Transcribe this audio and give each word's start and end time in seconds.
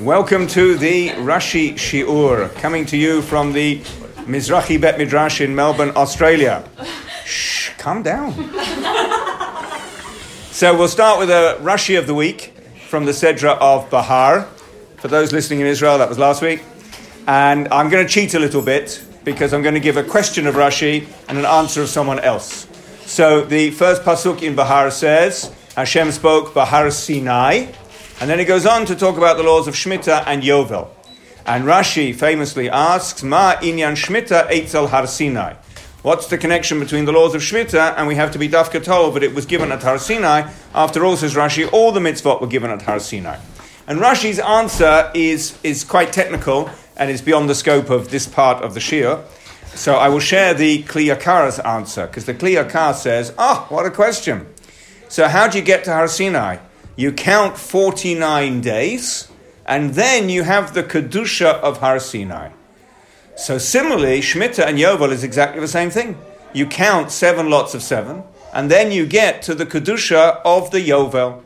Welcome 0.00 0.48
to 0.48 0.76
the 0.76 1.10
Rashi 1.10 1.74
Shiur, 1.74 2.52
coming 2.56 2.84
to 2.86 2.96
you 2.96 3.22
from 3.22 3.52
the 3.52 3.78
Mizrahi 4.26 4.80
Bet 4.80 4.98
Midrash 4.98 5.40
in 5.40 5.54
Melbourne, 5.54 5.92
Australia. 5.94 6.68
Shh, 7.24 7.70
calm 7.78 8.02
down. 8.02 8.32
so 10.50 10.76
we'll 10.76 10.88
start 10.88 11.20
with 11.20 11.30
a 11.30 11.58
Rashi 11.60 11.96
of 11.96 12.08
the 12.08 12.14
week 12.14 12.54
from 12.88 13.04
the 13.04 13.12
Sedra 13.12 13.56
of 13.60 13.88
Bahar. 13.88 14.48
For 14.96 15.06
those 15.06 15.32
listening 15.32 15.60
in 15.60 15.68
Israel, 15.68 15.96
that 15.98 16.08
was 16.08 16.18
last 16.18 16.42
week. 16.42 16.64
And 17.28 17.68
I'm 17.68 17.88
going 17.88 18.04
to 18.04 18.12
cheat 18.12 18.34
a 18.34 18.40
little 18.40 18.62
bit 18.62 19.00
because 19.22 19.54
I'm 19.54 19.62
going 19.62 19.74
to 19.74 19.80
give 19.80 19.96
a 19.96 20.02
question 20.02 20.48
of 20.48 20.56
Rashi 20.56 21.06
and 21.28 21.38
an 21.38 21.44
answer 21.44 21.82
of 21.82 21.88
someone 21.88 22.18
else. 22.18 22.66
So 23.06 23.44
the 23.44 23.70
first 23.70 24.02
pasuk 24.02 24.42
in 24.42 24.56
Bahar 24.56 24.90
says, 24.90 25.54
Hashem 25.76 26.10
spoke 26.10 26.52
Bahar 26.52 26.90
Sinai, 26.90 27.66
and 28.24 28.30
then 28.30 28.38
he 28.38 28.46
goes 28.46 28.64
on 28.64 28.86
to 28.86 28.96
talk 28.96 29.18
about 29.18 29.36
the 29.36 29.42
laws 29.42 29.68
of 29.68 29.74
Shemitah 29.74 30.24
and 30.26 30.42
Yovel. 30.42 30.88
And 31.44 31.64
Rashi 31.64 32.14
famously 32.14 32.70
asks, 32.70 33.22
Ma 33.22 33.56
inyan 33.56 33.96
Shemitah 34.02 34.48
eitzel 34.48 34.88
Har 34.88 35.06
Sinai. 35.06 35.56
What's 36.00 36.28
the 36.28 36.38
connection 36.38 36.80
between 36.80 37.04
the 37.04 37.12
laws 37.12 37.34
of 37.34 37.42
Shemitah 37.42 37.98
and 37.98 38.08
we 38.08 38.14
have 38.14 38.30
to 38.30 38.38
be 38.38 38.48
dafka 38.48 38.82
told 38.82 39.16
that 39.16 39.22
it 39.22 39.34
was 39.34 39.44
given 39.44 39.70
at 39.72 39.82
Har 39.82 39.98
Sinai? 39.98 40.50
After 40.74 41.04
all, 41.04 41.18
says 41.18 41.34
Rashi, 41.34 41.70
all 41.70 41.92
the 41.92 42.00
mitzvot 42.00 42.40
were 42.40 42.46
given 42.46 42.70
at 42.70 42.80
Har 42.80 42.98
Sinai. 42.98 43.38
And 43.86 44.00
Rashi's 44.00 44.38
answer 44.38 45.10
is, 45.12 45.58
is 45.62 45.84
quite 45.84 46.10
technical 46.10 46.70
and 46.96 47.10
is 47.10 47.20
beyond 47.20 47.50
the 47.50 47.54
scope 47.54 47.90
of 47.90 48.08
this 48.08 48.26
part 48.26 48.64
of 48.64 48.72
the 48.72 48.80
Shiur. 48.80 49.22
So 49.74 49.96
I 49.96 50.08
will 50.08 50.20
share 50.20 50.54
the 50.54 50.82
Kli 50.84 51.14
Yakar's 51.14 51.58
answer, 51.58 52.06
because 52.06 52.24
the 52.24 52.32
Kli 52.32 52.56
Yakar 52.56 52.94
says, 52.94 53.34
oh, 53.36 53.66
what 53.68 53.84
a 53.84 53.90
question. 53.90 54.46
So 55.10 55.28
how 55.28 55.46
do 55.46 55.58
you 55.58 55.64
get 55.64 55.84
to 55.84 55.92
Har 55.92 56.08
Sinai? 56.08 56.56
You 56.96 57.10
count 57.12 57.58
49 57.58 58.60
days, 58.60 59.28
and 59.66 59.94
then 59.94 60.28
you 60.28 60.44
have 60.44 60.74
the 60.74 60.84
Kedusha 60.84 61.54
of 61.60 61.78
Har 61.78 61.98
Sinai. 61.98 62.50
So 63.36 63.58
similarly, 63.58 64.20
Shemitah 64.20 64.64
and 64.64 64.78
Yovel 64.78 65.10
is 65.10 65.24
exactly 65.24 65.60
the 65.60 65.66
same 65.66 65.90
thing. 65.90 66.16
You 66.52 66.66
count 66.66 67.10
seven 67.10 67.50
lots 67.50 67.74
of 67.74 67.82
seven, 67.82 68.22
and 68.52 68.70
then 68.70 68.92
you 68.92 69.06
get 69.06 69.42
to 69.42 69.56
the 69.56 69.66
Kedusha 69.66 70.40
of 70.44 70.70
the 70.70 70.78
Yovel. 70.88 71.42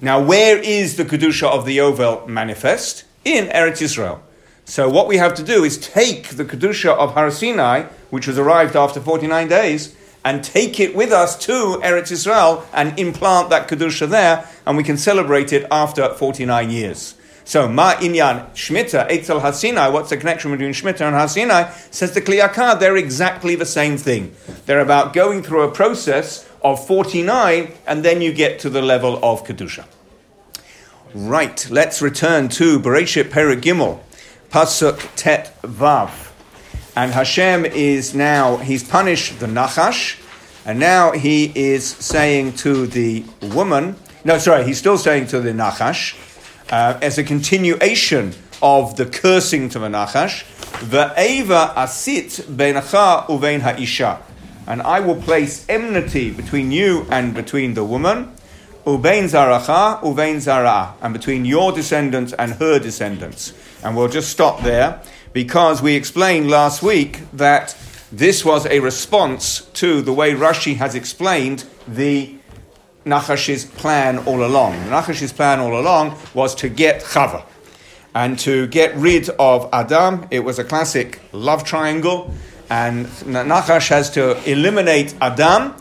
Now, 0.00 0.20
where 0.20 0.58
is 0.58 0.96
the 0.96 1.04
Kedusha 1.04 1.46
of 1.46 1.64
the 1.64 1.78
Yovel 1.78 2.26
manifest? 2.26 3.04
In 3.24 3.46
Eretz 3.46 3.80
Yisrael. 3.80 4.18
So 4.64 4.88
what 4.88 5.06
we 5.06 5.18
have 5.18 5.34
to 5.34 5.44
do 5.44 5.62
is 5.62 5.78
take 5.78 6.30
the 6.30 6.44
Kedusha 6.44 6.90
of 6.90 7.14
Har 7.14 7.30
Sinai, 7.30 7.84
which 8.10 8.26
was 8.26 8.36
arrived 8.36 8.74
after 8.74 9.00
49 9.00 9.46
days, 9.46 9.94
and 10.24 10.42
take 10.42 10.80
it 10.80 10.94
with 10.94 11.12
us 11.12 11.38
to 11.46 11.80
Eretz 11.82 12.12
Yisrael 12.12 12.64
and 12.72 12.98
implant 12.98 13.50
that 13.50 13.68
Kedusha 13.68 14.08
there, 14.08 14.48
and 14.66 14.76
we 14.76 14.82
can 14.84 14.96
celebrate 14.96 15.52
it 15.52 15.66
after 15.70 16.12
49 16.14 16.70
years. 16.70 17.14
So, 17.44 17.66
Ma 17.66 17.94
Inyan 17.94 18.50
Shemitah, 18.50 19.08
Eitzel 19.08 19.40
Har 19.40 19.54
Sinai, 19.54 19.88
what's 19.88 20.10
the 20.10 20.18
connection 20.18 20.50
between 20.50 20.72
Shmita 20.72 21.00
and 21.00 21.14
Har 21.14 21.28
Sinai? 21.28 21.70
Says 21.90 22.12
the 22.12 22.20
Kli 22.20 22.42
Yakar, 22.42 22.78
they're 22.78 22.98
exactly 22.98 23.54
the 23.54 23.64
same 23.64 23.96
thing. 23.96 24.34
They're 24.66 24.80
about 24.80 25.14
going 25.14 25.42
through 25.42 25.62
a 25.62 25.70
process 25.70 26.46
of 26.62 26.86
49, 26.86 27.72
and 27.86 28.04
then 28.04 28.20
you 28.20 28.34
get 28.34 28.58
to 28.60 28.68
the 28.68 28.82
level 28.82 29.18
of 29.24 29.46
Kedusha. 29.46 29.86
Right, 31.14 31.66
let's 31.70 32.02
return 32.02 32.50
to 32.50 32.78
Bereshit 32.78 33.30
Perek 33.30 33.62
Gimel. 33.62 34.00
Pasuk 34.50 35.08
Tet 35.16 35.56
Vav. 35.62 36.27
And 36.98 37.12
Hashem 37.12 37.64
is 37.64 38.12
now, 38.12 38.56
he's 38.56 38.82
punished 38.82 39.38
the 39.38 39.46
Nachash, 39.46 40.20
and 40.66 40.80
now 40.80 41.12
he 41.12 41.52
is 41.54 41.86
saying 41.86 42.54
to 42.54 42.88
the 42.88 43.22
woman, 43.40 43.94
no, 44.24 44.38
sorry, 44.38 44.64
he's 44.64 44.78
still 44.78 44.98
saying 44.98 45.28
to 45.28 45.38
the 45.38 45.52
Nachash, 45.52 46.16
uh, 46.72 46.98
as 47.00 47.16
a 47.16 47.22
continuation 47.22 48.34
of 48.60 48.96
the 48.96 49.06
cursing 49.06 49.68
to 49.68 49.78
the 49.78 49.86
Nachash, 49.86 50.42
Ve'eva 50.90 51.72
asit 51.76 52.42
beinacha 52.50 53.26
uvein 53.26 53.60
ha'isha. 53.60 54.20
And 54.66 54.82
I 54.82 54.98
will 54.98 55.22
place 55.22 55.64
enmity 55.68 56.32
between 56.32 56.72
you 56.72 57.06
and 57.12 57.32
between 57.32 57.74
the 57.74 57.84
woman, 57.84 58.32
uvein 58.84 59.30
zaracha 59.30 60.00
uvein 60.02 60.40
zara, 60.40 60.94
and 61.00 61.14
between 61.14 61.44
your 61.44 61.70
descendants 61.70 62.32
and 62.32 62.54
her 62.54 62.80
descendants. 62.80 63.52
And 63.84 63.96
we'll 63.96 64.08
just 64.08 64.30
stop 64.30 64.62
there 64.62 65.00
because 65.32 65.82
we 65.82 65.94
explained 65.94 66.50
last 66.50 66.82
week 66.82 67.20
that 67.32 67.76
this 68.10 68.44
was 68.44 68.66
a 68.66 68.80
response 68.80 69.62
to 69.74 70.00
the 70.02 70.12
way 70.12 70.32
Rashi 70.32 70.76
has 70.76 70.94
explained 70.94 71.64
the 71.86 72.34
Nachash's 73.04 73.64
plan 73.64 74.18
all 74.20 74.44
along. 74.44 74.74
Nachash's 74.84 75.32
plan 75.32 75.60
all 75.60 75.78
along 75.78 76.16
was 76.34 76.54
to 76.56 76.68
get 76.68 77.02
Chava 77.02 77.44
and 78.14 78.38
to 78.40 78.66
get 78.68 78.94
rid 78.96 79.28
of 79.38 79.68
Adam. 79.72 80.26
It 80.30 80.40
was 80.40 80.58
a 80.58 80.64
classic 80.64 81.20
love 81.32 81.64
triangle, 81.64 82.32
and 82.70 83.06
Nachash 83.06 83.88
has 83.88 84.10
to 84.10 84.42
eliminate 84.50 85.14
Adam, 85.20 85.74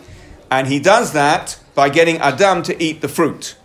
and 0.52 0.68
he 0.68 0.80
does 0.80 1.14
that 1.14 1.60
by 1.76 1.90
getting 1.90 2.18
Adam 2.18 2.64
to 2.64 2.84
eat 2.84 3.02
the 3.02 3.08
fruit. 3.08 3.56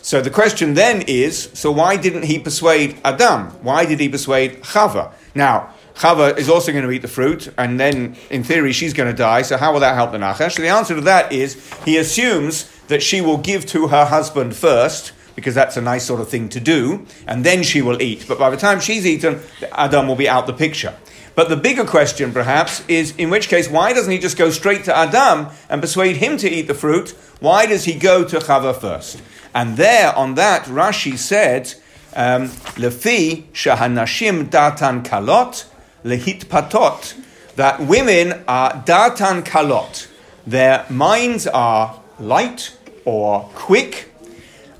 So 0.00 0.20
the 0.20 0.30
question 0.30 0.74
then 0.74 1.02
is 1.02 1.50
so 1.54 1.70
why 1.70 1.96
didn't 1.96 2.24
he 2.24 2.38
persuade 2.38 2.98
Adam? 3.04 3.50
Why 3.62 3.84
did 3.84 4.00
he 4.00 4.08
persuade 4.08 4.62
Chava? 4.62 5.12
Now, 5.38 5.72
Chava 5.94 6.36
is 6.36 6.48
also 6.48 6.72
going 6.72 6.82
to 6.82 6.90
eat 6.90 7.02
the 7.02 7.08
fruit, 7.08 7.48
and 7.56 7.78
then 7.78 8.16
in 8.28 8.42
theory 8.42 8.72
she's 8.72 8.92
going 8.92 9.08
to 9.08 9.16
die, 9.16 9.42
so 9.42 9.56
how 9.56 9.72
will 9.72 9.80
that 9.80 9.94
help 9.94 10.10
the 10.10 10.18
Nachash? 10.18 10.56
So 10.56 10.62
the 10.62 10.68
answer 10.68 10.96
to 10.96 11.00
that 11.02 11.32
is 11.32 11.72
he 11.84 11.96
assumes 11.96 12.68
that 12.88 13.04
she 13.04 13.20
will 13.20 13.38
give 13.38 13.64
to 13.66 13.86
her 13.86 14.04
husband 14.04 14.56
first, 14.56 15.12
because 15.36 15.54
that's 15.54 15.76
a 15.76 15.80
nice 15.80 16.04
sort 16.04 16.20
of 16.20 16.28
thing 16.28 16.48
to 16.48 16.58
do, 16.58 17.06
and 17.28 17.44
then 17.44 17.62
she 17.62 17.80
will 17.80 18.02
eat. 18.02 18.26
But 18.26 18.40
by 18.40 18.50
the 18.50 18.56
time 18.56 18.80
she's 18.80 19.06
eaten, 19.06 19.40
Adam 19.70 20.08
will 20.08 20.16
be 20.16 20.28
out 20.28 20.48
the 20.48 20.52
picture. 20.52 20.96
But 21.36 21.48
the 21.48 21.56
bigger 21.56 21.84
question, 21.84 22.32
perhaps, 22.32 22.84
is 22.88 23.14
in 23.16 23.30
which 23.30 23.48
case, 23.48 23.70
why 23.70 23.92
doesn't 23.92 24.10
he 24.10 24.18
just 24.18 24.36
go 24.36 24.50
straight 24.50 24.84
to 24.86 24.96
Adam 24.96 25.50
and 25.68 25.80
persuade 25.80 26.16
him 26.16 26.36
to 26.38 26.50
eat 26.50 26.66
the 26.66 26.74
fruit? 26.74 27.10
Why 27.38 27.64
does 27.66 27.84
he 27.84 27.94
go 27.94 28.24
to 28.24 28.38
Chava 28.40 28.74
first? 28.74 29.22
And 29.54 29.76
there, 29.76 30.12
on 30.16 30.34
that, 30.34 30.64
Rashi 30.64 31.16
said, 31.16 31.74
Lefi 32.14 33.44
shahanashim 33.52 34.48
datan 34.50 35.04
kalot 35.04 35.64
lehit 36.04 36.46
patot, 36.46 37.14
that 37.56 37.80
women 37.80 38.44
are 38.46 38.72
datan 38.84 39.42
kalot. 39.42 40.08
Their 40.46 40.86
minds 40.88 41.46
are 41.46 42.00
light 42.18 42.76
or 43.04 43.50
quick 43.54 44.12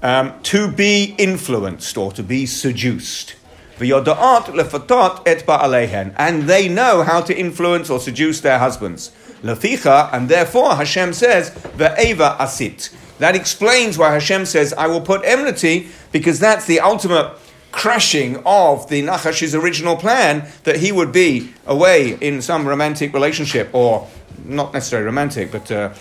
um, 0.02 0.32
to 0.44 0.70
be 0.70 1.14
influenced 1.18 1.96
or 1.96 2.12
to 2.12 2.22
be 2.22 2.46
seduced. 2.46 3.34
And 3.80 3.90
they 6.42 6.68
know 6.68 7.02
how 7.02 7.20
to 7.20 7.36
influence 7.38 7.90
or 7.90 8.00
seduce 8.00 8.40
their 8.40 8.58
husbands. 8.58 9.10
Leficha, 9.42 10.12
and 10.12 10.28
therefore 10.28 10.74
Hashem 10.74 11.12
says, 11.12 11.50
Ve'eva 11.50 12.36
asit. 12.38 12.92
That 13.18 13.34
explains 13.34 13.98
why 13.98 14.12
Hashem 14.12 14.46
says, 14.46 14.72
I 14.72 14.86
will 14.86 15.00
put 15.00 15.24
enmity, 15.24 15.88
because 16.12 16.38
that's 16.38 16.66
the 16.66 16.80
ultimate 16.80 17.32
crashing 17.70 18.42
of 18.46 18.88
the 18.88 19.02
Nachash's 19.02 19.54
original 19.54 19.96
plan 19.96 20.48
that 20.64 20.76
he 20.76 20.90
would 20.90 21.12
be 21.12 21.52
away 21.66 22.16
in 22.20 22.40
some 22.40 22.66
romantic 22.66 23.12
relationship, 23.12 23.68
or 23.72 24.08
not 24.44 24.72
necessarily 24.72 25.06
romantic, 25.06 25.52
but 25.52 25.70
uh, 25.70 25.92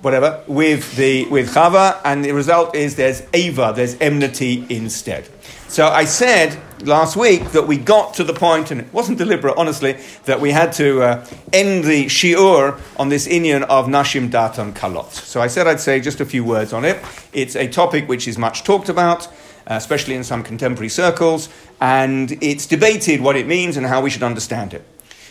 whatever, 0.00 0.42
with 0.46 0.96
the 0.96 1.26
with 1.26 1.54
Chava, 1.54 2.00
and 2.04 2.24
the 2.24 2.32
result 2.32 2.74
is 2.74 2.96
there's 2.96 3.22
Ava, 3.32 3.72
there's 3.74 3.96
enmity 4.00 4.66
instead. 4.68 5.28
So 5.72 5.86
I 5.86 6.04
said 6.04 6.60
last 6.86 7.16
week 7.16 7.52
that 7.52 7.66
we 7.66 7.78
got 7.78 8.12
to 8.16 8.24
the 8.24 8.34
point, 8.34 8.70
and 8.70 8.78
it 8.78 8.92
wasn't 8.92 9.16
deliberate, 9.16 9.54
honestly, 9.56 9.96
that 10.26 10.38
we 10.38 10.50
had 10.50 10.70
to 10.74 11.00
uh, 11.00 11.26
end 11.50 11.84
the 11.84 12.04
shiur 12.08 12.78
on 12.98 13.08
this 13.08 13.26
inyan 13.26 13.62
of 13.62 13.86
Nashim 13.86 14.28
Datan 14.28 14.74
Kalot. 14.74 15.10
So 15.12 15.40
I 15.40 15.46
said 15.46 15.66
I'd 15.66 15.80
say 15.80 15.98
just 15.98 16.20
a 16.20 16.26
few 16.26 16.44
words 16.44 16.74
on 16.74 16.84
it. 16.84 17.02
It's 17.32 17.56
a 17.56 17.68
topic 17.68 18.06
which 18.06 18.28
is 18.28 18.36
much 18.36 18.64
talked 18.64 18.90
about, 18.90 19.28
uh, 19.28 19.30
especially 19.68 20.14
in 20.14 20.24
some 20.24 20.42
contemporary 20.42 20.90
circles, 20.90 21.48
and 21.80 22.32
it's 22.42 22.66
debated 22.66 23.22
what 23.22 23.36
it 23.36 23.46
means 23.46 23.78
and 23.78 23.86
how 23.86 24.02
we 24.02 24.10
should 24.10 24.22
understand 24.22 24.74
it. 24.74 24.84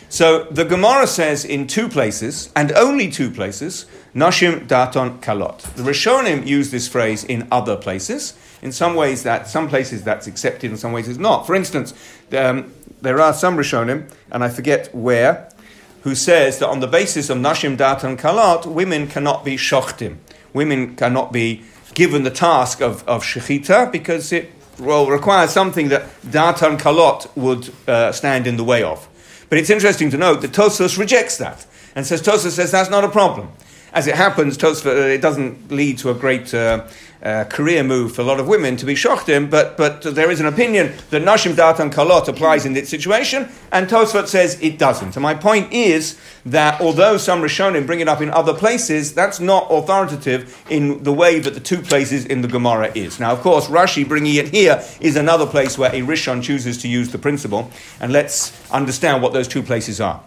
So 0.09 0.45
the 0.45 0.65
Gemara 0.65 1.05
says 1.05 1.45
in 1.45 1.67
two 1.67 1.87
places, 1.87 2.51
and 2.55 2.71
only 2.71 3.11
two 3.11 3.29
places, 3.29 3.85
Nashim 4.15 4.67
Datan 4.67 5.21
Kalot. 5.21 5.61
The 5.75 5.83
Rishonim 5.83 6.47
use 6.47 6.71
this 6.71 6.87
phrase 6.87 7.23
in 7.23 7.47
other 7.51 7.77
places. 7.77 8.33
In 8.61 8.71
some 8.71 8.95
ways, 8.95 9.23
that 9.23 9.47
some 9.47 9.67
places 9.67 10.03
that's 10.03 10.27
accepted, 10.27 10.71
in 10.71 10.77
some 10.77 10.91
ways 10.91 11.07
it's 11.07 11.17
not. 11.17 11.47
For 11.47 11.55
instance, 11.55 11.93
um, 12.33 12.73
there 13.01 13.19
are 13.19 13.33
some 13.33 13.57
Rishonim, 13.57 14.11
and 14.31 14.43
I 14.43 14.49
forget 14.49 14.93
where, 14.93 15.49
who 16.03 16.15
says 16.15 16.59
that 16.59 16.69
on 16.69 16.79
the 16.79 16.87
basis 16.87 17.29
of 17.29 17.37
Nashim 17.37 17.77
Datan 17.77 18.17
Kalot, 18.17 18.65
women 18.65 19.07
cannot 19.07 19.43
be 19.43 19.55
shochtim. 19.55 20.17
Women 20.53 20.95
cannot 20.95 21.31
be 21.31 21.63
given 21.93 22.23
the 22.23 22.31
task 22.31 22.81
of, 22.81 23.07
of 23.07 23.23
shechita 23.23 23.91
because 23.91 24.31
it 24.31 24.51
well, 24.79 25.07
requires 25.07 25.51
something 25.51 25.89
that 25.89 26.03
Datan 26.21 26.79
Kalot 26.79 27.35
would 27.35 27.71
uh, 27.87 28.11
stand 28.11 28.47
in 28.47 28.57
the 28.57 28.63
way 28.63 28.83
of. 28.83 29.07
But 29.49 29.57
it's 29.59 29.69
interesting 29.69 30.09
to 30.11 30.17
note 30.17 30.41
that 30.41 30.51
Tosfot 30.51 30.97
rejects 30.97 31.37
that 31.37 31.65
and 31.95 32.05
says, 32.05 32.21
Tosfot 32.21 32.51
says 32.51 32.71
that's 32.71 32.89
not 32.89 33.03
a 33.03 33.09
problem. 33.09 33.51
As 33.93 34.07
it 34.07 34.15
happens, 34.15 34.57
Tosfot, 34.57 34.85
uh, 34.85 35.07
it 35.07 35.21
doesn't 35.21 35.69
lead 35.69 35.97
to 35.97 36.11
a 36.11 36.13
great 36.13 36.53
uh, 36.53 36.87
uh, 37.21 37.43
career 37.45 37.83
move 37.83 38.15
for 38.15 38.21
a 38.21 38.23
lot 38.23 38.39
of 38.39 38.47
women 38.47 38.77
to 38.77 38.85
be 38.85 38.93
shochtim, 38.93 39.49
but, 39.49 39.75
but 39.75 40.01
there 40.01 40.31
is 40.31 40.39
an 40.39 40.45
opinion 40.45 40.93
that 41.09 41.21
Nashim 41.21 41.53
Datan 41.53 41.91
Kalot 41.91 42.29
applies 42.29 42.65
in 42.65 42.71
this 42.71 42.87
situation, 42.87 43.49
and 43.69 43.89
Tosfot 43.89 44.27
says 44.27 44.57
it 44.61 44.79
doesn't. 44.79 45.17
And 45.17 45.23
my 45.23 45.33
point 45.33 45.73
is 45.73 46.17
that 46.45 46.79
although 46.79 47.17
some 47.17 47.41
Rishonim 47.41 47.85
bring 47.85 47.99
it 47.99 48.07
up 48.07 48.21
in 48.21 48.29
other 48.29 48.53
places, 48.53 49.13
that's 49.13 49.41
not 49.41 49.67
authoritative 49.69 50.63
in 50.69 51.03
the 51.03 51.13
way 51.13 51.39
that 51.39 51.53
the 51.53 51.59
two 51.59 51.81
places 51.81 52.25
in 52.25 52.41
the 52.41 52.47
Gemara 52.47 52.93
is. 52.95 53.19
Now, 53.19 53.33
of 53.33 53.41
course, 53.41 53.67
Rashi 53.67 54.07
bringing 54.07 54.35
it 54.35 54.47
here 54.47 54.81
is 55.01 55.17
another 55.17 55.45
place 55.45 55.77
where 55.77 55.91
a 55.91 55.99
Rishon 55.99 56.41
chooses 56.41 56.77
to 56.83 56.87
use 56.87 57.11
the 57.11 57.19
principle, 57.19 57.69
and 57.99 58.13
let's 58.13 58.53
understand 58.71 59.21
what 59.21 59.33
those 59.33 59.49
two 59.49 59.61
places 59.61 59.99
are. 59.99 60.23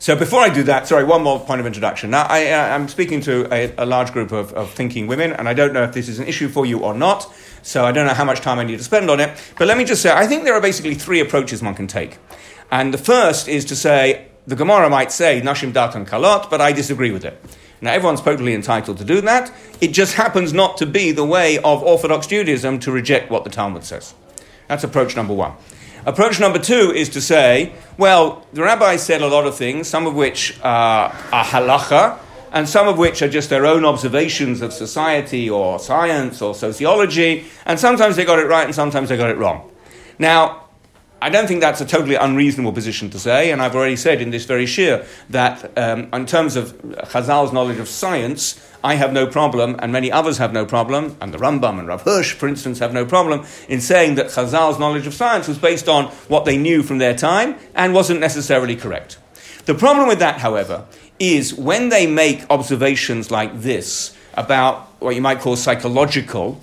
So 0.00 0.16
before 0.16 0.40
I 0.40 0.48
do 0.48 0.62
that, 0.62 0.88
sorry, 0.88 1.04
one 1.04 1.22
more 1.22 1.38
point 1.38 1.60
of 1.60 1.66
introduction. 1.66 2.08
Now, 2.08 2.22
I, 2.22 2.38
am 2.38 2.84
uh, 2.84 2.86
speaking 2.86 3.20
to 3.20 3.46
a, 3.52 3.74
a 3.76 3.84
large 3.84 4.14
group 4.14 4.32
of, 4.32 4.50
of, 4.54 4.70
thinking 4.70 5.06
women, 5.06 5.34
and 5.34 5.46
I 5.46 5.52
don't 5.52 5.74
know 5.74 5.82
if 5.82 5.92
this 5.92 6.08
is 6.08 6.18
an 6.18 6.26
issue 6.26 6.48
for 6.48 6.64
you 6.64 6.78
or 6.78 6.94
not, 6.94 7.30
so 7.60 7.84
I 7.84 7.92
don't 7.92 8.06
know 8.06 8.14
how 8.14 8.24
much 8.24 8.40
time 8.40 8.58
I 8.58 8.64
need 8.64 8.78
to 8.78 8.82
spend 8.82 9.10
on 9.10 9.20
it. 9.20 9.38
But 9.58 9.68
let 9.68 9.76
me 9.76 9.84
just 9.84 10.00
say, 10.00 10.10
I 10.10 10.26
think 10.26 10.44
there 10.44 10.54
are 10.54 10.60
basically 10.62 10.94
three 10.94 11.20
approaches 11.20 11.62
one 11.62 11.74
can 11.74 11.86
take. 11.86 12.16
And 12.70 12.94
the 12.94 12.98
first 12.98 13.46
is 13.46 13.66
to 13.66 13.76
say, 13.76 14.28
the 14.46 14.56
Gemara 14.56 14.88
might 14.88 15.12
say, 15.12 15.42
Nashim 15.42 15.70
Datan 15.70 16.08
Kalot, 16.08 16.48
but 16.48 16.62
I 16.62 16.72
disagree 16.72 17.10
with 17.10 17.26
it. 17.26 17.38
Now, 17.82 17.92
everyone's 17.92 18.22
totally 18.22 18.54
entitled 18.54 18.96
to 18.98 19.04
do 19.04 19.20
that. 19.20 19.52
It 19.82 19.88
just 19.88 20.14
happens 20.14 20.54
not 20.54 20.78
to 20.78 20.86
be 20.86 21.12
the 21.12 21.26
way 21.26 21.58
of 21.58 21.82
Orthodox 21.82 22.26
Judaism 22.26 22.78
to 22.80 22.90
reject 22.90 23.30
what 23.30 23.44
the 23.44 23.50
Talmud 23.50 23.84
says. 23.84 24.14
That's 24.66 24.82
approach 24.82 25.14
number 25.14 25.34
one. 25.34 25.52
Approach 26.06 26.40
number 26.40 26.58
two 26.58 26.92
is 26.92 27.10
to 27.10 27.20
say, 27.20 27.72
well, 27.98 28.46
the 28.54 28.62
rabbi 28.62 28.96
said 28.96 29.20
a 29.20 29.28
lot 29.28 29.46
of 29.46 29.54
things, 29.54 29.86
some 29.86 30.06
of 30.06 30.14
which 30.14 30.58
are 30.62 31.10
halacha, 31.10 32.18
and 32.52 32.66
some 32.66 32.88
of 32.88 32.96
which 32.96 33.20
are 33.20 33.28
just 33.28 33.50
their 33.50 33.66
own 33.66 33.84
observations 33.84 34.62
of 34.62 34.72
society 34.72 35.48
or 35.48 35.78
science 35.78 36.40
or 36.40 36.54
sociology, 36.54 37.44
and 37.66 37.78
sometimes 37.78 38.16
they 38.16 38.24
got 38.24 38.38
it 38.38 38.46
right 38.46 38.64
and 38.64 38.74
sometimes 38.74 39.10
they 39.10 39.16
got 39.16 39.30
it 39.30 39.36
wrong. 39.36 39.70
Now, 40.18 40.64
I 41.22 41.28
don't 41.28 41.46
think 41.46 41.60
that's 41.60 41.82
a 41.82 41.86
totally 41.86 42.14
unreasonable 42.14 42.72
position 42.72 43.10
to 43.10 43.18
say, 43.18 43.50
and 43.52 43.60
I've 43.60 43.76
already 43.76 43.96
said 43.96 44.22
in 44.22 44.30
this 44.30 44.46
very 44.46 44.64
shiur 44.64 45.06
that 45.28 45.76
um, 45.76 46.08
in 46.14 46.24
terms 46.24 46.56
of 46.56 46.72
Chazal's 46.82 47.52
knowledge 47.52 47.78
of 47.78 47.88
science, 47.88 48.58
I 48.82 48.94
have 48.94 49.12
no 49.12 49.26
problem, 49.26 49.76
and 49.78 49.92
many 49.92 50.10
others 50.10 50.38
have 50.38 50.52
no 50.52 50.64
problem, 50.64 51.16
and 51.20 51.34
the 51.34 51.38
Rambam 51.38 51.78
and 51.78 51.86
Rav 51.86 52.02
Hirsch, 52.02 52.32
for 52.32 52.48
instance, 52.48 52.78
have 52.78 52.94
no 52.94 53.04
problem 53.04 53.44
in 53.68 53.80
saying 53.80 54.14
that 54.14 54.26
Chazal's 54.26 54.78
knowledge 54.78 55.06
of 55.06 55.12
science 55.12 55.46
was 55.46 55.58
based 55.58 55.88
on 55.88 56.06
what 56.28 56.46
they 56.46 56.56
knew 56.56 56.82
from 56.82 56.98
their 56.98 57.14
time 57.14 57.56
and 57.74 57.92
wasn't 57.92 58.20
necessarily 58.20 58.76
correct. 58.76 59.18
The 59.66 59.74
problem 59.74 60.08
with 60.08 60.18
that, 60.20 60.40
however, 60.40 60.86
is 61.18 61.52
when 61.52 61.90
they 61.90 62.06
make 62.06 62.44
observations 62.48 63.30
like 63.30 63.60
this 63.60 64.16
about 64.34 64.86
what 65.00 65.14
you 65.14 65.20
might 65.20 65.40
call 65.40 65.56
psychological, 65.56 66.60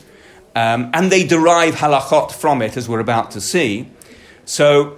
um, 0.55 0.89
and 0.95 1.11
they 1.11 1.23
derive 1.23 1.75
halachot 1.75 2.31
from 2.31 2.63
it, 2.63 2.75
as 2.75 2.89
we're 2.89 2.99
about 2.99 3.29
to 3.31 3.41
see. 3.41 3.91
So 4.45 4.97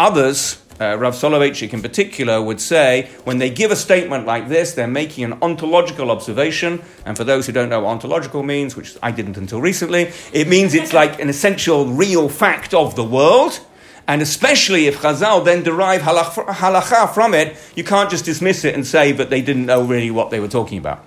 others 0.00 0.60
uh, 0.80 0.96
Rav 0.98 1.14
Soloveitchik 1.14 1.72
in 1.72 1.82
particular 1.82 2.42
would 2.42 2.60
say 2.60 3.08
when 3.24 3.38
they 3.38 3.50
give 3.50 3.70
a 3.70 3.76
statement 3.76 4.26
like 4.26 4.48
this, 4.48 4.74
they're 4.74 4.86
making 4.86 5.24
an 5.24 5.38
ontological 5.42 6.10
observation. 6.10 6.82
And 7.04 7.16
for 7.16 7.24
those 7.24 7.46
who 7.46 7.52
don't 7.52 7.68
know 7.68 7.80
what 7.80 7.90
ontological 7.90 8.42
means, 8.42 8.76
which 8.76 8.96
I 9.02 9.10
didn't 9.10 9.36
until 9.36 9.60
recently, 9.60 10.12
it 10.32 10.48
means 10.48 10.74
it's 10.74 10.92
like 10.92 11.20
an 11.20 11.28
essential 11.28 11.86
real 11.86 12.28
fact 12.28 12.74
of 12.74 12.94
the 12.94 13.04
world. 13.04 13.60
And 14.08 14.22
especially 14.22 14.86
if 14.86 14.98
Chazal 14.98 15.44
then 15.44 15.62
derive 15.62 16.02
halacha 16.02 17.12
from 17.12 17.34
it, 17.34 17.56
you 17.74 17.82
can't 17.82 18.08
just 18.08 18.24
dismiss 18.24 18.64
it 18.64 18.74
and 18.74 18.86
say 18.86 19.12
that 19.12 19.30
they 19.30 19.42
didn't 19.42 19.66
know 19.66 19.82
really 19.82 20.10
what 20.10 20.30
they 20.30 20.38
were 20.38 20.48
talking 20.48 20.78
about. 20.78 21.04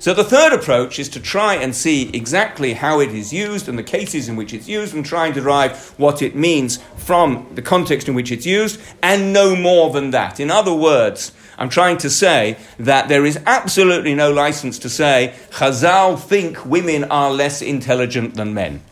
So 0.00 0.14
the 0.14 0.22
third 0.22 0.52
approach 0.52 1.00
is 1.00 1.08
to 1.10 1.20
try 1.20 1.54
and 1.54 1.74
see 1.74 2.08
exactly 2.12 2.74
how 2.74 3.00
it 3.00 3.10
is 3.10 3.32
used 3.32 3.68
and 3.68 3.76
the 3.76 3.82
cases 3.82 4.28
in 4.28 4.36
which 4.36 4.54
it's 4.54 4.68
used 4.68 4.94
and 4.94 5.04
try 5.04 5.26
and 5.26 5.34
derive 5.34 5.76
what 5.98 6.22
it 6.22 6.36
means 6.36 6.76
from 6.96 7.48
the 7.56 7.62
context 7.62 8.06
in 8.06 8.14
which 8.14 8.30
it's 8.30 8.46
used 8.46 8.80
and 9.02 9.32
no 9.32 9.56
more 9.56 9.90
than 9.90 10.12
that. 10.12 10.38
In 10.38 10.52
other 10.52 10.72
words, 10.72 11.32
I'm 11.58 11.68
trying 11.68 11.98
to 11.98 12.10
say 12.10 12.58
that 12.78 13.08
there 13.08 13.26
is 13.26 13.40
absolutely 13.44 14.14
no 14.14 14.32
license 14.32 14.78
to 14.80 14.88
say 14.88 15.34
Chazal 15.50 16.16
think 16.20 16.64
women 16.64 17.02
are 17.04 17.32
less 17.32 17.60
intelligent 17.60 18.34
than 18.34 18.54
men. 18.54 18.82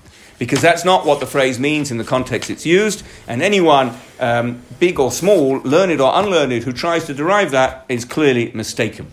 Because 0.41 0.61
that's 0.61 0.85
not 0.85 1.06
what 1.06 1.20
the 1.20 1.26
phrase 1.26 1.61
means 1.61 1.93
in 1.93 1.99
the 1.99 2.05
context 2.05 2.50
it's 2.50 2.67
used, 2.67 3.02
and 3.26 3.43
anyone, 3.43 3.97
um, 4.20 4.61
big 4.81 5.00
or 5.00 5.11
small, 5.11 5.61
learned 5.61 5.99
or 6.00 6.12
unlearned, 6.14 6.64
who 6.64 6.73
tries 6.73 7.06
to 7.06 7.14
derive 7.14 7.52
that 7.52 7.87
is 7.88 8.05
clearly 8.05 8.50
mistaken. 8.52 9.11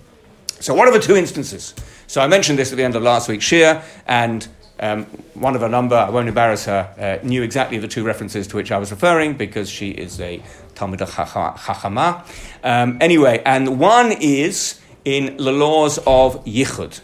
So, 0.64 0.74
what 0.74 0.88
are 0.88 0.94
the 0.94 1.00
two 1.00 1.18
instances? 1.18 1.76
So, 2.08 2.22
I 2.22 2.28
mentioned 2.28 2.58
this 2.58 2.72
at 2.72 2.78
the 2.78 2.86
end 2.86 2.96
of 2.96 3.04
last 3.04 3.28
week's 3.28 3.44
shiur, 3.44 3.84
and 4.08 4.48
um, 4.80 5.04
one 5.34 5.58
of 5.58 5.62
a 5.62 5.68
number, 5.68 5.98
I 5.98 6.10
won't 6.10 6.30
embarrass 6.30 6.64
her, 6.68 7.20
uh, 7.22 7.28
knew 7.28 7.44
exactly 7.44 7.80
the 7.80 7.88
two 7.90 8.06
references 8.06 8.48
to 8.48 8.56
which 8.56 8.72
I 8.72 8.78
was 8.78 8.90
referring 8.90 9.34
because 9.34 9.70
she 9.70 9.90
is 9.90 10.22
a 10.22 10.42
Talmud 10.74 11.02
Chachama. 11.02 12.26
Um, 12.64 12.98
anyway, 13.02 13.42
and 13.46 13.78
one 13.78 14.14
is 14.14 14.80
in 15.04 15.36
the 15.36 15.52
laws 15.52 15.98
of 16.08 16.42
Yichud. 16.46 17.02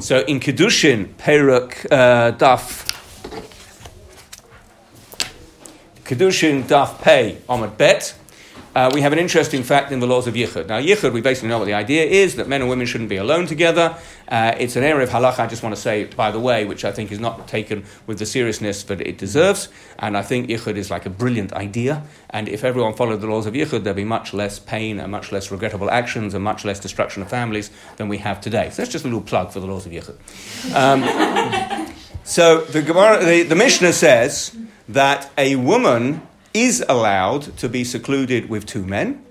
So 0.00 0.20
in 0.20 0.40
Kedushin, 0.40 1.08
Perek 1.16 1.86
uh, 1.92 2.32
Daf, 2.38 2.90
Kedushin 6.04 6.62
Daf 6.62 7.02
Pei 7.02 7.36
Amud 7.50 7.76
Bet, 7.76 8.14
uh, 8.74 8.90
we 8.92 9.00
have 9.00 9.12
an 9.12 9.18
interesting 9.18 9.62
fact 9.62 9.92
in 9.92 10.00
the 10.00 10.06
laws 10.06 10.26
of 10.26 10.34
Yichud. 10.34 10.66
Now, 10.66 10.80
Yichud, 10.80 11.12
we 11.12 11.20
basically 11.20 11.48
know 11.48 11.58
what 11.58 11.66
the 11.66 11.74
idea 11.74 12.04
is 12.04 12.34
that 12.36 12.48
men 12.48 12.60
and 12.60 12.68
women 12.68 12.86
shouldn't 12.86 13.10
be 13.10 13.16
alone 13.16 13.46
together. 13.46 13.96
Uh, 14.26 14.54
it's 14.58 14.74
an 14.74 14.82
area 14.82 15.04
of 15.04 15.10
halacha, 15.10 15.40
I 15.40 15.46
just 15.46 15.62
want 15.62 15.74
to 15.74 15.80
say, 15.80 16.04
by 16.04 16.32
the 16.32 16.40
way, 16.40 16.64
which 16.64 16.84
I 16.84 16.90
think 16.90 17.12
is 17.12 17.20
not 17.20 17.46
taken 17.46 17.84
with 18.06 18.18
the 18.18 18.26
seriousness 18.26 18.82
that 18.84 19.00
it 19.00 19.16
deserves. 19.16 19.68
And 19.98 20.16
I 20.16 20.22
think 20.22 20.48
Yichud 20.48 20.76
is 20.76 20.90
like 20.90 21.06
a 21.06 21.10
brilliant 21.10 21.52
idea. 21.52 22.02
And 22.30 22.48
if 22.48 22.64
everyone 22.64 22.94
followed 22.94 23.20
the 23.20 23.28
laws 23.28 23.46
of 23.46 23.54
Yichud, 23.54 23.84
there'd 23.84 23.94
be 23.94 24.04
much 24.04 24.34
less 24.34 24.58
pain 24.58 24.98
and 24.98 25.12
much 25.12 25.30
less 25.30 25.52
regrettable 25.52 25.90
actions 25.90 26.34
and 26.34 26.42
much 26.42 26.64
less 26.64 26.80
destruction 26.80 27.22
of 27.22 27.28
families 27.28 27.70
than 27.96 28.08
we 28.08 28.18
have 28.18 28.40
today. 28.40 28.70
So 28.70 28.82
that's 28.82 28.90
just 28.90 29.04
a 29.04 29.08
little 29.08 29.22
plug 29.22 29.52
for 29.52 29.60
the 29.60 29.66
laws 29.66 29.86
of 29.86 29.92
Yichud. 29.92 30.16
Um, 30.74 31.94
so 32.24 32.62
the, 32.62 32.82
Gemara, 32.82 33.24
the, 33.24 33.44
the 33.44 33.54
Mishnah 33.54 33.92
says 33.92 34.56
that 34.88 35.30
a 35.38 35.54
woman 35.56 36.22
is 36.54 36.84
allowed 36.88 37.42
to 37.58 37.68
be 37.68 37.84
secluded 37.84 38.48
with 38.48 38.64
two 38.64 38.86
men, 38.86 39.24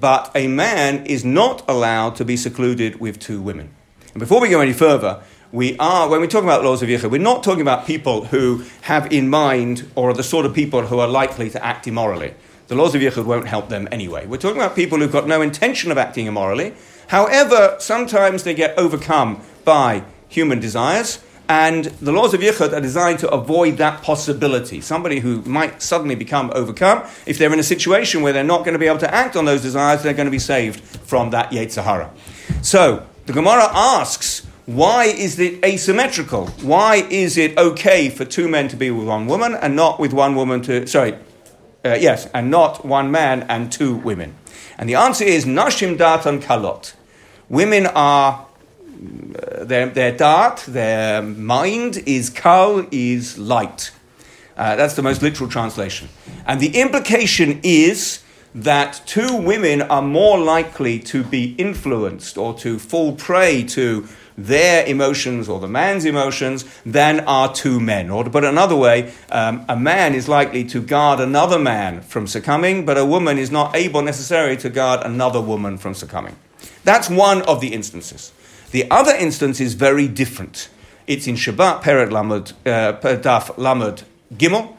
but 0.00 0.32
a 0.34 0.48
man 0.48 1.04
is 1.06 1.24
not 1.24 1.62
allowed 1.68 2.16
to 2.16 2.24
be 2.24 2.36
secluded 2.36 2.98
with 2.98 3.20
two 3.20 3.40
women. 3.40 3.72
And 4.12 4.18
before 4.18 4.40
we 4.40 4.48
go 4.48 4.60
any 4.60 4.72
further, 4.72 5.22
we 5.52 5.76
are, 5.78 6.08
when 6.08 6.20
we 6.20 6.26
talk 6.26 6.42
about 6.42 6.64
laws 6.64 6.82
of 6.82 6.88
Yichud, 6.88 7.10
we're 7.10 7.20
not 7.20 7.44
talking 7.44 7.60
about 7.60 7.86
people 7.86 8.24
who 8.24 8.64
have 8.82 9.12
in 9.12 9.28
mind 9.28 9.88
or 9.94 10.10
are 10.10 10.14
the 10.14 10.22
sort 10.22 10.46
of 10.46 10.54
people 10.54 10.86
who 10.86 10.98
are 10.98 11.06
likely 11.06 11.50
to 11.50 11.64
act 11.64 11.86
immorally. 11.86 12.34
The 12.66 12.74
laws 12.74 12.94
of 12.94 13.02
Yichud 13.02 13.24
won't 13.24 13.46
help 13.46 13.68
them 13.68 13.86
anyway. 13.92 14.26
We're 14.26 14.38
talking 14.38 14.56
about 14.60 14.74
people 14.74 14.98
who've 14.98 15.12
got 15.12 15.28
no 15.28 15.42
intention 15.42 15.92
of 15.92 15.98
acting 15.98 16.26
immorally. 16.26 16.74
However, 17.08 17.76
sometimes 17.78 18.42
they 18.42 18.54
get 18.54 18.76
overcome 18.78 19.42
by 19.64 20.04
human 20.28 20.58
desires 20.58 21.22
and 21.48 21.84
the 21.84 22.12
laws 22.12 22.32
of 22.32 22.40
Yichud 22.40 22.72
are 22.72 22.80
designed 22.80 23.18
to 23.18 23.30
avoid 23.30 23.76
that 23.76 24.02
possibility. 24.02 24.80
Somebody 24.80 25.20
who 25.20 25.42
might 25.42 25.82
suddenly 25.82 26.14
become 26.14 26.50
overcome, 26.54 27.06
if 27.26 27.38
they're 27.38 27.52
in 27.52 27.58
a 27.58 27.64
situation 27.64 28.22
where 28.22 28.32
they're 28.32 28.42
not 28.42 28.60
going 28.60 28.72
to 28.72 28.78
be 28.78 28.86
able 28.86 29.00
to 29.00 29.14
act 29.14 29.36
on 29.36 29.44
those 29.44 29.60
desires, 29.60 30.02
they're 30.02 30.14
going 30.14 30.26
to 30.26 30.30
be 30.30 30.38
saved 30.38 30.80
from 30.80 31.30
that 31.30 31.50
yetzer 31.50 31.84
hara. 31.84 32.10
So, 32.62 33.06
the 33.26 33.32
Gemara 33.32 33.68
asks, 33.72 34.46
why 34.66 35.04
is 35.04 35.38
it 35.38 35.62
asymmetrical? 35.62 36.46
Why 36.62 37.06
is 37.10 37.36
it 37.36 37.58
okay 37.58 38.08
for 38.08 38.24
two 38.24 38.48
men 38.48 38.68
to 38.68 38.76
be 38.76 38.90
with 38.90 39.06
one 39.06 39.26
woman 39.26 39.54
and 39.54 39.76
not 39.76 40.00
with 40.00 40.14
one 40.14 40.34
woman 40.34 40.62
to, 40.62 40.86
sorry, 40.86 41.18
uh, 41.84 41.98
yes, 42.00 42.26
and 42.32 42.50
not 42.50 42.86
one 42.86 43.10
man 43.10 43.42
and 43.50 43.70
two 43.70 43.96
women? 43.96 44.34
And 44.78 44.88
the 44.88 44.94
answer 44.94 45.24
is 45.24 45.44
Nashim 45.44 45.98
Datan 45.98 46.40
Kalot. 46.40 46.94
Women 47.50 47.86
are 47.88 48.43
their, 48.94 49.86
their 49.86 50.12
dart, 50.12 50.64
their 50.66 51.22
mind 51.22 52.02
is 52.06 52.30
kal, 52.30 52.86
is 52.90 53.38
light. 53.38 53.90
Uh, 54.56 54.76
that's 54.76 54.94
the 54.94 55.02
most 55.02 55.22
literal 55.22 55.50
translation. 55.50 56.08
And 56.46 56.60
the 56.60 56.80
implication 56.80 57.60
is 57.62 58.22
that 58.54 59.02
two 59.04 59.34
women 59.36 59.82
are 59.82 60.02
more 60.02 60.38
likely 60.38 61.00
to 61.00 61.24
be 61.24 61.54
influenced 61.58 62.38
or 62.38 62.54
to 62.54 62.78
fall 62.78 63.12
prey 63.12 63.64
to 63.64 64.06
their 64.36 64.84
emotions 64.86 65.48
or 65.48 65.60
the 65.60 65.68
man's 65.68 66.04
emotions 66.04 66.64
than 66.84 67.20
are 67.20 67.52
two 67.52 67.80
men. 67.80 68.10
Or 68.10 68.24
to 68.24 68.30
put 68.30 68.44
another 68.44 68.76
way, 68.76 69.12
um, 69.30 69.64
a 69.68 69.76
man 69.76 70.14
is 70.14 70.28
likely 70.28 70.64
to 70.64 70.80
guard 70.80 71.20
another 71.20 71.58
man 71.58 72.00
from 72.00 72.26
succumbing, 72.26 72.84
but 72.84 72.98
a 72.98 73.04
woman 73.04 73.38
is 73.38 73.50
not 73.50 73.74
able 73.74 74.02
necessarily 74.02 74.56
to 74.58 74.70
guard 74.70 75.00
another 75.04 75.40
woman 75.40 75.78
from 75.78 75.94
succumbing. 75.94 76.36
That's 76.84 77.08
one 77.08 77.42
of 77.42 77.60
the 77.60 77.72
instances. 77.72 78.32
The 78.70 78.90
other 78.90 79.14
instance 79.14 79.60
is 79.60 79.74
very 79.74 80.06
different. 80.06 80.68
It's 81.06 81.26
in 81.26 81.34
Shabbat, 81.34 81.82
Perek 81.82 82.10
Lamed, 82.10 82.52
uh, 82.66 82.98
Daf 83.00 83.56
Lamed 83.56 84.04
Gimel, 84.34 84.76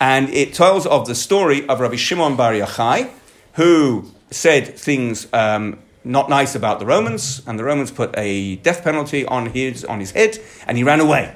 and 0.00 0.28
it 0.30 0.52
tells 0.52 0.86
of 0.86 1.06
the 1.06 1.14
story 1.14 1.66
of 1.68 1.80
Rabbi 1.80 1.96
Shimon 1.96 2.36
Bar 2.36 2.52
Yochai, 2.52 3.10
who 3.54 4.10
said 4.30 4.76
things 4.76 5.28
um, 5.32 5.78
not 6.02 6.28
nice 6.28 6.54
about 6.54 6.80
the 6.80 6.86
Romans, 6.86 7.42
and 7.46 7.58
the 7.58 7.64
Romans 7.64 7.90
put 7.90 8.16
a 8.18 8.56
death 8.56 8.82
penalty 8.82 9.24
on 9.26 9.46
his, 9.46 9.84
on 9.84 10.00
his 10.00 10.10
head, 10.10 10.38
and 10.66 10.76
he 10.76 10.84
ran 10.84 11.00
away. 11.00 11.34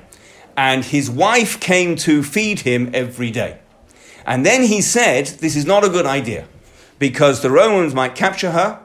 And 0.57 0.85
his 0.85 1.09
wife 1.09 1.61
came 1.61 1.95
to 1.97 2.23
feed 2.25 2.61
him 2.61 2.91
every 2.93 3.31
day. 3.31 3.59
And 4.27 4.45
then 4.45 4.65
he 4.65 4.81
said, 4.81 5.27
This 5.27 5.55
is 5.55 5.65
not 5.65 5.85
a 5.85 5.89
good 5.89 6.07
idea, 6.07 6.47
because 6.99 7.41
the 7.43 7.51
Romans 7.51 7.95
might 7.95 8.15
capture 8.17 8.51
her 8.51 8.81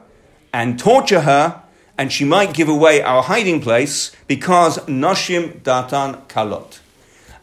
and 0.54 0.78
torture 0.78 1.22
her, 1.22 1.62
and 1.98 2.12
she 2.12 2.24
might 2.24 2.54
give 2.54 2.68
away 2.68 3.02
our 3.02 3.24
hiding 3.24 3.60
place 3.60 4.12
because 4.28 4.78
Noshim 4.86 5.60
Datan 5.60 6.26
Kalot. 6.28 6.78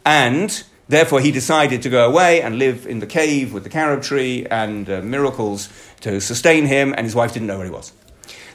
And 0.03 0.63
Therefore, 0.91 1.21
he 1.21 1.31
decided 1.31 1.81
to 1.83 1.89
go 1.89 2.05
away 2.05 2.41
and 2.41 2.59
live 2.59 2.85
in 2.85 2.99
the 2.99 3.07
cave 3.07 3.53
with 3.53 3.63
the 3.63 3.69
carob 3.69 4.03
tree 4.03 4.45
and 4.51 4.89
uh, 4.89 5.01
miracles 5.01 5.69
to 6.01 6.19
sustain 6.19 6.65
him, 6.65 6.93
and 6.97 7.05
his 7.05 7.15
wife 7.15 7.31
didn't 7.31 7.47
know 7.47 7.55
where 7.57 7.65
he 7.65 7.71
was. 7.71 7.93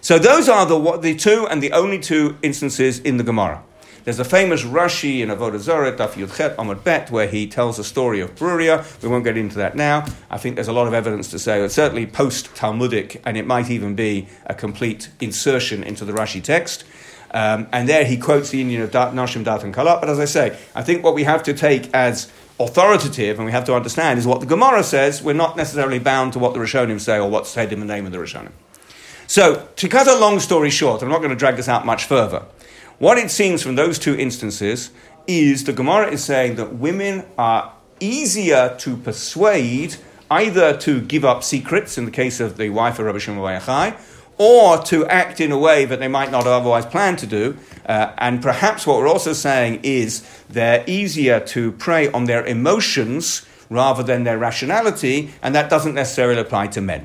So, 0.03 0.19
those 0.19 0.47
are 0.47 0.67
the, 0.67 0.99
the 0.99 1.15
two 1.17 1.47
and 1.49 1.63
the 1.63 1.73
only 1.73 1.99
two 1.99 2.37
instances 2.43 2.99
in 2.99 3.17
the 3.17 3.25
Gemara. 3.25 3.63
There's 4.07 4.21
a 4.21 4.25
famous 4.25 4.63
Rashi 4.63 5.19
in 5.19 5.31
Avodah 5.31 5.59
Zarah, 5.59 5.91
Daf 5.91 6.13
Yudchet 6.13 6.55
Amud 6.55 6.85
Bet, 6.85 7.11
where 7.11 7.27
he 7.27 7.49
tells 7.49 7.77
a 7.81 7.83
story 7.83 8.21
of 8.21 8.37
Bruria. 8.37 9.03
We 9.03 9.09
won't 9.09 9.25
get 9.25 9.37
into 9.37 9.57
that 9.57 9.75
now. 9.75 10.07
I 10.31 10.39
think 10.39 10.55
there's 10.55 10.69
a 10.69 10.73
lot 10.73 10.87
of 10.87 10.95
evidence 10.95 11.29
to 11.33 11.41
say, 11.41 11.61
it's 11.61 11.75
certainly 11.75 12.07
post 12.07 12.55
Talmudic, 12.55 13.21
and 13.27 13.37
it 13.37 13.49
might 13.49 13.69
even 13.69 13.97
be 13.97 14.29
a 14.45 14.55
complete 14.55 15.11
insertion 15.19 15.83
into 15.83 16.05
the 16.05 16.13
Rashi 16.13 16.41
text. 16.41 16.85
Um, 17.33 17.67
and 17.73 17.89
there 17.89 18.05
he 18.05 18.17
quotes 18.17 18.51
the 18.51 18.63
inyan 18.63 18.85
of 18.85 18.93
Nashim 18.93 19.43
Datan 19.43 19.75
Kalot. 19.75 19.99
But 19.99 20.09
as 20.09 20.21
I 20.21 20.27
say, 20.27 20.57
I 20.77 20.85
think 20.85 21.03
what 21.03 21.17
we 21.17 21.25
have 21.25 21.43
to 21.43 21.53
take 21.53 21.93
as 21.93 22.31
authoritative 22.61 23.41
and 23.41 23.45
we 23.45 23.51
have 23.51 23.65
to 23.65 23.75
understand 23.75 24.21
is 24.21 24.27
what 24.27 24.39
the 24.39 24.47
Gemara 24.47 24.85
says. 24.85 25.21
We're 25.21 25.33
not 25.33 25.57
necessarily 25.57 25.99
bound 25.99 26.33
to 26.35 26.39
what 26.39 26.55
the 26.55 26.61
Rishonim 26.61 27.01
say 27.01 27.17
or 27.17 27.29
what's 27.29 27.51
said 27.51 27.73
in 27.73 27.81
the 27.81 27.87
name 27.87 28.07
of 28.07 28.13
the 28.13 28.19
Rishonim. 28.19 28.53
So, 29.27 29.69
to 29.75 29.89
cut 29.89 30.07
a 30.07 30.17
long 30.17 30.39
story 30.39 30.71
short, 30.71 31.03
I'm 31.03 31.09
not 31.09 31.19
going 31.19 31.31
to 31.31 31.37
drag 31.37 31.57
this 31.57 31.69
out 31.69 31.85
much 31.85 32.05
further. 32.05 32.45
What 32.99 33.19
it 33.19 33.31
seems 33.31 33.63
from 33.63 33.75
those 33.75 33.99
two 33.99 34.17
instances 34.17 34.91
is 35.27 35.65
the 35.65 35.75
Gemara 35.75 36.11
is 36.11 36.25
saying 36.25 36.57
that 36.57 36.77
women 36.77 37.27
are 37.37 37.75
easier 38.01 38.75
to 38.79 38.97
persuade 38.97 39.97
either 40.31 40.75
to 40.79 41.03
give 41.03 41.23
up 41.23 41.45
secrets, 41.45 41.99
in 41.99 42.07
the 42.07 42.11
case 42.11 42.41
of 42.41 42.57
the 42.57 42.71
wife 42.71 42.99
of 42.99 43.05
Rabbi 43.05 43.19
Shimon 43.19 43.41
Yochai, 43.41 43.99
or 44.39 44.79
to 44.85 45.07
act 45.09 45.43
in 45.43 45.53
a 45.53 45.59
way 45.59 45.85
that 45.85 46.01
they 46.01 46.09
might 46.09 46.31
not 46.31 46.47
otherwise 46.47 46.87
planned 46.87 47.19
to 47.19 47.27
do. 47.27 47.59
Uh, 47.87 48.13
and 48.17 48.41
perhaps 48.41 48.87
what 48.87 48.97
we're 48.97 49.09
also 49.09 49.35
saying 49.35 49.81
is 49.83 50.27
they're 50.49 50.83
easier 50.87 51.39
to 51.39 51.73
prey 51.73 52.11
on 52.13 52.25
their 52.25 52.47
emotions 52.47 53.47
rather 53.69 54.03
than 54.03 54.25
their 54.25 54.39
rationality, 54.39 55.35
and 55.43 55.55
that 55.55 55.69
doesn't 55.69 55.95
necessarily 55.95 56.41
apply 56.41 56.69
to 56.69 56.81
men. 56.81 57.05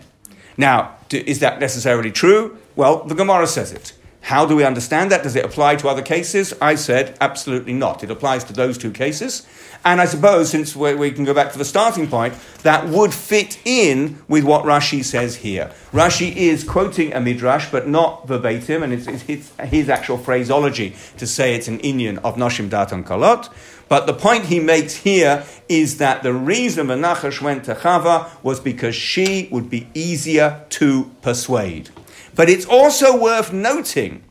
Now, 0.55 0.95
is 1.11 1.39
that 1.39 1.59
necessarily 1.59 2.11
true? 2.11 2.57
Well, 2.77 3.03
the 3.03 3.15
Gemara 3.15 3.47
says 3.47 3.73
it. 3.73 3.93
How 4.21 4.45
do 4.45 4.55
we 4.55 4.63
understand 4.63 5.11
that? 5.11 5.23
Does 5.23 5.35
it 5.35 5.43
apply 5.43 5.75
to 5.77 5.89
other 5.89 6.01
cases? 6.03 6.53
I 6.61 6.75
said 6.75 7.17
absolutely 7.19 7.73
not. 7.73 8.03
It 8.03 8.11
applies 8.11 8.43
to 8.45 8.53
those 8.53 8.77
two 8.77 8.91
cases. 8.91 9.45
And 9.83 9.99
I 9.99 10.05
suppose, 10.05 10.51
since 10.51 10.75
we 10.75 11.11
can 11.11 11.25
go 11.25 11.33
back 11.33 11.51
to 11.53 11.57
the 11.57 11.65
starting 11.65 12.07
point, 12.07 12.35
that 12.61 12.87
would 12.87 13.13
fit 13.13 13.59
in 13.65 14.21
with 14.27 14.43
what 14.43 14.63
Rashi 14.63 15.03
says 15.03 15.37
here. 15.37 15.71
Rashi 15.91 16.35
is 16.35 16.63
quoting 16.63 17.13
a 17.13 17.19
midrash, 17.19 17.71
but 17.71 17.87
not 17.87 18.27
verbatim, 18.27 18.83
and 18.83 18.93
it's, 18.93 19.07
it's 19.27 19.51
his, 19.59 19.89
actual 19.89 20.19
phraseology 20.19 20.95
to 21.17 21.25
say 21.25 21.55
it's 21.55 21.67
an 21.67 21.79
inyan 21.79 22.19
of 22.19 22.35
Noshim 22.35 22.69
Datan 22.69 23.03
Kalot. 23.03 23.51
But 23.89 24.05
the 24.05 24.13
point 24.13 24.45
he 24.45 24.59
makes 24.59 24.97
here 24.97 25.43
is 25.67 25.97
that 25.97 26.21
the 26.21 26.31
reason 26.31 26.87
Menachash 26.87 27.41
went 27.41 27.65
to 27.65 27.73
Chava 27.75 28.29
was 28.43 28.59
because 28.59 28.95
she 28.95 29.49
would 29.51 29.69
be 29.69 29.89
easier 29.95 30.63
to 30.69 31.11
persuade. 31.23 31.89
But 32.35 32.49
it's 32.49 32.65
also 32.65 33.17
worth 33.17 33.51
noting 33.53 34.23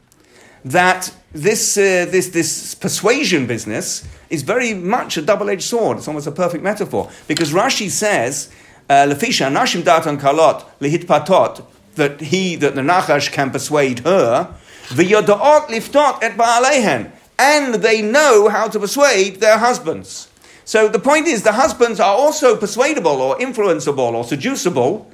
that 0.64 1.14
this, 1.32 1.76
uh, 1.76 2.06
this, 2.10 2.28
this 2.28 2.74
persuasion 2.74 3.46
business 3.46 4.06
is 4.30 4.42
very 4.42 4.74
much 4.74 5.16
a 5.16 5.22
double 5.22 5.50
edged 5.50 5.62
sword. 5.62 5.98
It's 5.98 6.08
almost 6.08 6.26
a 6.26 6.32
perfect 6.32 6.64
metaphor. 6.64 7.10
Because 7.28 7.52
Rashi 7.52 7.88
says, 7.88 8.50
uh, 8.88 9.06
Lefisha, 9.06 9.52
Nashim 9.52 9.82
Datan 9.82 10.18
Kalot, 10.18 10.64
Lihit 10.80 11.64
that 11.94 12.20
he, 12.20 12.56
that 12.56 12.74
the 12.74 12.80
Nachash 12.80 13.30
can 13.32 13.50
persuade 13.50 14.00
her, 14.00 14.54
V'yodaot 14.88 15.66
liftot 15.66 16.22
et 16.22 16.36
ba'alehen, 16.36 17.12
and 17.38 17.74
they 17.74 18.02
know 18.02 18.48
how 18.48 18.68
to 18.68 18.78
persuade 18.78 19.40
their 19.40 19.58
husbands. 19.58 20.28
So 20.64 20.88
the 20.88 20.98
point 20.98 21.26
is, 21.26 21.42
the 21.42 21.52
husbands 21.52 22.00
are 22.00 22.14
also 22.14 22.56
persuadable 22.56 23.20
or 23.20 23.36
influenceable 23.38 24.12
or 24.12 24.24
seducible, 24.24 25.10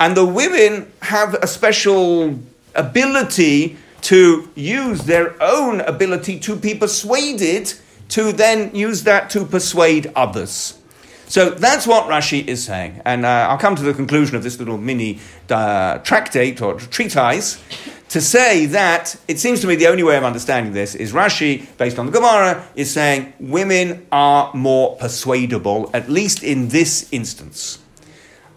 and 0.00 0.16
the 0.16 0.24
women 0.24 0.90
have 1.02 1.34
a 1.34 1.46
special 1.46 2.38
ability 2.74 3.76
to 4.02 4.48
use 4.54 5.02
their 5.02 5.40
own 5.42 5.80
ability 5.80 6.38
to 6.40 6.54
be 6.56 6.74
persuaded 6.74 7.72
to 8.08 8.32
then 8.32 8.74
use 8.74 9.02
that 9.04 9.28
to 9.30 9.44
persuade 9.44 10.10
others. 10.14 10.78
So 11.26 11.50
that's 11.50 11.86
what 11.86 12.06
Rashi 12.06 12.46
is 12.46 12.64
saying. 12.64 13.02
And 13.04 13.26
uh, 13.26 13.48
I'll 13.50 13.58
come 13.58 13.76
to 13.76 13.82
the 13.82 13.92
conclusion 13.92 14.34
of 14.34 14.42
this 14.42 14.58
little 14.58 14.78
mini 14.78 15.20
uh, 15.50 15.98
tractate 15.98 16.62
or 16.62 16.74
treatise 16.74 17.62
to 18.08 18.22
say 18.22 18.64
that 18.66 19.14
it 19.28 19.38
seems 19.38 19.60
to 19.60 19.66
me 19.66 19.74
the 19.74 19.88
only 19.88 20.02
way 20.02 20.16
of 20.16 20.24
understanding 20.24 20.72
this 20.72 20.94
is 20.94 21.12
Rashi, 21.12 21.66
based 21.76 21.98
on 21.98 22.06
the 22.06 22.12
Gemara, 22.12 22.66
is 22.74 22.90
saying 22.90 23.34
women 23.38 24.06
are 24.10 24.54
more 24.54 24.96
persuadable, 24.96 25.90
at 25.92 26.08
least 26.08 26.42
in 26.42 26.68
this 26.68 27.12
instance. 27.12 27.78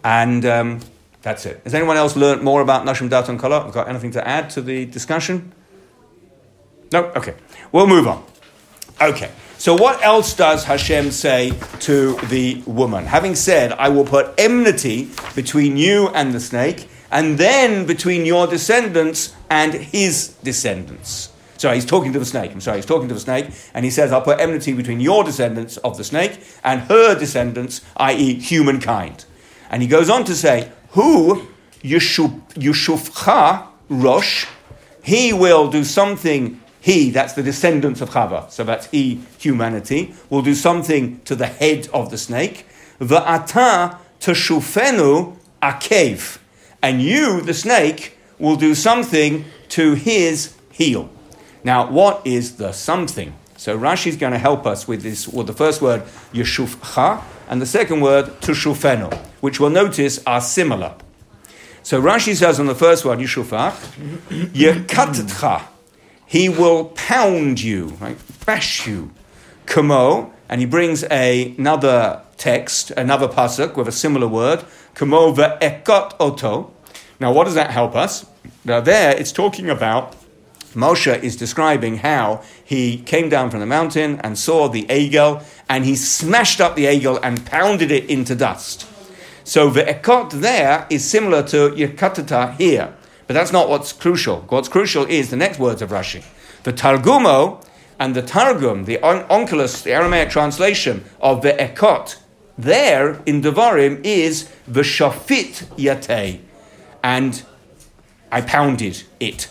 And 0.02 0.46
um, 0.46 0.80
that's 1.22 1.46
it. 1.46 1.60
Has 1.64 1.74
anyone 1.74 1.96
else 1.96 2.16
learned 2.16 2.42
more 2.42 2.60
about 2.60 2.84
Nashim 2.84 3.08
Datan 3.08 3.38
Kala? 3.38 3.70
Got 3.72 3.88
anything 3.88 4.10
to 4.12 4.26
add 4.26 4.50
to 4.50 4.60
the 4.60 4.84
discussion? 4.86 5.52
No? 6.92 7.04
Okay. 7.16 7.34
We'll 7.70 7.86
move 7.86 8.06
on. 8.06 8.24
Okay. 9.00 9.30
So 9.56 9.74
what 9.74 10.02
else 10.02 10.34
does 10.34 10.64
Hashem 10.64 11.12
say 11.12 11.52
to 11.80 12.16
the 12.26 12.62
woman? 12.66 13.06
Having 13.06 13.36
said, 13.36 13.72
I 13.72 13.88
will 13.88 14.04
put 14.04 14.34
enmity 14.36 15.10
between 15.36 15.76
you 15.76 16.08
and 16.08 16.34
the 16.34 16.40
snake, 16.40 16.88
and 17.12 17.38
then 17.38 17.86
between 17.86 18.26
your 18.26 18.46
descendants 18.46 19.34
and 19.48 19.72
his 19.74 20.34
descendants. 20.42 21.30
Sorry, 21.58 21.76
he's 21.76 21.86
talking 21.86 22.12
to 22.12 22.18
the 22.18 22.24
snake. 22.24 22.50
I'm 22.50 22.60
sorry, 22.60 22.78
he's 22.78 22.86
talking 22.86 23.06
to 23.06 23.14
the 23.14 23.20
snake, 23.20 23.50
and 23.72 23.84
he 23.84 23.90
says, 23.92 24.10
I'll 24.10 24.22
put 24.22 24.40
enmity 24.40 24.72
between 24.72 24.98
your 24.98 25.22
descendants 25.22 25.76
of 25.76 25.96
the 25.96 26.02
snake 26.02 26.40
and 26.64 26.80
her 26.82 27.16
descendants, 27.16 27.82
i.e., 27.98 28.34
humankind. 28.40 29.26
And 29.70 29.80
he 29.80 29.86
goes 29.86 30.10
on 30.10 30.24
to 30.24 30.34
say, 30.34 30.72
who 30.92 31.48
Yeshufcha 31.82 33.66
Rosh, 33.88 34.46
he 35.02 35.32
will 35.32 35.70
do 35.70 35.84
something, 35.84 36.60
he, 36.80 37.10
that's 37.10 37.32
the 37.34 37.42
descendants 37.42 38.00
of 38.00 38.10
Chava, 38.10 38.50
so 38.50 38.64
that's 38.64 38.86
he, 38.86 39.20
humanity, 39.38 40.14
will 40.30 40.42
do 40.42 40.54
something 40.54 41.20
to 41.22 41.34
the 41.34 41.46
head 41.46 41.88
of 41.92 42.10
the 42.10 42.18
snake. 42.18 42.66
Va'ata 43.00 43.98
teshufenu 44.20 45.36
akev. 45.60 46.38
And 46.80 47.02
you, 47.02 47.40
the 47.40 47.54
snake, 47.54 48.16
will 48.38 48.56
do 48.56 48.74
something 48.74 49.44
to 49.70 49.94
his 49.94 50.54
heel. 50.70 51.10
Now, 51.64 51.90
what 51.90 52.26
is 52.26 52.56
the 52.56 52.72
something? 52.72 53.34
So 53.56 53.78
Rashi 53.78 54.08
is 54.08 54.16
going 54.16 54.32
to 54.32 54.38
help 54.38 54.66
us 54.66 54.88
with 54.88 55.02
this, 55.02 55.28
with 55.28 55.46
the 55.46 55.52
first 55.52 55.80
word, 55.80 56.02
yeshufcha, 56.32 57.22
and 57.48 57.60
the 57.60 57.66
second 57.66 58.00
word, 58.00 58.26
tushufenu 58.40 59.12
which 59.42 59.58
we'll 59.58 59.70
notice 59.70 60.22
are 60.24 60.40
similar. 60.40 60.94
So 61.82 62.00
Rashi 62.00 62.36
says 62.36 62.60
on 62.60 62.66
the 62.66 62.76
first 62.76 63.04
one, 63.04 63.18
Yishufach, 63.18 63.74
Yekatitcha, 64.52 65.64
he 66.24 66.48
will 66.48 66.86
pound 66.94 67.60
you, 67.60 67.88
right? 68.00 68.16
bash 68.46 68.86
you. 68.86 69.10
Kamo, 69.66 70.32
and 70.48 70.60
he 70.60 70.66
brings 70.66 71.02
a, 71.10 71.56
another 71.58 72.22
text, 72.36 72.92
another 72.92 73.26
pasuk 73.26 73.76
with 73.76 73.88
a 73.88 73.92
similar 73.92 74.28
word, 74.28 74.64
Kamo 74.94 75.34
ve'ekot 75.34 76.14
oto. 76.20 76.72
Now, 77.18 77.32
what 77.32 77.44
does 77.44 77.54
that 77.56 77.72
help 77.72 77.96
us? 77.96 78.26
Now, 78.64 78.80
there 78.80 79.16
it's 79.16 79.32
talking 79.32 79.68
about 79.68 80.14
Moshe 80.74 81.22
is 81.22 81.36
describing 81.36 81.98
how 81.98 82.42
he 82.64 82.98
came 82.98 83.28
down 83.28 83.50
from 83.50 83.60
the 83.60 83.66
mountain 83.66 84.20
and 84.20 84.38
saw 84.38 84.68
the 84.68 84.84
egel, 84.84 85.42
and 85.72 85.86
he 85.86 85.96
smashed 85.96 86.60
up 86.60 86.76
the 86.76 86.84
egel 86.84 87.18
and 87.22 87.46
pounded 87.46 87.90
it 87.90 88.04
into 88.10 88.34
dust. 88.34 88.86
So 89.42 89.70
the 89.70 89.82
ekot 89.82 90.30
there 90.42 90.86
is 90.90 91.02
similar 91.02 91.42
to 91.44 91.70
yekatata 91.70 92.58
here. 92.58 92.94
But 93.26 93.32
that's 93.32 93.52
not 93.52 93.70
what's 93.70 93.90
crucial. 93.90 94.44
What's 94.50 94.68
crucial 94.68 95.06
is 95.06 95.30
the 95.30 95.38
next 95.38 95.58
words 95.58 95.80
of 95.80 95.88
Rashi. 95.88 96.24
The 96.64 96.74
Targumo 96.74 97.64
and 97.98 98.14
the 98.14 98.20
Targum, 98.20 98.84
the 98.84 99.00
on- 99.00 99.24
Onkelos, 99.28 99.82
the 99.82 99.92
Aramaic 99.92 100.28
translation 100.28 101.06
of 101.22 101.40
the 101.40 101.54
ekot, 101.54 102.18
there 102.58 103.22
in 103.24 103.40
Devarim 103.40 104.04
is 104.04 104.50
the 104.68 104.82
shafit 104.82 105.64
yate. 105.78 106.42
And 107.02 107.42
I 108.30 108.42
pounded 108.42 109.04
it. 109.20 109.48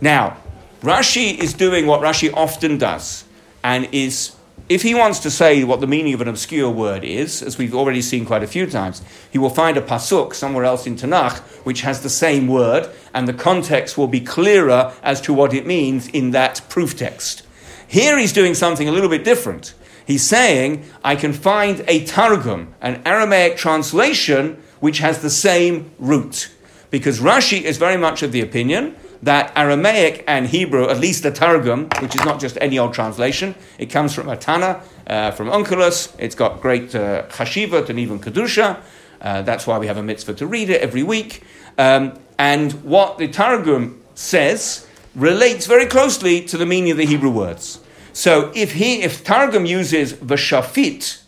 Now, 0.00 0.36
Rashi 0.82 1.36
is 1.36 1.52
doing 1.52 1.86
what 1.88 2.00
Rashi 2.00 2.32
often 2.32 2.78
does 2.78 3.24
and 3.64 3.88
is 3.90 4.37
if 4.68 4.82
he 4.82 4.94
wants 4.94 5.18
to 5.20 5.30
say 5.30 5.64
what 5.64 5.80
the 5.80 5.86
meaning 5.86 6.14
of 6.14 6.20
an 6.20 6.28
obscure 6.28 6.70
word 6.70 7.04
is, 7.04 7.42
as 7.42 7.58
we've 7.58 7.74
already 7.74 8.02
seen 8.02 8.26
quite 8.26 8.42
a 8.42 8.46
few 8.46 8.66
times, 8.66 9.02
he 9.30 9.38
will 9.38 9.50
find 9.50 9.76
a 9.76 9.82
pasuk 9.82 10.34
somewhere 10.34 10.64
else 10.64 10.86
in 10.86 10.96
Tanakh 10.96 11.38
which 11.64 11.82
has 11.82 12.02
the 12.02 12.10
same 12.10 12.48
word, 12.48 12.88
and 13.14 13.26
the 13.26 13.32
context 13.32 13.96
will 13.96 14.08
be 14.08 14.20
clearer 14.20 14.92
as 15.02 15.20
to 15.22 15.32
what 15.32 15.54
it 15.54 15.66
means 15.66 16.08
in 16.08 16.30
that 16.32 16.60
proof 16.68 16.96
text. 16.96 17.46
Here 17.86 18.18
he's 18.18 18.32
doing 18.32 18.54
something 18.54 18.88
a 18.88 18.92
little 18.92 19.08
bit 19.08 19.24
different. 19.24 19.74
He's 20.06 20.22
saying, 20.22 20.84
I 21.04 21.16
can 21.16 21.32
find 21.32 21.84
a 21.86 22.04
Targum, 22.04 22.74
an 22.80 23.02
Aramaic 23.04 23.56
translation, 23.56 24.62
which 24.80 24.98
has 24.98 25.20
the 25.20 25.30
same 25.30 25.90
root. 25.98 26.50
Because 26.90 27.20
Rashi 27.20 27.62
is 27.62 27.76
very 27.76 27.96
much 27.96 28.22
of 28.22 28.32
the 28.32 28.40
opinion 28.40 28.96
that 29.22 29.52
Aramaic 29.56 30.24
and 30.26 30.46
Hebrew, 30.46 30.88
at 30.88 30.98
least 30.98 31.22
the 31.22 31.30
Targum, 31.30 31.88
which 32.00 32.14
is 32.14 32.24
not 32.24 32.40
just 32.40 32.56
any 32.60 32.78
old 32.78 32.94
translation, 32.94 33.54
it 33.78 33.86
comes 33.86 34.14
from 34.14 34.26
Atana, 34.26 34.80
uh, 35.06 35.30
from 35.32 35.48
Onkelos. 35.48 36.14
It's 36.18 36.34
got 36.34 36.60
great 36.60 36.94
uh, 36.94 37.24
and 37.38 37.98
even 37.98 38.20
kedusha. 38.20 38.80
Uh, 39.20 39.42
that's 39.42 39.66
why 39.66 39.78
we 39.78 39.86
have 39.88 39.96
a 39.96 40.02
mitzvah 40.02 40.34
to 40.34 40.46
read 40.46 40.70
it 40.70 40.80
every 40.80 41.02
week. 41.02 41.42
Um, 41.76 42.18
and 42.38 42.72
what 42.84 43.18
the 43.18 43.28
Targum 43.28 44.00
says 44.14 44.86
relates 45.14 45.66
very 45.66 45.86
closely 45.86 46.40
to 46.42 46.56
the 46.56 46.66
meaning 46.66 46.92
of 46.92 46.96
the 46.96 47.06
Hebrew 47.06 47.30
words. 47.30 47.80
So 48.12 48.52
if 48.54 48.72
he, 48.72 49.02
if 49.02 49.24
Targum 49.24 49.66
uses 49.66 50.12
v'shafit, 50.12 51.22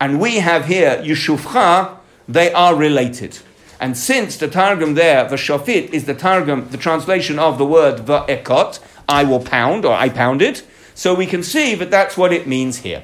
and 0.00 0.20
we 0.20 0.36
have 0.36 0.66
here 0.66 1.02
yeshufcha, 1.02 1.96
they 2.28 2.52
are 2.52 2.74
related. 2.74 3.38
And 3.80 3.96
since 3.96 4.36
the 4.36 4.48
Targum 4.48 4.94
there, 4.94 5.28
the 5.28 5.36
Shafit, 5.36 5.90
is 5.90 6.04
the 6.04 6.14
Targum, 6.14 6.68
the 6.70 6.76
translation 6.76 7.38
of 7.38 7.58
the 7.58 7.66
word 7.66 8.00
Va'ekot, 8.00 8.80
I 9.08 9.24
will 9.24 9.40
pound, 9.40 9.84
or 9.84 9.94
I 9.94 10.08
pounded, 10.08 10.62
so 10.94 11.14
we 11.14 11.26
can 11.26 11.42
see 11.42 11.74
that 11.74 11.90
that's 11.90 12.16
what 12.16 12.32
it 12.32 12.46
means 12.46 12.78
here. 12.78 13.02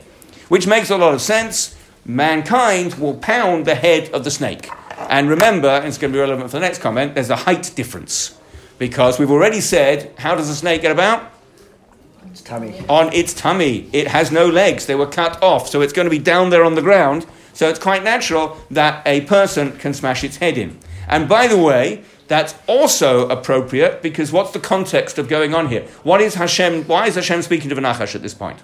Which 0.48 0.66
makes 0.66 0.90
a 0.90 0.96
lot 0.96 1.14
of 1.14 1.20
sense. 1.20 1.76
Mankind 2.04 2.94
will 2.94 3.14
pound 3.14 3.66
the 3.66 3.74
head 3.74 4.10
of 4.12 4.24
the 4.24 4.30
snake. 4.30 4.70
And 5.08 5.28
remember, 5.28 5.68
and 5.68 5.86
it's 5.86 5.98
going 5.98 6.12
to 6.12 6.16
be 6.16 6.20
relevant 6.20 6.50
for 6.50 6.56
the 6.56 6.60
next 6.60 6.78
comment, 6.78 7.14
there's 7.14 7.30
a 7.30 7.36
height 7.36 7.72
difference. 7.74 8.38
Because 8.78 9.18
we've 9.18 9.30
already 9.30 9.60
said, 9.60 10.12
how 10.18 10.34
does 10.34 10.48
a 10.48 10.54
snake 10.54 10.82
get 10.82 10.92
about? 10.92 11.30
Its 12.30 12.42
tummy. 12.42 12.82
On 12.88 13.12
its 13.12 13.34
tummy. 13.34 13.90
It 13.92 14.06
has 14.08 14.30
no 14.30 14.46
legs. 14.46 14.86
They 14.86 14.94
were 14.94 15.06
cut 15.06 15.42
off. 15.42 15.68
So 15.68 15.80
it's 15.80 15.92
going 15.92 16.06
to 16.06 16.10
be 16.10 16.18
down 16.18 16.50
there 16.50 16.64
on 16.64 16.74
the 16.74 16.82
ground 16.82 17.26
so 17.60 17.68
it's 17.68 17.78
quite 17.78 18.02
natural 18.02 18.56
that 18.70 19.06
a 19.06 19.20
person 19.26 19.76
can 19.76 19.92
smash 19.92 20.24
its 20.24 20.38
head 20.38 20.56
in. 20.56 20.78
And 21.06 21.28
by 21.28 21.46
the 21.46 21.58
way, 21.58 22.02
that's 22.26 22.54
also 22.66 23.28
appropriate 23.28 24.00
because 24.00 24.32
what's 24.32 24.52
the 24.52 24.58
context 24.58 25.18
of 25.18 25.28
going 25.28 25.54
on 25.54 25.68
here? 25.68 25.82
What 26.02 26.22
is 26.22 26.36
Hashem? 26.36 26.84
Why 26.84 27.06
is 27.06 27.16
Hashem 27.16 27.42
speaking 27.42 27.68
to 27.68 27.74
the 27.74 27.82
Nachash 27.82 28.14
at 28.14 28.22
this 28.22 28.32
point? 28.32 28.60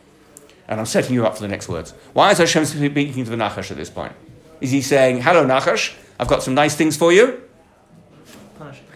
And 0.67 0.81
I'm 0.81 0.87
setting 0.87 1.13
you 1.13 1.27
up 1.27 1.35
for 1.35 1.43
the 1.43 1.49
next 1.49 1.69
words. 1.69 1.93
Why 2.15 2.31
is 2.31 2.39
Hashem 2.39 2.65
speaking 2.65 3.23
to 3.23 3.29
the 3.29 3.37
Nachash 3.37 3.71
at 3.71 3.77
this 3.77 3.91
point? 3.91 4.15
Is 4.63 4.71
he 4.71 4.81
saying, 4.81 5.21
"Hello, 5.21 5.45
Nachash, 5.45 5.95
I've 6.19 6.29
got 6.29 6.43
some 6.43 6.55
nice 6.55 6.75
things 6.75 6.97
for 6.97 7.13
you"? 7.13 7.43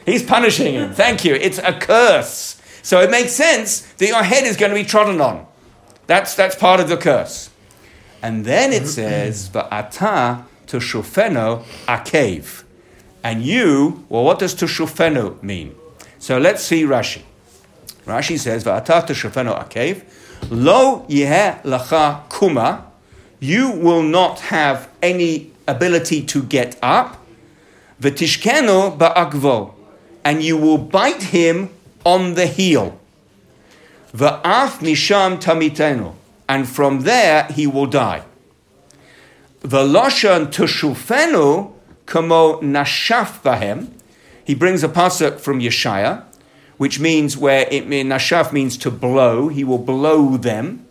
He's 0.07 0.23
punishing 0.23 0.73
him. 0.73 0.95
Thank 0.95 1.27
you. 1.27 1.35
It's 1.35 1.59
a 1.59 1.75
curse. 1.75 2.59
So 2.81 3.03
it 3.03 3.11
makes 3.11 3.33
sense 3.33 3.83
that 3.99 4.09
your 4.09 4.23
head 4.23 4.45
is 4.45 4.57
going 4.57 4.71
to 4.71 4.77
be 4.77 4.85
trodden 4.85 5.21
on. 5.21 5.47
That's, 6.07 6.35
that's 6.35 6.57
part 6.57 6.81
of 6.81 6.89
the 6.89 6.97
curse. 6.97 7.50
And 8.23 8.45
then 8.45 8.73
it 8.73 8.83
mm-hmm. 8.83 8.87
says, 8.87 9.49
Va'ata 9.51 10.45
tushufeno 10.67 11.65
akev. 11.87 12.65
And 13.23 13.43
you, 13.43 14.05
well, 14.09 14.25
what 14.25 14.39
does 14.39 14.55
tushufeno 14.55 15.43
mean? 15.43 15.75
So 16.19 16.39
let's 16.39 16.63
see 16.63 16.85
Rashi. 16.85 17.23
Rashi 18.05 18.39
says, 18.39 18.65
Va'ata 18.65 19.07
tushufeno 19.07 19.59
akev. 19.67 20.05
Lo 20.51 21.05
yeh 21.09 21.59
lacha 21.63 22.29
kuma. 22.29 22.87
You 23.41 23.71
will 23.71 24.03
not 24.03 24.41
have 24.41 24.91
any 25.03 25.51
ability 25.67 26.23
to 26.25 26.43
get 26.43 26.79
up. 26.83 27.25
V'tishkeno 28.01 28.99
ba'akvo. 28.99 29.75
And 30.25 30.43
you 30.43 30.59
will 30.59 30.79
bite 30.79 31.23
him 31.23 31.71
on 32.05 32.35
the 32.35 32.47
heel. 32.47 32.99
Va'af 34.13 34.81
misham 34.81 35.41
tamitenu 35.41 36.15
and 36.51 36.69
from 36.69 37.03
there 37.03 37.45
he 37.45 37.65
will 37.65 37.87
die. 37.87 38.25
The 39.61 39.69
Veloshan 39.69 40.47
tushufenu 40.47 41.73
kamo 42.07 42.61
nashaf 42.61 43.41
bahem. 43.43 43.93
He 44.45 44.57
brings 44.57 44.83
a 44.83 44.89
pasuk 44.89 45.39
from 45.39 45.61
Yeshaya, 45.61 46.25
which 46.77 46.99
means 46.99 47.37
where 47.37 47.69
it 47.71 47.87
nashaf 47.87 48.53
means 48.53 48.77
to 48.79 48.91
blow. 48.91 49.47
He 49.47 49.63
will 49.63 49.79
blow 49.79 50.37
them, 50.37 50.87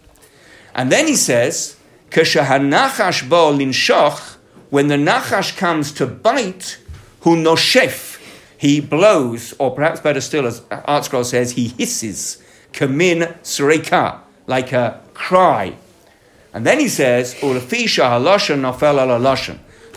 and 0.74 0.90
then 0.94 1.08
he 1.08 1.18
says, 1.18 1.76
"Kashahanachash 2.10 3.28
bo 3.28 3.52
linshoch." 3.52 4.38
When 4.70 4.88
the 4.88 4.96
nachash 4.96 5.58
comes 5.58 5.92
to 5.94 6.06
bite, 6.06 6.78
hu 7.22 7.36
noshef, 7.36 8.18
he 8.58 8.80
blows, 8.80 9.54
or 9.60 9.72
perhaps 9.72 10.00
better 10.00 10.22
still, 10.22 10.46
as 10.46 10.62
ArtScroll 10.70 11.26
says, 11.26 11.54
he 11.54 11.70
hisses, 11.70 12.38
kamin 12.72 13.36
sreka, 13.42 14.20
like 14.50 14.74
a 14.74 15.00
cry. 15.14 15.76
And 16.54 16.66
then 16.66 16.80
he 16.80 16.88
says, 16.90 17.40
The 17.40 17.46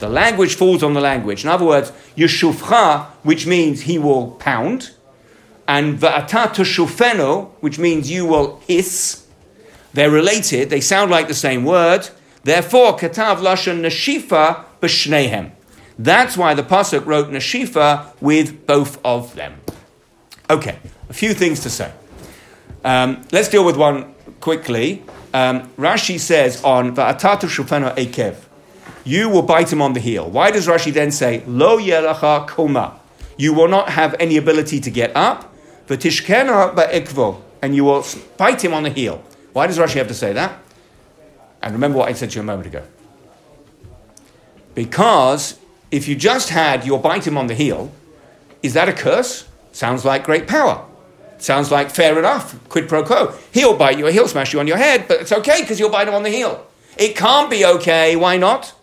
language 0.03 0.55
falls 0.55 0.83
on 0.83 0.93
the 0.93 1.01
language. 1.01 1.45
In 1.45 1.51
other 1.51 1.65
words, 1.65 1.91
yeshufcha, 2.17 3.07
which 3.23 3.47
means 3.47 3.81
he 3.83 3.99
will 3.99 4.33
pound, 4.33 4.91
and 5.67 5.99
va'ata 5.99 6.49
shufeno, 6.49 7.51
which 7.61 7.79
means 7.79 8.11
you 8.11 8.27
will 8.27 8.61
hiss. 8.69 9.27
They're 9.95 10.11
related, 10.11 10.69
they 10.69 10.81
sound 10.83 11.11
like 11.11 11.29
the 11.29 11.35
same 11.35 11.65
word. 11.65 12.11
Therefore, 12.45 12.99
katav 12.99 13.39
lashon 13.39 13.81
nashifa 13.81 14.65
b'shnehem. 14.83 15.53
That's 15.99 16.37
why 16.37 16.53
the 16.55 16.63
pasuk 16.63 17.07
wrote 17.07 17.29
nashifa 17.29 18.21
with 18.21 18.67
both 18.67 19.01
of 19.05 19.35
them. 19.35 19.61
Okay, 20.51 20.79
a 21.09 21.15
few 21.15 21.33
things 21.33 21.61
to 21.61 21.71
say. 21.71 21.93
Um, 22.85 23.25
let's 23.31 23.49
deal 23.49 23.65
with 23.65 23.77
one 23.77 24.12
quickly. 24.41 25.03
Um, 25.35 25.69
Rashi 25.79 26.19
says 26.19 26.63
on 26.63 26.95
Va'atatu 26.95 27.49
Shufeno 27.49 27.95
Ekev, 27.97 28.37
you 29.05 29.29
will 29.29 29.43
bite 29.43 29.73
him 29.73 29.83
on 29.83 29.95
the 29.95 30.01
heel. 30.01 30.29
Why 30.29 30.51
does 30.51 30.67
Rashi 30.67 30.93
then 30.93 31.11
say 31.11 31.43
Lo 31.47 31.79
Yelacha 31.79 32.47
Koma? 32.47 32.99
You 33.37 33.53
will 33.53 33.69
not 33.69 33.91
have 33.91 34.15
any 34.21 34.37
ability 34.37 34.81
to 34.81 34.91
get 34.91 35.15
up. 35.17 35.53
V'tishkena 35.89 36.75
ba'ikvo, 36.75 37.41
and 37.61 37.75
you 37.75 37.85
will 37.85 38.05
bite 38.37 38.65
him 38.65 38.75
on 38.75 38.83
the 38.85 38.91
heel. 38.91 39.23
Why 39.53 39.67
does 39.67 39.79
Rashi 39.79 39.95
have 39.95 40.09
to 40.09 40.15
say 40.15 40.33
that? 40.33 40.59
And 41.61 41.73
remember 41.73 41.99
what 41.99 42.09
I 42.09 42.13
said 42.13 42.31
to 42.31 42.37
you 42.37 42.43
a 42.43 42.45
moment 42.45 42.67
ago. 42.67 42.83
Because 44.75 45.59
if 45.91 46.09
you 46.09 46.17
just 46.17 46.49
had 46.49 46.87
your 46.87 47.01
bite 47.01 47.27
him 47.27 47.37
on 47.37 47.47
the 47.47 47.55
heel, 47.55 47.93
is 48.63 48.75
that 48.75 48.89
a 48.89 48.93
curse? 48.93 49.47
Sounds 49.73 50.05
like 50.05 50.25
great 50.25 50.47
power. 50.47 50.85
Sounds 51.43 51.73
like 51.73 51.91
fair 51.91 52.17
enough, 52.21 52.57
quid 52.69 52.89
pro 52.89 53.03
quo. 53.03 53.35
He'll 53.51 53.77
bite 53.77 53.99
you, 53.99 54.07
he'll 54.07 54.29
smash 54.29 54.53
you 54.53 54.61
on 54.61 54.69
your 54.69 54.77
head, 54.77 55.09
but 55.09 55.21
it's 55.21 55.33
okay 55.33 55.61
because 55.61 55.81
you'll 55.81 55.91
bite 55.91 56.07
him 56.07 56.15
on 56.15 56.23
the 56.23 56.31
heel. 56.31 56.65
It 56.97 57.17
can't 57.17 57.51
be 57.51 57.65
okay. 57.65 58.15
Why 58.15 58.37
not? 58.37 58.75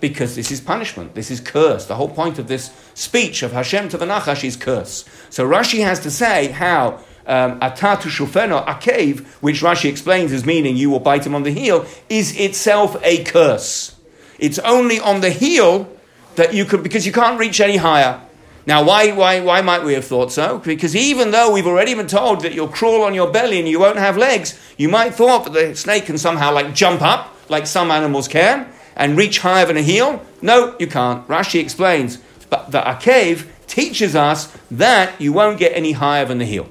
Because 0.00 0.36
this 0.36 0.52
is 0.52 0.60
punishment. 0.60 1.16
This 1.16 1.32
is 1.32 1.40
curse. 1.40 1.86
The 1.86 1.96
whole 1.96 2.08
point 2.08 2.38
of 2.38 2.46
this 2.46 2.70
speech 2.94 3.42
of 3.42 3.50
Hashem 3.50 3.88
to 3.88 3.98
the 3.98 4.06
Nachash 4.06 4.44
is 4.44 4.54
curse. 4.54 5.04
So 5.30 5.48
Rashi 5.48 5.82
has 5.82 5.98
to 6.00 6.10
say 6.12 6.48
how 6.48 7.00
um, 7.26 7.58
atatu 7.58 8.08
shufeno 8.08 8.64
akev, 8.64 9.26
which 9.40 9.62
Rashi 9.62 9.90
explains 9.90 10.32
as 10.32 10.46
meaning 10.46 10.76
you 10.76 10.90
will 10.90 11.00
bite 11.00 11.26
him 11.26 11.34
on 11.34 11.42
the 11.42 11.50
heel, 11.50 11.86
is 12.08 12.38
itself 12.38 12.96
a 13.02 13.24
curse. 13.24 13.96
It's 14.38 14.60
only 14.60 15.00
on 15.00 15.22
the 15.22 15.30
heel 15.30 15.92
that 16.36 16.54
you 16.54 16.66
could, 16.66 16.84
because 16.84 17.04
you 17.04 17.12
can't 17.12 17.40
reach 17.40 17.60
any 17.60 17.78
higher. 17.78 18.20
Now, 18.66 18.82
why, 18.82 19.12
why, 19.12 19.38
why 19.40 19.60
might 19.62 19.84
we 19.84 19.94
have 19.94 20.04
thought 20.04 20.32
so? 20.32 20.58
Because 20.58 20.96
even 20.96 21.30
though 21.30 21.52
we've 21.52 21.68
already 21.68 21.94
been 21.94 22.08
told 22.08 22.40
that 22.40 22.52
you'll 22.52 22.66
crawl 22.66 23.02
on 23.02 23.14
your 23.14 23.30
belly 23.30 23.60
and 23.60 23.68
you 23.68 23.78
won't 23.78 23.96
have 23.96 24.16
legs, 24.16 24.58
you 24.76 24.88
might 24.88 25.14
thought 25.14 25.44
that 25.44 25.52
the 25.52 25.76
snake 25.76 26.06
can 26.06 26.18
somehow 26.18 26.52
like 26.52 26.74
jump 26.74 27.00
up, 27.00 27.32
like 27.48 27.68
some 27.68 27.92
animals 27.92 28.26
can, 28.26 28.68
and 28.96 29.16
reach 29.16 29.38
higher 29.38 29.64
than 29.66 29.76
a 29.76 29.82
heel. 29.82 30.20
No, 30.42 30.74
you 30.80 30.88
can't. 30.88 31.26
Rashi 31.28 31.60
explains, 31.60 32.16
but 32.50 32.72
the 32.72 32.80
Akev 32.80 33.46
teaches 33.68 34.16
us 34.16 34.52
that 34.72 35.20
you 35.20 35.32
won't 35.32 35.60
get 35.60 35.76
any 35.76 35.92
higher 35.92 36.24
than 36.24 36.38
the 36.38 36.44
heel. 36.44 36.68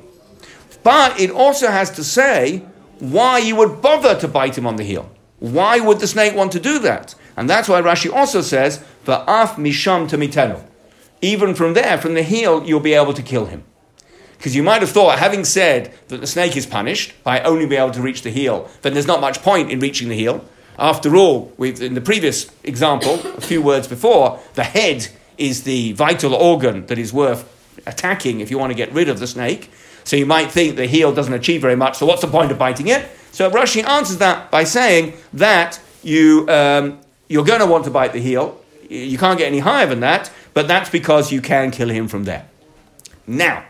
But 0.84 1.18
it 1.18 1.32
also 1.32 1.68
has 1.68 1.92
to 1.92 2.04
say 2.04 2.64
why 3.00 3.38
you 3.38 3.56
would 3.56 3.82
bother 3.82 4.20
to 4.20 4.28
bite 4.28 4.58
him 4.58 4.68
on 4.68 4.76
the 4.76 4.84
heel. 4.84 5.10
Why 5.40 5.80
would 5.80 6.02
the 6.02 6.08
snake 6.08 6.36
want 6.36 6.52
to 6.52 6.60
do 6.60 6.78
that? 6.80 7.16
And 7.38 7.50
that's 7.50 7.70
why 7.70 7.82
Rashi 7.82 8.12
also 8.12 8.42
says, 8.42 8.84
Va'af 9.06 9.56
misham 9.56 10.10
tamitenu 10.10 10.62
even 11.26 11.56
from 11.56 11.74
there, 11.74 11.98
from 11.98 12.14
the 12.14 12.24
heel, 12.24 12.64
you'll 12.66 12.80
be 12.80 12.94
able 12.94 13.14
to 13.14 13.24
kill 13.24 13.46
him. 13.46 13.64
Because 14.38 14.56
you 14.56 14.64
might 14.64 14.82
have 14.82 14.92
thought, 14.92 15.18
having 15.18 15.44
said 15.44 15.92
that 16.10 16.22
the 16.22 16.28
snake 16.28 16.56
is 16.56 16.66
punished 16.66 17.14
by 17.24 17.42
only 17.42 17.66
being 17.66 17.82
able 17.82 17.94
to 17.94 18.02
reach 18.02 18.22
the 18.22 18.30
heel, 18.30 18.70
then 18.84 18.94
there's 18.94 19.08
not 19.08 19.22
much 19.22 19.42
point 19.42 19.72
in 19.72 19.80
reaching 19.80 20.10
the 20.10 20.16
heel. 20.16 20.46
After 20.78 21.16
all, 21.16 21.52
in 21.58 21.94
the 21.94 22.02
previous 22.02 22.52
example, 22.64 23.16
a 23.38 23.42
few 23.42 23.62
words 23.62 23.88
before, 23.88 24.40
the 24.54 24.64
head 24.64 25.08
is 25.38 25.64
the 25.64 25.94
vital 25.94 26.36
organ 26.36 26.86
that 26.88 26.98
is 26.98 27.12
worth 27.12 27.52
attacking 27.88 28.40
if 28.40 28.52
you 28.52 28.60
want 28.60 28.72
to 28.72 28.76
get 28.76 28.92
rid 28.92 29.10
of 29.10 29.20
the 29.20 29.28
snake. 29.28 29.72
So 30.04 30.16
you 30.16 30.26
might 30.26 30.52
think 30.52 30.76
the 30.76 30.86
heel 30.86 31.14
doesn't 31.14 31.34
achieve 31.34 31.62
very 31.62 31.76
much, 31.76 31.98
so 31.98 32.06
what's 32.06 32.22
the 32.22 32.28
point 32.28 32.52
of 32.52 32.60
biting 32.60 32.88
it? 32.88 33.10
So 33.32 33.50
Rashi 33.50 33.84
answers 33.84 34.18
that 34.18 34.52
by 34.52 34.64
saying 34.64 35.14
that 35.34 35.80
you, 36.04 36.48
um, 36.50 37.00
you're 37.28 37.46
going 37.46 37.62
to 37.62 37.66
want 37.66 37.86
to 37.86 37.92
bite 37.92 38.14
the 38.14 38.22
heel. 38.22 38.62
You 38.90 39.18
can't 39.18 39.38
get 39.38 39.48
any 39.48 39.60
higher 39.60 39.86
than 39.86 40.00
that, 40.02 40.32
but 40.54 40.68
that's 40.68 40.90
because 40.90 41.32
you 41.32 41.42
can 41.42 41.72
kill 41.72 41.90
him 41.90 42.08
from 42.08 42.26
there. 42.26 42.48
Now, 43.28 43.66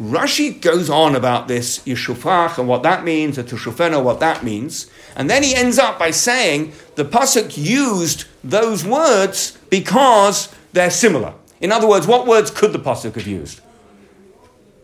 Rashi 0.00 0.60
goes 0.60 0.88
on 0.88 1.16
about 1.16 1.48
this 1.48 1.80
Yeshufach 1.80 2.58
and 2.58 2.68
what 2.68 2.82
that 2.84 3.04
means, 3.04 3.36
and 3.36 3.48
Tushufeno, 3.48 4.02
what 4.02 4.20
that 4.20 4.44
means, 4.44 4.88
and 5.16 5.28
then 5.28 5.42
he 5.42 5.54
ends 5.54 5.78
up 5.78 5.98
by 5.98 6.12
saying 6.12 6.72
the 6.94 7.04
Pasuk 7.04 7.56
used 7.56 8.24
those 8.44 8.84
words 8.84 9.58
because 9.70 10.54
they're 10.72 10.90
similar. 10.90 11.34
In 11.60 11.72
other 11.72 11.88
words, 11.88 12.06
what 12.06 12.26
words 12.26 12.50
could 12.50 12.72
the 12.72 12.78
Pasuk 12.78 13.14
have 13.14 13.26
used? 13.26 13.60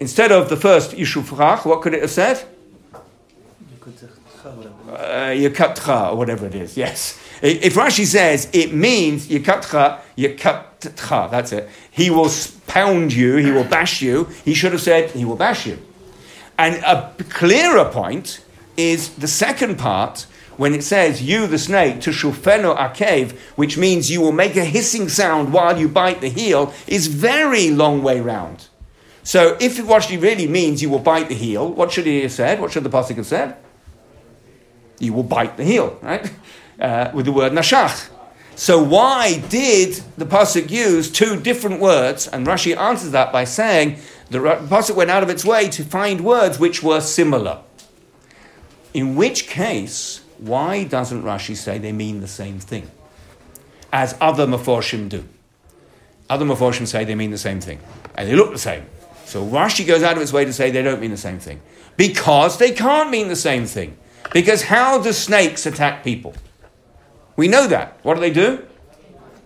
Instead 0.01 0.33
of 0.33 0.49
the 0.49 0.57
first 0.57 0.91
Yeshufach, 0.91 1.65
what 1.65 1.81
could 1.81 1.95
it 1.95 2.03
have 2.03 2.11
said? 2.11 2.45
uh, 4.95 5.33
yakatcha, 5.33 6.13
or 6.13 6.17
whatever 6.17 6.47
it 6.47 6.55
is, 6.55 6.77
yes. 6.77 7.19
If 7.43 7.75
Rashi 7.75 8.07
says 8.07 8.49
it 8.53 8.73
means 8.73 9.29
yakatcha, 9.29 10.01
yakatcha, 10.17 11.31
that's 11.31 11.53
it. 11.53 11.69
He 11.91 12.11
will 12.11 12.31
pound 12.67 13.13
you, 13.13 13.37
he 13.37 13.51
will 13.51 13.65
bash 13.65 14.03
you, 14.03 14.25
he 14.45 14.55
should 14.55 14.73
have 14.73 14.81
said 14.81 15.11
he 15.11 15.25
will 15.25 15.37
bash 15.37 15.67
you. 15.67 15.79
And 16.59 16.77
a 16.85 17.13
clearer 17.31 17.85
point 17.87 18.45
is 18.77 19.11
the 19.17 19.29
second 19.29 19.79
part 19.79 20.27
when 20.57 20.73
it 20.73 20.85
says, 20.85 21.21
You, 21.21 21.47
the 21.47 21.59
snake, 21.59 22.01
to 22.03 22.11
shufeno 22.11 22.77
akev, 22.77 23.33
which 23.57 23.77
means 23.77 24.11
you 24.11 24.21
will 24.21 24.33
make 24.33 24.57
a 24.57 24.65
hissing 24.65 25.09
sound 25.09 25.53
while 25.53 25.79
you 25.79 25.89
bite 25.89 26.21
the 26.21 26.29
heel, 26.29 26.73
is 26.87 27.09
very 27.09 27.71
long 27.71 28.03
way 28.03 28.21
round. 28.21 28.69
So 29.25 29.57
if 29.61 29.81
actually 29.91 30.19
really 30.19 30.47
means 30.47 30.83
you 30.83 30.91
will 30.91 30.99
bite 31.01 31.29
the 31.29 31.35
heel, 31.35 31.73
what 31.73 31.91
should 31.91 32.07
he 32.07 32.23
have 32.23 32.33
said? 32.33 32.61
What 32.61 32.73
should 32.73 32.85
the 32.85 32.91
Pasuk 32.91 33.17
have 33.17 33.27
said? 33.27 33.57
you 34.99 35.13
will 35.13 35.23
bite 35.23 35.57
the 35.57 35.65
heel, 35.65 35.99
right? 36.03 36.31
Uh, 36.81 37.11
with 37.15 37.27
the 37.27 37.33
word 37.33 37.53
nashach. 37.53 38.11
So 38.57 38.83
why 38.83 39.39
did 39.49 39.95
the 40.17 40.25
pasuk 40.25 40.71
use 40.71 41.11
two 41.11 41.41
different 41.41 41.81
words? 41.81 42.29
And 42.29 42.47
Rashi 42.47 42.77
answers 42.77 43.11
that 43.13 43.33
by 43.33 43.45
saying 43.45 43.99
the 44.31 44.39
pasuk 44.39 44.95
went 44.95 45.11
out 45.11 45.23
of 45.23 45.31
its 45.31 45.45
way 45.45 45.69
to 45.71 45.85
find 45.85 46.21
words 46.23 46.59
which 46.59 46.83
were 46.83 47.01
similar. 47.01 47.61
In 48.93 49.17
which 49.17 49.49
case, 49.49 50.25
why 50.39 50.85
doesn't 50.85 51.23
Rashi 51.23 51.57
say 51.57 51.79
they 51.79 51.93
mean 51.93 52.21
the 52.21 52.29
same 52.29 52.61
thing, 52.61 52.91
as 53.93 54.17
other 54.21 54.47
maforshim 54.47 55.09
do? 55.09 55.25
Other 56.31 56.45
maforshim 56.45 56.87
say 56.87 57.05
they 57.05 57.15
mean 57.15 57.31
the 57.33 57.39
same 57.39 57.61
thing, 57.61 57.81
and 58.17 58.29
they 58.29 58.37
look 58.37 58.53
the 58.53 58.59
same. 58.59 58.87
So 59.25 59.45
Rashi 59.45 59.87
goes 59.87 60.03
out 60.03 60.17
of 60.17 60.23
its 60.23 60.33
way 60.33 60.45
to 60.45 60.53
say 60.53 60.71
they 60.71 60.83
don't 60.83 61.01
mean 61.01 61.11
the 61.11 61.17
same 61.17 61.39
thing 61.39 61.61
because 61.97 62.59
they 62.59 62.71
can't 62.71 63.11
mean 63.11 63.29
the 63.29 63.37
same 63.37 63.67
thing. 63.67 63.97
Because 64.33 64.63
how 64.63 65.01
do 65.03 65.13
snakes 65.13 65.67
attack 65.67 66.03
people? 66.05 66.35
We 67.37 67.49
know 67.49 67.67
that. 67.67 67.99
What 68.03 68.15
do 68.15 68.21
they 68.21 68.33
do? 68.33 68.65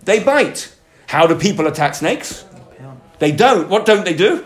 They 0.03 0.23
bite. 0.23 0.73
How 1.07 1.27
do 1.27 1.35
people 1.35 1.67
attack 1.67 1.95
snakes? 1.95 2.45
They 3.19 3.31
don't. 3.31 3.69
What 3.69 3.85
don't 3.85 4.05
they 4.05 4.13
do? 4.15 4.45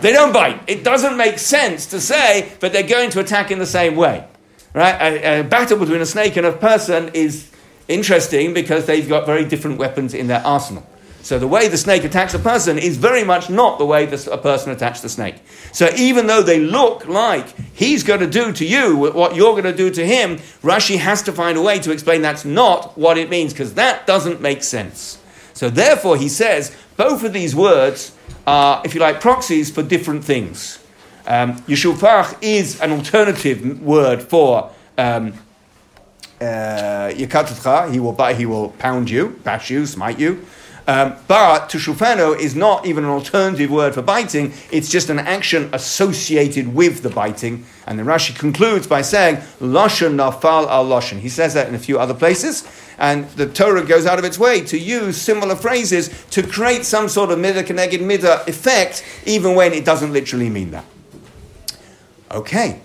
They 0.00 0.12
don't 0.12 0.32
bite. 0.32 0.60
It 0.66 0.84
doesn't 0.84 1.16
make 1.16 1.38
sense 1.38 1.86
to 1.86 2.00
say 2.00 2.52
that 2.60 2.72
they're 2.72 2.82
going 2.82 3.10
to 3.10 3.20
attack 3.20 3.50
in 3.50 3.58
the 3.58 3.66
same 3.66 3.96
way. 3.96 4.26
Right? 4.74 4.94
A, 5.00 5.40
a 5.40 5.44
battle 5.44 5.78
between 5.78 6.00
a 6.00 6.06
snake 6.06 6.36
and 6.36 6.46
a 6.46 6.52
person 6.52 7.10
is 7.14 7.50
interesting 7.88 8.54
because 8.54 8.86
they've 8.86 9.08
got 9.08 9.26
very 9.26 9.44
different 9.44 9.78
weapons 9.78 10.14
in 10.14 10.26
their 10.26 10.44
arsenal. 10.44 10.86
So 11.22 11.38
the 11.38 11.46
way 11.46 11.68
the 11.68 11.78
snake 11.78 12.02
attacks 12.02 12.34
a 12.34 12.38
person 12.40 12.78
is 12.78 12.96
very 12.96 13.22
much 13.22 13.48
not 13.48 13.78
the 13.78 13.86
way 13.86 14.04
a 14.04 14.38
person 14.38 14.72
attacks 14.72 15.00
the 15.00 15.08
snake. 15.08 15.36
So 15.72 15.88
even 15.96 16.26
though 16.26 16.42
they 16.42 16.58
look 16.58 17.06
like 17.06 17.56
he's 17.74 18.02
going 18.02 18.20
to 18.20 18.26
do 18.26 18.52
to 18.52 18.66
you 18.66 18.96
what 18.96 19.36
you're 19.36 19.52
going 19.52 19.64
to 19.64 19.76
do 19.76 19.88
to 19.90 20.04
him, 20.04 20.38
Rashi 20.62 20.98
has 20.98 21.22
to 21.22 21.32
find 21.32 21.56
a 21.56 21.62
way 21.62 21.78
to 21.78 21.92
explain 21.92 22.22
that's 22.22 22.44
not 22.44 22.98
what 22.98 23.18
it 23.18 23.30
means 23.30 23.52
because 23.52 23.74
that 23.74 24.04
doesn't 24.04 24.40
make 24.40 24.64
sense. 24.64 25.20
So 25.54 25.70
therefore, 25.70 26.16
he 26.16 26.28
says 26.28 26.76
both 26.96 27.22
of 27.22 27.32
these 27.32 27.54
words 27.54 28.16
are, 28.44 28.82
if 28.84 28.92
you 28.92 29.00
like, 29.00 29.20
proxies 29.20 29.70
for 29.70 29.84
different 29.84 30.24
things. 30.24 30.80
Um, 31.24 31.62
is 31.68 32.80
an 32.80 32.90
alternative 32.90 33.80
word 33.80 34.22
for 34.22 34.72
um, 34.98 35.34
uh, 36.40 37.12
he 37.14 38.00
will, 38.00 38.34
he 38.34 38.46
will 38.46 38.70
pound 38.70 39.08
you, 39.08 39.28
bash 39.44 39.70
you, 39.70 39.86
smite 39.86 40.18
you. 40.18 40.44
Um, 40.86 41.14
but 41.28 41.68
tushufano 41.68 42.38
is 42.38 42.56
not 42.56 42.86
even 42.86 43.04
an 43.04 43.10
alternative 43.10 43.70
word 43.70 43.94
for 43.94 44.02
biting, 44.02 44.52
it's 44.72 44.88
just 44.88 45.10
an 45.10 45.20
action 45.20 45.70
associated 45.72 46.74
with 46.74 47.02
the 47.02 47.10
biting. 47.10 47.64
And 47.86 47.98
then 47.98 48.06
Rashi 48.06 48.36
concludes 48.36 48.86
by 48.86 49.02
saying, 49.02 49.36
Lashon 49.60 50.16
nafal 50.16 50.68
al 50.68 50.86
Lashon. 50.86 51.20
He 51.20 51.28
says 51.28 51.54
that 51.54 51.68
in 51.68 51.74
a 51.74 51.78
few 51.78 51.98
other 51.98 52.14
places. 52.14 52.66
And 52.98 53.28
the 53.30 53.46
Torah 53.46 53.84
goes 53.84 54.06
out 54.06 54.18
of 54.18 54.24
its 54.24 54.38
way 54.38 54.60
to 54.62 54.78
use 54.78 55.20
similar 55.20 55.56
phrases 55.56 56.10
to 56.30 56.42
create 56.42 56.84
some 56.84 57.08
sort 57.08 57.30
of 57.30 57.38
midah 57.38 57.64
keneged 57.64 58.00
midah 58.00 58.46
effect, 58.48 59.04
even 59.24 59.54
when 59.54 59.72
it 59.72 59.84
doesn't 59.84 60.12
literally 60.12 60.50
mean 60.50 60.72
that. 60.72 60.84
Okay, 62.30 62.80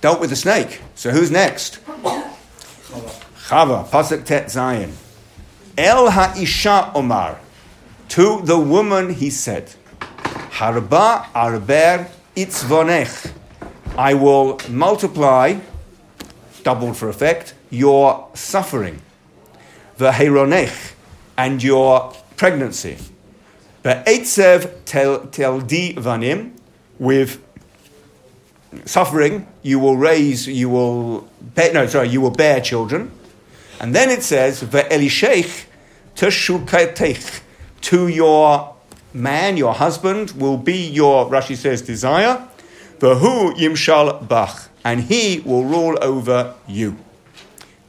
dealt 0.00 0.20
with 0.20 0.30
the 0.30 0.36
snake. 0.36 0.80
So 0.94 1.10
who's 1.10 1.30
next? 1.30 1.84
Chava, 1.86 3.88
Pasuk 3.88 4.24
Tet 4.24 4.46
Zayin. 4.46 4.92
El 5.78 6.10
Ha'isha 6.10 6.90
Omar. 6.92 7.38
To 8.08 8.40
the 8.42 8.58
woman 8.58 9.14
he 9.14 9.30
said, 9.30 9.74
Harba 10.00 11.28
arber 11.32 12.08
itzvonech. 12.34 13.32
I 13.96 14.14
will 14.14 14.58
multiply, 14.68 15.60
doubled 16.64 16.96
for 16.96 17.08
effect, 17.08 17.54
your 17.70 18.28
suffering. 18.34 19.02
V'heironech, 20.00 20.94
and 21.36 21.62
your 21.62 22.12
pregnancy. 22.36 22.98
Ve'etzev 23.84 24.82
teldi 24.84 25.94
vanim, 25.94 26.58
with 26.98 27.40
suffering, 28.84 29.46
you 29.62 29.78
will 29.78 29.96
raise, 29.96 30.48
you 30.48 30.68
will, 30.68 31.28
bear, 31.40 31.72
no, 31.72 31.86
sorry, 31.86 32.08
you 32.08 32.20
will 32.20 32.32
bear 32.32 32.60
children. 32.60 33.12
And 33.78 33.94
then 33.94 34.10
it 34.10 34.24
says, 34.24 34.64
Ve'elisheich 34.64 35.66
Teshukatech, 36.18 37.42
to 37.80 38.08
your 38.08 38.74
man, 39.14 39.56
your 39.56 39.72
husband, 39.72 40.32
will 40.32 40.56
be 40.56 40.74
your, 40.74 41.30
Rashi 41.30 41.54
says, 41.54 41.80
desire. 41.80 42.44
Vahu 42.98 43.54
yimshal 43.54 44.26
bach, 44.26 44.68
and 44.84 45.04
he 45.04 45.38
will 45.46 45.64
rule 45.64 45.96
over 46.02 46.56
you. 46.66 46.96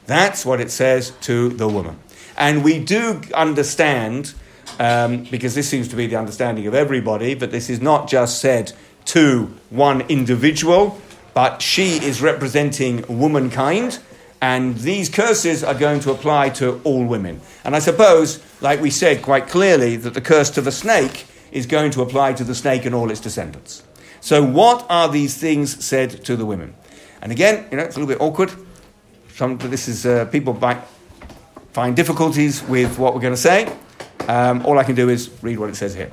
That's 0.06 0.46
what 0.46 0.60
it 0.60 0.70
says 0.70 1.10
to 1.22 1.48
the 1.48 1.66
woman. 1.66 1.98
And 2.38 2.62
we 2.62 2.78
do 2.78 3.20
understand, 3.34 4.32
um, 4.78 5.24
because 5.24 5.56
this 5.56 5.68
seems 5.68 5.88
to 5.88 5.96
be 5.96 6.06
the 6.06 6.16
understanding 6.16 6.68
of 6.68 6.74
everybody, 6.74 7.34
that 7.34 7.50
this 7.50 7.68
is 7.68 7.80
not 7.80 8.08
just 8.08 8.40
said 8.40 8.72
to 9.06 9.52
one 9.70 10.02
individual, 10.02 11.00
but 11.34 11.62
she 11.62 11.96
is 11.96 12.22
representing 12.22 13.04
womankind 13.08 13.98
and 14.40 14.76
these 14.78 15.08
curses 15.08 15.62
are 15.62 15.74
going 15.74 16.00
to 16.00 16.10
apply 16.10 16.48
to 16.50 16.80
all 16.82 17.04
women. 17.04 17.40
And 17.64 17.76
I 17.76 17.78
suppose, 17.78 18.42
like 18.62 18.80
we 18.80 18.90
said 18.90 19.22
quite 19.22 19.48
clearly, 19.48 19.96
that 19.96 20.14
the 20.14 20.20
curse 20.20 20.48
to 20.50 20.62
the 20.62 20.72
snake 20.72 21.26
is 21.52 21.66
going 21.66 21.90
to 21.92 22.02
apply 22.02 22.32
to 22.34 22.44
the 22.44 22.54
snake 22.54 22.86
and 22.86 22.94
all 22.94 23.10
its 23.10 23.20
descendants. 23.20 23.82
So, 24.20 24.42
what 24.42 24.86
are 24.88 25.08
these 25.08 25.36
things 25.36 25.84
said 25.84 26.24
to 26.24 26.36
the 26.36 26.46
women? 26.46 26.74
And 27.22 27.32
again, 27.32 27.66
you 27.70 27.76
know, 27.76 27.82
it's 27.82 27.96
a 27.96 28.00
little 28.00 28.14
bit 28.14 28.20
awkward. 28.20 28.50
Some, 29.34 29.58
this 29.58 29.88
is 29.88 30.06
uh, 30.06 30.26
people 30.26 30.54
might 30.54 30.80
find 31.72 31.94
difficulties 31.94 32.62
with 32.62 32.98
what 32.98 33.14
we're 33.14 33.20
going 33.20 33.34
to 33.34 33.40
say. 33.40 33.70
Um, 34.28 34.64
all 34.64 34.78
I 34.78 34.84
can 34.84 34.94
do 34.94 35.08
is 35.08 35.30
read 35.42 35.58
what 35.58 35.70
it 35.70 35.76
says 35.76 35.94
here. 35.94 36.10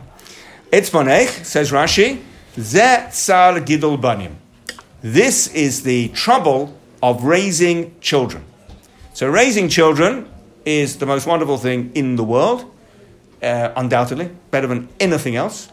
Etzmonech, 0.71 1.45
says 1.45 1.71
Rashi, 1.71 2.21
Ze 2.59 3.07
tsar 3.11 3.59
gidol 3.61 3.99
banim. 3.99 4.37
This 5.01 5.47
is 5.53 5.83
the 5.83 6.09
trouble 6.09 6.77
of 7.01 7.23
raising 7.23 7.99
children. 7.99 8.43
So, 9.13 9.27
raising 9.27 9.69
children 9.69 10.29
is 10.65 10.97
the 10.97 11.05
most 11.05 11.25
wonderful 11.25 11.57
thing 11.57 11.91
in 11.95 12.15
the 12.17 12.23
world, 12.23 12.69
uh, 13.41 13.71
undoubtedly, 13.75 14.29
better 14.51 14.67
than 14.67 14.89
anything 14.99 15.36
else. 15.36 15.69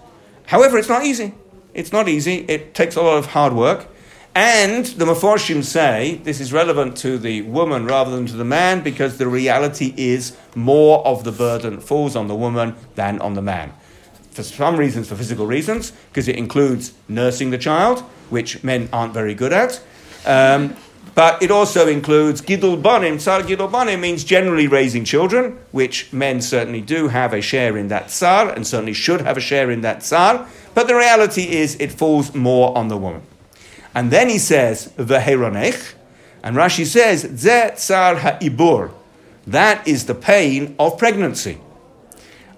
However, 0.47 0.79
it's 0.79 0.89
not 0.89 1.05
easy. 1.05 1.35
It's 1.75 1.93
not 1.93 2.09
easy. 2.09 2.45
It 2.49 2.75
takes 2.75 2.97
a 2.97 3.03
lot 3.03 3.19
of 3.19 3.27
hard 3.27 3.53
work. 3.53 3.89
And 4.37 4.85
the 4.87 5.05
Meforshim 5.05 5.63
say 5.63 6.21
this 6.25 6.41
is 6.41 6.53
relevant 6.53 6.97
to 6.99 7.19
the 7.19 7.43
woman 7.43 7.87
rather 7.87 8.11
than 8.11 8.27
to 8.27 8.37
the 8.37 8.45
man 8.45 8.83
because 8.83 9.17
the 9.17 9.29
reality 9.29 9.95
is 9.97 10.37
more 10.57 11.07
of 11.07 11.23
the 11.23 11.31
burden 11.31 11.81
falls 11.81 12.17
on 12.17 12.27
the 12.27 12.35
woman 12.35 12.75
than 12.97 13.21
on 13.21 13.35
the 13.35 13.43
man. 13.43 13.73
For 14.33 14.43
some 14.43 14.77
reasons, 14.77 15.09
for 15.09 15.15
physical 15.15 15.47
reasons, 15.47 15.93
because 16.09 16.27
it 16.27 16.35
includes 16.35 16.95
nursing 17.07 17.51
the 17.51 17.59
child, 17.59 18.01
which 18.31 18.65
men 18.65 18.89
aren't 18.93 19.15
very 19.15 19.35
good 19.35 19.53
at. 19.53 19.81
Um, 20.27 20.77
but 21.15 21.43
it 21.43 21.51
also 21.51 21.87
includes 21.87 22.43
Gidul 22.43 22.83
Banim. 22.83 23.19
Tsar 23.19 23.43
Gidul 23.43 23.71
Banim 23.71 24.01
means 24.01 24.25
generally 24.25 24.67
raising 24.67 25.05
children, 25.05 25.59
which 25.71 26.13
men 26.13 26.41
certainly 26.41 26.81
do 26.81 27.09
have 27.09 27.33
a 27.33 27.41
share 27.41 27.77
in 27.77 27.89
that 27.89 28.09
tsar, 28.09 28.51
and 28.51 28.67
certainly 28.67 28.93
should 28.93 29.21
have 29.21 29.37
a 29.37 29.41
share 29.41 29.71
in 29.71 29.83
that 29.83 30.03
tsar. 30.03 30.49
But 30.75 30.89
the 30.89 30.97
reality 30.97 31.43
is 31.43 31.77
it 31.81 31.93
falls 31.93 32.35
more 32.35 32.77
on 32.77 32.89
the 32.89 32.97
woman. 32.97 33.23
And 33.95 34.11
then 34.11 34.29
he 34.29 34.39
says, 34.39 34.93
Veheronech, 34.97 35.95
And 36.43 36.57
Rashi 36.57 36.85
says, 36.85 37.21
Ze 37.21 37.71
tsar 37.77 38.17
ha'ibur. 38.17 38.91
That 39.47 39.87
is 39.87 40.07
the 40.07 40.15
pain 40.15 40.75
of 40.79 40.99
pregnancy. 40.99 41.59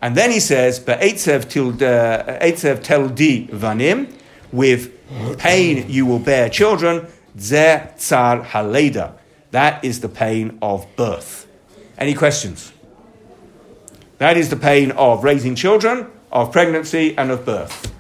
And 0.00 0.16
then 0.16 0.30
he 0.30 0.40
says, 0.40 0.78
Be'etzev 0.78 1.46
teldi 1.46 3.48
vanim, 3.50 4.12
with 4.52 5.38
pain 5.38 5.87
you 5.88 6.06
will 6.06 6.18
bear 6.18 6.48
children, 6.48 7.06
Ze 7.38 7.83
tsar 7.99 8.42
haleda. 8.44 9.12
That 9.51 9.85
is 9.85 10.01
the 10.01 10.09
pain 10.09 10.59
of 10.62 10.87
birth. 10.96 11.46
Any 11.99 12.14
questions? 12.14 12.72
That 14.18 14.37
is 14.37 14.49
the 14.49 14.57
pain 14.57 14.90
of 14.92 15.25
raising 15.25 15.55
children, 15.55 16.07
of 16.33 16.51
pregnancy, 16.53 17.16
and 17.16 17.31
of 17.31 17.44
birth. 17.44 17.92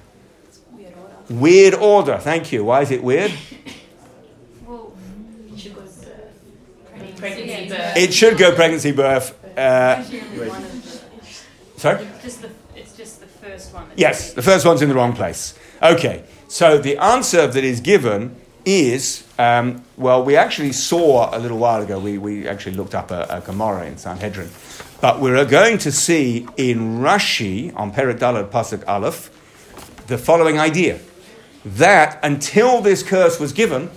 Weird 0.72 0.94
order. 0.94 1.34
Weird 1.34 1.74
order. 1.74 2.18
Thank 2.18 2.52
you. 2.52 2.64
Why 2.64 2.82
is 2.82 2.90
it 2.90 3.02
weird? 3.02 3.32
Well, 4.66 4.92
It 5.52 5.58
should 5.60 5.74
go 5.74 5.82
pregnancy, 7.16 7.20
pregnancy 7.20 7.68
birth. 7.68 7.96
It 7.96 8.14
should 8.14 8.38
go 8.38 8.54
pregnancy, 8.54 8.92
birth. 8.92 9.34
Uh, 9.56 9.60
Actually, 9.60 10.20
only 10.20 10.48
one 10.48 10.64
of 10.64 10.82
the- 11.74 11.80
sorry? 11.80 12.06
Just 12.22 12.42
the, 12.42 12.50
it's 12.74 12.96
just 12.96 13.20
the 13.20 13.26
first 13.26 13.72
one. 13.74 13.86
Yes, 13.96 14.32
the 14.32 14.42
first 14.42 14.66
one's 14.66 14.82
in 14.82 14.88
the 14.88 14.94
wrong 14.94 15.12
place. 15.14 15.54
Okay, 15.82 16.24
so 16.48 16.78
the 16.78 16.96
answer 16.98 17.46
that 17.46 17.64
is 17.64 17.80
given 17.80 18.36
is 18.66 19.26
um, 19.38 19.84
well, 19.96 20.24
we 20.24 20.36
actually 20.36 20.72
saw 20.72 21.34
a 21.34 21.38
little 21.38 21.58
while 21.58 21.82
ago, 21.82 21.98
we, 21.98 22.18
we 22.18 22.48
actually 22.48 22.76
looked 22.76 22.94
up 22.94 23.10
a, 23.10 23.26
a 23.30 23.40
Gemara 23.40 23.86
in 23.86 23.98
Sanhedrin, 23.98 24.50
but 25.00 25.20
we're 25.20 25.44
going 25.44 25.78
to 25.78 25.92
see 25.92 26.46
in 26.56 26.98
Rashi 26.98 27.74
on 27.76 27.92
Perek 27.92 28.18
Dalet 28.18 28.50
Pasuk 28.50 28.82
Aleph 28.88 29.30
the 30.06 30.16
following 30.16 30.58
idea 30.58 31.00
that 31.64 32.18
until 32.22 32.80
this 32.80 33.02
curse 33.02 33.38
was 33.38 33.52
given, 33.52 33.90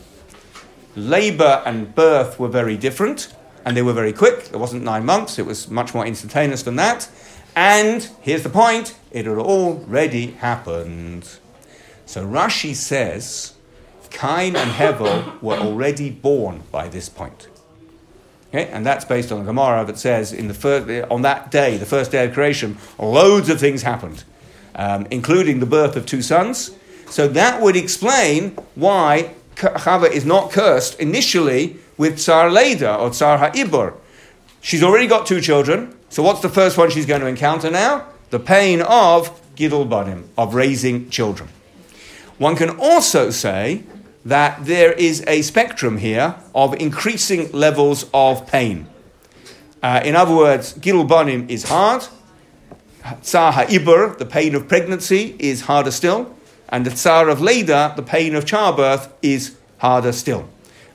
labor 0.96 1.62
and 1.66 1.94
birth 1.96 2.40
were 2.40 2.48
very 2.48 2.76
different 2.76 3.34
and 3.64 3.78
they 3.78 3.82
were 3.82 3.94
very 3.94 4.14
quick. 4.14 4.50
It 4.52 4.58
wasn't 4.58 4.84
nine 4.84 5.06
months, 5.06 5.40
it 5.40 5.46
was 5.46 5.70
much 5.70 5.94
more 5.94 6.06
instantaneous 6.06 6.64
than 6.64 6.76
that. 6.78 7.10
And 7.56 8.10
here's 8.22 8.44
the 8.44 8.50
point 8.50 8.98
it 9.12 9.26
had 9.26 9.38
already 9.38 10.28
happened. 10.32 11.30
So 12.06 12.26
Rashi 12.26 12.76
says 12.76 13.54
Cain 14.10 14.56
and 14.56 14.72
Hevel 14.72 15.42
were 15.42 15.58
already 15.58 16.10
born 16.10 16.64
by 16.72 16.88
this 16.88 17.10
point. 17.10 17.48
Okay? 18.50 18.68
And 18.68 18.86
that's 18.86 19.06
based 19.06 19.32
on 19.32 19.40
the 19.40 19.46
Gemara 19.46 19.86
that 19.86 19.98
says 19.98 20.34
in 20.34 20.48
the 20.48 20.54
fir- 20.54 21.08
on 21.10 21.22
that 21.22 21.52
day, 21.52 21.78
the 21.78 21.86
first 21.86 22.12
day 22.12 22.26
of 22.26 22.34
creation, 22.34 22.78
loads 22.98 23.50
of 23.50 23.60
things 23.60 23.84
happened, 23.84 24.24
um, 24.76 25.08
including 25.12 25.60
the 25.60 25.66
birth 25.66 25.96
of 25.96 26.06
two 26.06 26.22
sons. 26.22 26.72
So 27.10 27.28
that 27.28 27.62
would 27.62 27.76
explain 27.76 28.52
why 28.76 29.36
Chava 29.56 30.10
is 30.10 30.26
not 30.26 30.52
cursed 30.52 31.00
initially 31.00 31.78
with 31.98 32.18
Tsar 32.18 32.50
Leda 32.50 32.96
or 32.96 33.12
Tsar 33.12 33.38
Ha'ibur. 33.38 33.94
She's 34.62 34.84
already 34.84 35.08
got 35.08 35.26
two 35.26 35.42
children. 35.42 35.96
So 36.10 36.24
what's 36.24 36.42
the 36.42 36.50
first 36.50 36.78
one 36.78 36.90
she's 36.90 37.06
going 37.06 37.22
to 37.22 37.28
encounter 37.28 37.70
now? 37.70 38.08
The 38.30 38.40
pain 38.40 38.82
of 38.82 39.40
Gidul 39.56 39.90
Banim, 39.90 40.30
of 40.38 40.56
raising 40.56 41.10
children. 41.10 41.50
One 42.38 42.56
can 42.56 42.70
also 42.80 43.30
say 43.32 43.84
that 44.26 44.66
there 44.66 44.92
is 44.94 45.24
a 45.28 45.42
spectrum 45.42 45.98
here 45.98 46.36
of 46.54 46.74
increasing 46.76 47.52
levels 47.52 48.06
of 48.14 48.46
pain. 48.48 48.88
Uh, 49.82 50.02
in 50.04 50.16
other 50.16 50.36
words, 50.36 50.74
Gidul 50.74 51.08
Banim 51.08 51.50
is 51.50 51.64
hard. 51.70 52.06
Tsar 53.22 53.54
Ha'ibur, 53.54 54.18
the 54.18 54.26
pain 54.26 54.56
of 54.56 54.68
pregnancy, 54.68 55.36
is 55.40 55.62
harder 55.62 55.92
still. 55.92 56.36
And 56.68 56.86
the 56.86 56.92
Tsar 56.92 57.30
of 57.30 57.42
Leda, 57.42 57.94
the 57.96 58.04
pain 58.04 58.36
of 58.36 58.46
childbirth, 58.46 59.12
is 59.22 59.56
harder 59.78 60.12
still. 60.12 60.48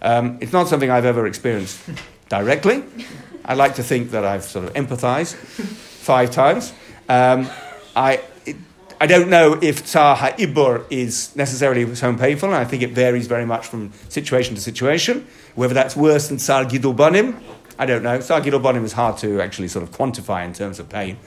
Um, 0.03 0.39
it's 0.41 0.53
not 0.53 0.69
something 0.69 0.91
I've 0.91 1.07
ever 1.07 1.27
experienced 1.27 1.81
directly. 2.29 2.85
I 3.45 3.55
like 3.55 3.75
to 3.77 3.83
think 3.83 4.11
that 4.11 4.25
I've 4.25 4.45
sort 4.45 4.67
of 4.67 4.75
empathized 4.75 5.35
five 5.35 6.31
times. 6.31 6.73
Um, 7.09 7.49
I, 7.97 8.21
I 9.01 9.07
don't 9.07 9.29
know 9.29 9.59
if 9.61 9.85
Tsar 9.85 10.17
Ha'ibur 10.17 10.85
is 10.89 11.35
necessarily 11.35 11.95
so 11.95 12.15
painful, 12.15 12.51
and 12.51 12.57
I 12.57 12.65
think 12.65 12.83
it 12.83 12.91
varies 12.91 13.27
very 13.27 13.45
much 13.45 13.67
from 13.67 13.93
situation 14.09 14.55
to 14.55 14.61
situation. 14.61 15.27
Whether 15.55 15.75
that's 15.75 15.97
worse 15.97 16.29
than 16.29 16.39
Tsar 16.39 16.65
Gidul 16.65 16.95
Banim, 16.97 17.41
I 17.79 17.87
don't 17.87 18.03
know. 18.03 18.21
Tsar 18.21 18.41
Gidul 18.41 18.63
Banim 18.63 18.85
is 18.85 18.93
hard 18.93 19.19
to 19.19 19.41
actually 19.41 19.69
sort 19.69 19.83
of 19.83 19.91
quantify 19.91 20.45
in 20.45 20.53
terms 20.53 20.79
of 20.79 20.89
pain. 20.89 21.19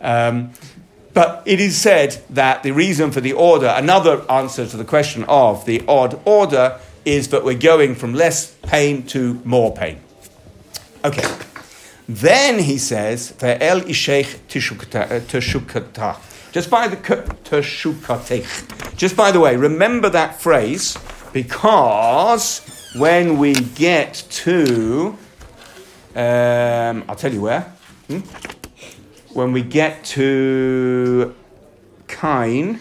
Um, 0.00 0.52
but 1.14 1.42
it 1.46 1.60
is 1.60 1.80
said 1.80 2.22
that 2.30 2.62
the 2.62 2.72
reason 2.72 3.10
for 3.10 3.20
the 3.20 3.34
order, 3.34 3.72
another 3.76 4.28
answer 4.30 4.66
to 4.66 4.76
the 4.76 4.84
question 4.84 5.24
of 5.24 5.64
the 5.64 5.84
odd 5.86 6.20
order, 6.24 6.80
is 7.04 7.28
that 7.28 7.44
we're 7.44 7.58
going 7.58 7.94
from 7.94 8.14
less 8.14 8.54
pain 8.62 9.04
to 9.04 9.40
more 9.44 9.72
pain. 9.74 10.00
Okay. 11.04 11.28
Then 12.08 12.60
he 12.60 12.78
says, 12.78 13.32
"Ve'el 13.38 13.82
isheich 13.82 14.38
teshukata." 14.48 16.18
Just 16.52 16.68
by 16.68 16.86
the 16.86 16.96
teshukatech. 16.98 18.94
Just 18.96 19.16
by 19.16 19.32
the 19.32 19.40
way, 19.40 19.56
remember 19.56 20.10
that 20.10 20.38
phrase 20.38 20.98
because 21.32 22.60
when 22.94 23.38
we 23.38 23.54
get 23.54 24.22
to, 24.30 25.16
um, 26.14 27.04
I'll 27.08 27.16
tell 27.16 27.32
you 27.32 27.40
where. 27.40 27.62
Hmm? 28.08 28.18
When 29.32 29.52
we 29.52 29.62
get 29.62 30.04
to 30.04 31.34
Kain. 32.06 32.80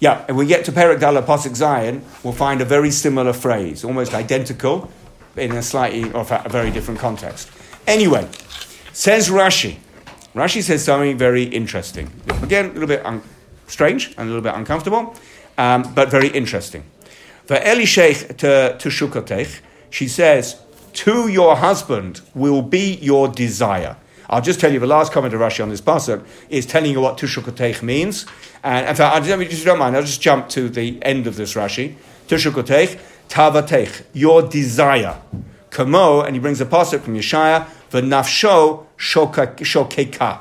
Yeah, 0.00 0.24
and 0.26 0.36
we 0.36 0.46
get 0.46 0.64
to 0.64 0.72
Perek 0.72 0.98
Dalet 0.98 1.24
Zayin, 1.24 2.00
we'll 2.24 2.32
find 2.32 2.60
a 2.60 2.64
very 2.64 2.90
similar 2.90 3.32
phrase, 3.32 3.84
almost 3.84 4.14
identical, 4.14 4.90
in 5.36 5.52
a 5.52 5.62
slightly, 5.62 6.10
or 6.12 6.26
a 6.28 6.48
very 6.48 6.70
different 6.70 7.00
context. 7.00 7.50
Anyway, 7.86 8.28
says 8.92 9.28
Rashi. 9.28 9.76
Rashi 10.34 10.62
says 10.62 10.84
something 10.84 11.18
very 11.18 11.44
interesting. 11.44 12.10
Again, 12.42 12.66
a 12.66 12.72
little 12.72 12.88
bit 12.88 13.04
un- 13.04 13.22
strange 13.66 14.08
and 14.16 14.20
a 14.20 14.24
little 14.24 14.42
bit 14.42 14.54
uncomfortable, 14.54 15.14
um, 15.58 15.92
but 15.94 16.10
very 16.10 16.28
interesting. 16.28 16.84
For 17.46 17.56
Elishech 17.56 18.36
to, 18.38 18.76
to 18.78 18.88
Shukotech, 18.88 19.60
she 19.90 20.08
says, 20.08 20.60
To 20.94 21.28
your 21.28 21.56
husband 21.56 22.22
will 22.34 22.62
be 22.62 22.94
your 22.94 23.28
desire. 23.28 23.96
I'll 24.32 24.40
just 24.40 24.60
tell 24.60 24.72
you 24.72 24.80
the 24.80 24.86
last 24.86 25.12
comment 25.12 25.34
of 25.34 25.40
Rashi 25.40 25.62
on 25.62 25.68
this 25.68 25.82
pasuk 25.82 26.24
is 26.48 26.64
telling 26.64 26.90
you 26.90 27.02
what 27.02 27.18
Tushukotech 27.18 27.82
means. 27.82 28.24
And 28.62 28.88
in 28.88 28.94
fact, 28.94 29.28
I 29.28 29.40
if 29.42 29.58
you 29.58 29.64
don't 29.64 29.78
mind, 29.78 29.94
I'll 29.94 30.02
just 30.02 30.22
jump 30.22 30.48
to 30.50 30.70
the 30.70 30.98
end 31.02 31.26
of 31.26 31.36
this 31.36 31.52
Rashi. 31.52 31.96
Tushukotech, 32.28 32.98
tavatech, 33.32 34.04
your 34.12 34.42
desire. 34.42 35.18
Kamo, 35.70 36.20
and 36.20 36.36
he 36.36 36.40
brings 36.40 36.60
a 36.60 36.66
pasuk 36.66 37.00
from 37.00 37.14
Yeshaya, 37.14 37.66
v'nafsho 37.90 38.84
shokeka. 38.98 40.40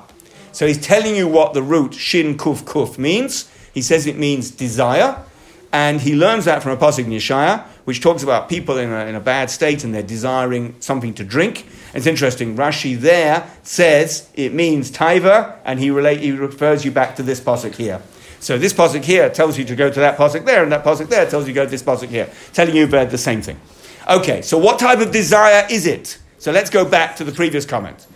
So 0.52 0.68
he's 0.68 0.82
telling 0.82 1.16
you 1.16 1.30
what 1.30 1.54
the 1.54 1.64
root 1.64 1.94
shin 1.94 2.38
kuf 2.38 2.64
kuf 2.64 2.98
means. 2.98 3.50
He 3.74 3.82
says 3.82 4.06
it 4.06 4.18
means 4.18 4.52
desire. 4.52 5.24
And 5.72 6.02
he 6.02 6.16
learns 6.16 6.44
that 6.44 6.62
from 6.62 6.74
a 6.74 6.78
pasuk 6.78 7.06
in 7.06 7.12
Yeshaya, 7.12 7.66
which 7.86 8.02
talks 8.02 8.24
about 8.24 8.50
people 8.50 8.78
in 8.78 8.92
a, 8.92 9.06
in 9.06 9.16
a 9.16 9.22
bad 9.22 9.50
state 9.50 9.86
and 9.86 9.96
they're 9.96 10.04
desiring 10.04 10.76
something 10.82 11.14
to 11.14 11.24
drink. 11.24 11.66
It's 11.94 12.06
interesting. 12.06 12.58
Rashi 12.58 13.00
there 13.00 13.50
says 13.64 14.30
it 14.34 14.54
means 14.54 14.92
taiva, 14.92 15.56
and 15.64 15.80
he, 15.80 15.92
relate, 15.92 16.20
he 16.20 16.34
refers 16.34 16.84
you 16.84 16.92
back 16.92 17.16
to 17.16 17.24
this 17.24 17.40
pasuk 17.40 17.76
here. 17.76 18.02
So 18.42 18.58
this 18.58 18.74
pasuk 18.74 19.04
here 19.06 19.30
tells 19.30 19.58
you 19.60 19.64
to 19.66 19.76
go 19.76 19.92
to 19.92 20.00
that 20.00 20.18
pasuk 20.18 20.46
there, 20.46 20.64
and 20.64 20.72
that 20.72 20.84
pasuk 20.84 21.10
there 21.10 21.30
tells 21.30 21.48
you 21.48 21.54
to 21.54 21.60
go 21.60 21.66
to 21.66 21.70
this 21.70 21.84
pasuk 21.84 22.10
here, 22.10 22.28
telling 22.54 22.76
you 22.76 22.86
about 22.86 23.12
the 23.12 23.18
same 23.18 23.44
thing. 23.44 23.60
Okay, 24.10 24.42
so 24.42 24.58
what 24.58 24.80
type 24.80 25.00
of 25.00 25.12
desire 25.12 25.68
is 25.70 25.86
it? 25.86 26.18
So 26.40 26.52
let's 26.52 26.72
go 26.72 26.84
back 26.84 27.16
to 27.18 27.24
the 27.24 27.32
previous 27.32 27.66
comment. 27.66 28.08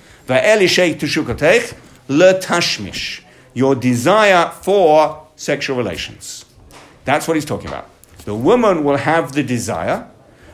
Letashmish. 2.10 3.22
Your 3.54 3.76
desire 3.76 4.50
for 4.50 5.28
sexual 5.36 5.78
relations. 5.78 6.46
That's 7.06 7.28
what 7.28 7.38
he's 7.38 7.46
talking 7.46 7.68
about. 7.68 7.88
The 8.26 8.34
woman 8.34 8.84
will 8.84 8.98
have 8.98 9.34
the 9.34 9.44
desire. 9.44 10.10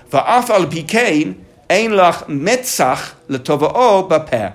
Va'af 0.09 0.49
al 0.49 0.65
pikein 0.65 1.45
ein 1.69 1.91
lach 1.91 2.25
metzach 2.25 3.13
letova'o 3.29 4.09
bapeh. 4.09 4.53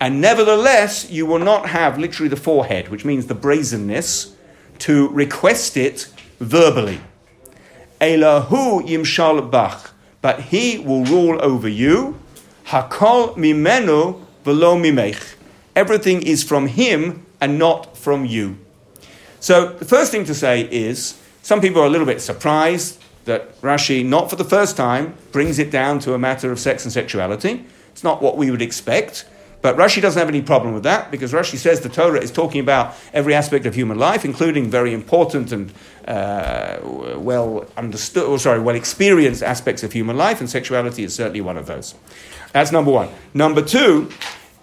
And 0.00 0.22
nevertheless, 0.22 1.10
you 1.10 1.26
will 1.26 1.38
not 1.38 1.68
have 1.68 1.98
literally 1.98 2.30
the 2.30 2.36
forehead, 2.36 2.88
which 2.88 3.04
means 3.04 3.26
the 3.26 3.34
brazenness, 3.34 4.34
to 4.80 5.08
request 5.08 5.76
it 5.76 6.08
verbally. 6.40 7.00
Elahu 8.00 8.86
yimshal 8.86 9.50
bach. 9.50 9.92
But 10.20 10.40
he 10.40 10.78
will 10.78 11.04
rule 11.04 11.38
over 11.42 11.68
you. 11.68 12.18
Hakol 12.66 13.36
mimenu 13.36 14.20
velo 14.44 14.76
mimech. 14.76 15.34
Everything 15.76 16.22
is 16.22 16.42
from 16.42 16.66
him 16.66 17.24
and 17.40 17.58
not 17.58 17.96
from 17.96 18.24
you. 18.24 18.58
So 19.40 19.68
the 19.68 19.84
first 19.84 20.10
thing 20.10 20.24
to 20.24 20.34
say 20.34 20.62
is 20.62 21.20
some 21.42 21.60
people 21.60 21.80
are 21.80 21.86
a 21.86 21.90
little 21.90 22.06
bit 22.06 22.20
surprised 22.20 23.00
that 23.24 23.60
Rashi, 23.60 24.04
not 24.04 24.30
for 24.30 24.36
the 24.36 24.44
first 24.44 24.76
time, 24.76 25.14
brings 25.32 25.58
it 25.58 25.70
down 25.70 25.98
to 26.00 26.14
a 26.14 26.18
matter 26.18 26.50
of 26.50 26.58
sex 26.58 26.84
and 26.84 26.92
sexuality. 26.92 27.64
It's 27.92 28.02
not 28.02 28.20
what 28.20 28.36
we 28.36 28.50
would 28.50 28.62
expect. 28.62 29.26
But 29.60 29.76
Rashi 29.76 30.00
doesn't 30.00 30.18
have 30.18 30.28
any 30.28 30.42
problem 30.42 30.74
with 30.74 30.84
that 30.84 31.10
because 31.10 31.32
Rashi 31.32 31.56
says 31.56 31.80
the 31.80 31.88
Torah 31.88 32.20
is 32.20 32.30
talking 32.30 32.60
about 32.60 32.94
every 33.12 33.34
aspect 33.34 33.66
of 33.66 33.74
human 33.74 33.98
life, 33.98 34.24
including 34.24 34.70
very 34.70 34.94
important 34.94 35.50
and 35.52 35.72
uh, 36.06 36.78
well 37.16 37.66
understood, 37.76 38.24
or 38.24 38.38
sorry, 38.38 38.60
well 38.60 38.76
experienced 38.76 39.42
aspects 39.42 39.82
of 39.82 39.92
human 39.92 40.16
life, 40.16 40.40
and 40.40 40.48
sexuality 40.48 41.02
is 41.02 41.14
certainly 41.14 41.40
one 41.40 41.56
of 41.56 41.66
those. 41.66 41.94
That's 42.52 42.72
number 42.72 42.90
one. 42.90 43.08
Number 43.34 43.62
two, 43.62 44.10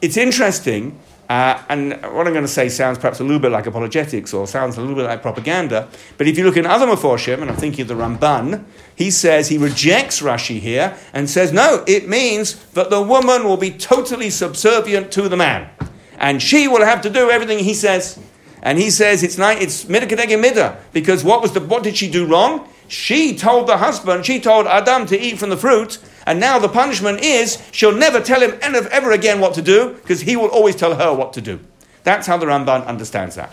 it's 0.02 0.18
interesting 0.18 0.98
uh, 1.30 1.62
and 1.70 1.92
what 2.04 2.28
I'm 2.28 2.34
going 2.34 2.42
to 2.42 2.48
say 2.48 2.70
sounds 2.70 2.98
perhaps 3.00 3.20
a 3.20 3.24
little 3.24 3.40
bit 3.40 3.52
like 3.52 3.66
apologetics 3.66 4.34
or 4.34 4.46
sounds 4.46 4.78
a 4.78 4.82
little 4.82 4.96
bit 4.96 5.06
like 5.06 5.22
propaganda. 5.22 5.88
But 6.18 6.28
if 6.28 6.38
you 6.38 6.44
look 6.44 6.58
in 6.58 6.66
other 6.66 6.86
Meforshim, 6.86 7.42
and 7.42 7.50
I'm 7.50 7.58
thinking 7.58 7.82
of 7.82 7.88
the 7.88 7.96
Ramban, 7.96 8.64
he 8.96 9.10
says 9.10 9.50
he 9.50 9.58
rejects 9.58 10.22
Rashi 10.22 10.60
here 10.60 10.96
and 11.14 11.30
says, 11.30 11.52
no, 11.52 11.84
it 11.88 12.08
means 12.08 12.64
that 12.74 12.90
the 12.90 13.02
woman 13.02 13.44
will 13.44 13.58
be 13.58 13.72
totally 13.72 14.30
subservient 14.30 15.12
to 15.14 15.28
the 15.28 15.38
man. 15.38 15.70
And 16.18 16.42
she 16.42 16.68
will 16.68 16.86
have 16.86 17.02
to 17.02 17.10
do 17.10 17.30
everything 17.30 17.60
he 17.60 17.74
says. 17.74 18.20
And 18.62 18.78
he 18.78 18.90
says 18.90 19.24
it's 19.24 19.38
not, 19.38 19.62
it's 19.62 19.86
midah 19.86 20.08
keneged 20.08 20.44
midah 20.44 20.78
because 20.94 21.24
what 21.24 21.42
was 21.42 21.54
the 21.54 21.60
what 21.60 21.84
did 21.84 21.98
she 21.98 22.10
do 22.10 22.26
wrong? 22.26 22.68
She 22.88 23.36
told 23.36 23.68
the 23.68 23.78
husband, 23.78 24.26
she 24.26 24.40
told 24.40 24.68
Adam 24.68 25.06
to 25.08 25.20
eat 25.20 25.40
from 25.40 25.50
the 25.50 25.58
fruit, 25.58 25.98
and 26.26 26.40
now 26.40 26.58
the 26.60 26.70
punishment 26.70 27.22
is 27.22 27.62
she'll 27.72 27.96
never 27.96 28.20
tell 28.20 28.42
him 28.42 28.58
ever 28.62 29.12
again 29.12 29.40
what 29.40 29.54
to 29.56 29.62
do 29.62 29.94
because 29.94 30.22
he 30.22 30.36
will 30.36 30.48
always 30.48 30.76
tell 30.76 30.96
her 30.96 31.14
what 31.14 31.34
to 31.34 31.42
do. 31.42 31.60
That's 32.04 32.28
how 32.28 32.38
the 32.38 32.46
Ramban 32.46 32.86
understands 32.86 33.36
that. 33.36 33.52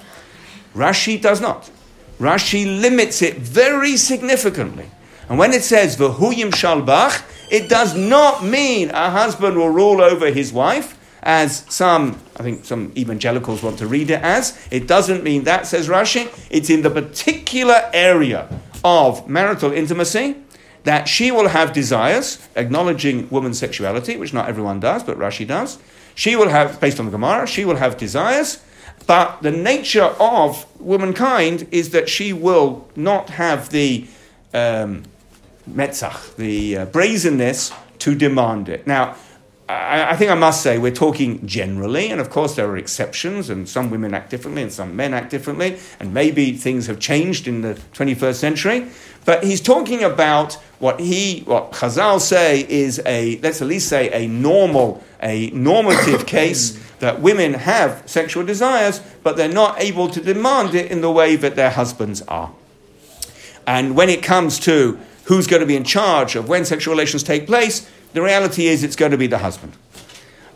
Rashi 0.75 1.21
does 1.21 1.41
not. 1.41 1.71
Rashi 2.19 2.81
limits 2.81 3.23
it 3.23 3.37
very 3.37 3.97
significantly. 3.97 4.91
And 5.29 5.39
when 5.39 5.53
it 5.53 5.63
says 5.63 5.97
v'huyim 5.97 6.51
shalbach, 6.51 7.23
it 7.51 7.69
does 7.69 7.97
not 7.97 8.45
mean 8.45 8.91
a 8.91 9.11
husband 9.11 9.57
will 9.57 9.71
rule 9.71 10.01
over 10.01 10.31
his 10.31 10.53
wife, 10.53 10.99
as 11.23 11.65
some, 11.69 12.19
I 12.37 12.43
think 12.43 12.65
some 12.65 12.93
evangelicals 12.97 13.63
want 13.63 13.79
to 13.79 13.87
read 13.87 14.11
it 14.11 14.21
as. 14.23 14.59
It 14.71 14.87
doesn't 14.87 15.23
mean 15.23 15.45
that, 15.45 15.67
says 15.67 15.89
Rashi. 15.89 16.29
It's 16.51 16.71
in 16.71 16.83
the 16.83 16.91
particular 16.91 17.91
area 17.93 18.49
of 18.85 19.29
marital 19.29 19.73
intimacy 19.73 20.37
that 20.85 21.09
she 21.09 21.31
will 21.31 21.49
have 21.49 21.73
desires, 21.73 22.47
acknowledging 22.57 23.29
woman's 23.31 23.59
sexuality, 23.59 24.17
which 24.17 24.33
not 24.33 24.49
everyone 24.49 24.81
does, 24.81 25.03
but 25.03 25.19
Rashi 25.19 25.47
does. 25.47 25.79
She 26.15 26.37
will 26.37 26.49
have, 26.49 26.81
based 26.81 26.99
on 26.99 27.07
the 27.07 27.13
Gemara, 27.13 27.47
she 27.47 27.65
will 27.65 27.77
have 27.77 27.97
desires, 27.97 28.63
but 29.07 29.43
the 29.43 29.51
nature 29.51 30.15
of 30.21 30.67
womankind 30.81 31.67
is 31.71 31.91
that 31.91 32.09
she 32.09 32.33
will 32.33 32.89
not 32.97 33.31
have 33.31 33.71
the 33.71 34.07
um, 34.53 35.05
metzach, 35.69 36.37
the 36.37 36.79
uh, 36.79 36.85
brazenness 36.87 37.73
to 37.99 38.15
demand 38.15 38.69
it. 38.69 38.87
Now, 38.87 39.17
I, 39.73 40.13
I 40.13 40.17
think 40.17 40.31
I 40.31 40.35
must 40.35 40.63
say 40.63 40.79
we're 40.79 40.93
talking 40.93 41.47
generally, 41.47 42.11
and 42.11 42.21
of 42.21 42.31
course 42.31 42.55
there 42.57 42.69
are 42.69 42.77
exceptions, 42.77 43.51
and 43.51 43.69
some 43.69 43.91
women 43.91 44.15
act 44.15 44.31
differently 44.31 44.63
and 44.63 44.73
some 44.73 44.95
men 44.95 45.15
act 45.15 45.31
differently, 45.31 45.79
and 45.99 46.13
maybe 46.13 46.53
things 46.53 46.87
have 46.87 46.99
changed 46.99 47.49
in 47.49 47.63
the 47.63 47.75
21st 47.95 48.35
century. 48.35 48.87
But 49.25 49.45
he's 49.45 49.61
talking 49.61 50.03
about 50.03 50.55
what 50.79 51.01
he, 51.01 51.41
what 51.41 51.73
Chazal 51.73 52.21
say 52.21 52.67
is 52.69 53.01
a, 53.07 53.39
let's 53.41 53.63
at 53.63 53.69
least 53.69 53.89
say 53.89 54.11
a 54.13 54.27
normal, 54.27 55.03
a 55.23 55.51
normative 55.51 56.27
case 56.39 56.79
that 56.99 57.21
women 57.21 57.55
have 57.55 58.03
sexual 58.07 58.45
desires, 58.45 59.01
but 59.23 59.37
they're 59.37 59.49
not 59.49 59.81
able 59.81 60.09
to 60.09 60.21
demand 60.21 60.75
it 60.75 60.91
in 60.91 61.01
the 61.01 61.11
way 61.11 61.37
that 61.37 61.57
their 61.57 61.71
husbands 61.71 62.23
are. 62.23 62.53
And 63.67 63.97
when 63.97 64.09
it 64.09 64.23
comes 64.23 64.59
to 64.61 64.99
who's 65.25 65.47
going 65.47 65.61
to 65.61 65.67
be 65.67 65.77
in 65.77 65.85
charge 65.85 66.35
of 66.35 66.49
when 66.49 66.65
sexual 66.65 66.93
relations 66.93 67.23
take 67.23 67.47
place, 67.47 67.89
the 68.13 68.23
reality 68.23 68.67
is 68.67 68.83
it's 68.83 68.97
going 68.97 69.13
to 69.13 69.19
be 69.19 69.27
the 69.27 69.39
husband. 69.39 69.75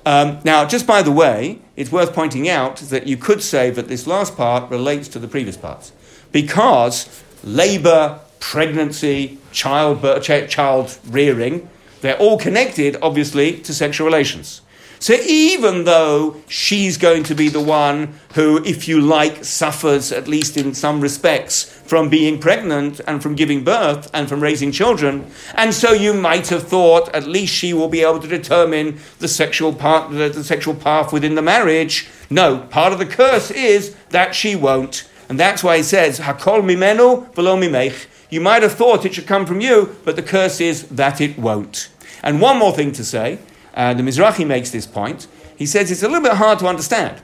Um, 0.04 0.38
now, 0.44 0.64
just 0.64 0.86
by 0.86 1.02
the 1.02 1.10
way, 1.10 1.58
it's 1.74 1.90
worth 1.90 2.14
pointing 2.14 2.48
out 2.48 2.76
that 2.76 3.06
you 3.06 3.16
could 3.16 3.42
say 3.42 3.70
that 3.70 3.88
this 3.88 4.06
last 4.06 4.36
part 4.36 4.70
relates 4.70 5.08
to 5.08 5.18
the 5.18 5.26
previous 5.26 5.56
parts 5.56 5.92
because 6.30 7.22
labor, 7.42 8.20
pregnancy, 8.38 9.38
childbirth, 9.50 10.22
child 10.48 10.98
rearing, 11.08 11.68
they're 12.02 12.18
all 12.18 12.38
connected, 12.38 12.96
obviously, 13.02 13.58
to 13.60 13.74
sexual 13.74 14.06
relations. 14.06 14.60
So 14.98 15.14
even 15.26 15.84
though 15.84 16.36
she's 16.48 16.96
going 16.96 17.24
to 17.24 17.34
be 17.34 17.48
the 17.48 17.60
one 17.60 18.14
who, 18.34 18.62
if 18.64 18.88
you 18.88 19.00
like, 19.00 19.44
suffers, 19.44 20.10
at 20.10 20.26
least 20.26 20.56
in 20.56 20.74
some 20.74 21.00
respects, 21.00 21.64
from 21.64 22.08
being 22.08 22.38
pregnant 22.38 23.00
and 23.06 23.22
from 23.22 23.34
giving 23.34 23.62
birth 23.62 24.10
and 24.14 24.28
from 24.28 24.42
raising 24.42 24.72
children, 24.72 25.30
and 25.54 25.74
so 25.74 25.92
you 25.92 26.14
might 26.14 26.48
have 26.48 26.66
thought 26.66 27.14
at 27.14 27.26
least 27.26 27.54
she 27.54 27.72
will 27.72 27.88
be 27.88 28.02
able 28.02 28.18
to 28.18 28.28
determine 28.28 28.98
the 29.18 29.28
sexual 29.28 29.72
part, 29.72 30.10
the, 30.10 30.28
the 30.28 30.44
sexual 30.44 30.74
path 30.74 31.12
within 31.12 31.34
the 31.34 31.42
marriage. 31.42 32.08
No, 32.30 32.58
part 32.58 32.92
of 32.92 32.98
the 32.98 33.06
curse 33.06 33.50
is 33.50 33.94
that 34.10 34.34
she 34.34 34.56
won't. 34.56 35.08
And 35.28 35.38
that's 35.38 35.62
why 35.62 35.78
he 35.78 35.82
says, 35.82 36.20
Hakol 36.20 36.62
mimenu 36.62 37.32
v'lo 37.34 37.58
mimech. 37.58 38.06
You 38.30 38.40
might 38.40 38.62
have 38.62 38.72
thought 38.72 39.04
it 39.04 39.14
should 39.14 39.26
come 39.26 39.46
from 39.46 39.60
you, 39.60 39.96
but 40.04 40.16
the 40.16 40.22
curse 40.22 40.60
is 40.60 40.88
that 40.88 41.20
it 41.20 41.38
won't. 41.38 41.88
And 42.22 42.40
one 42.40 42.58
more 42.58 42.72
thing 42.72 42.92
to 42.92 43.04
say 43.04 43.38
uh, 43.76 43.94
the 43.94 44.02
Mizrahi 44.02 44.46
makes 44.46 44.70
this 44.70 44.86
point. 44.86 45.28
He 45.56 45.66
says 45.66 45.90
it's 45.90 46.02
a 46.02 46.08
little 46.08 46.22
bit 46.22 46.32
hard 46.32 46.58
to 46.60 46.66
understand 46.66 47.22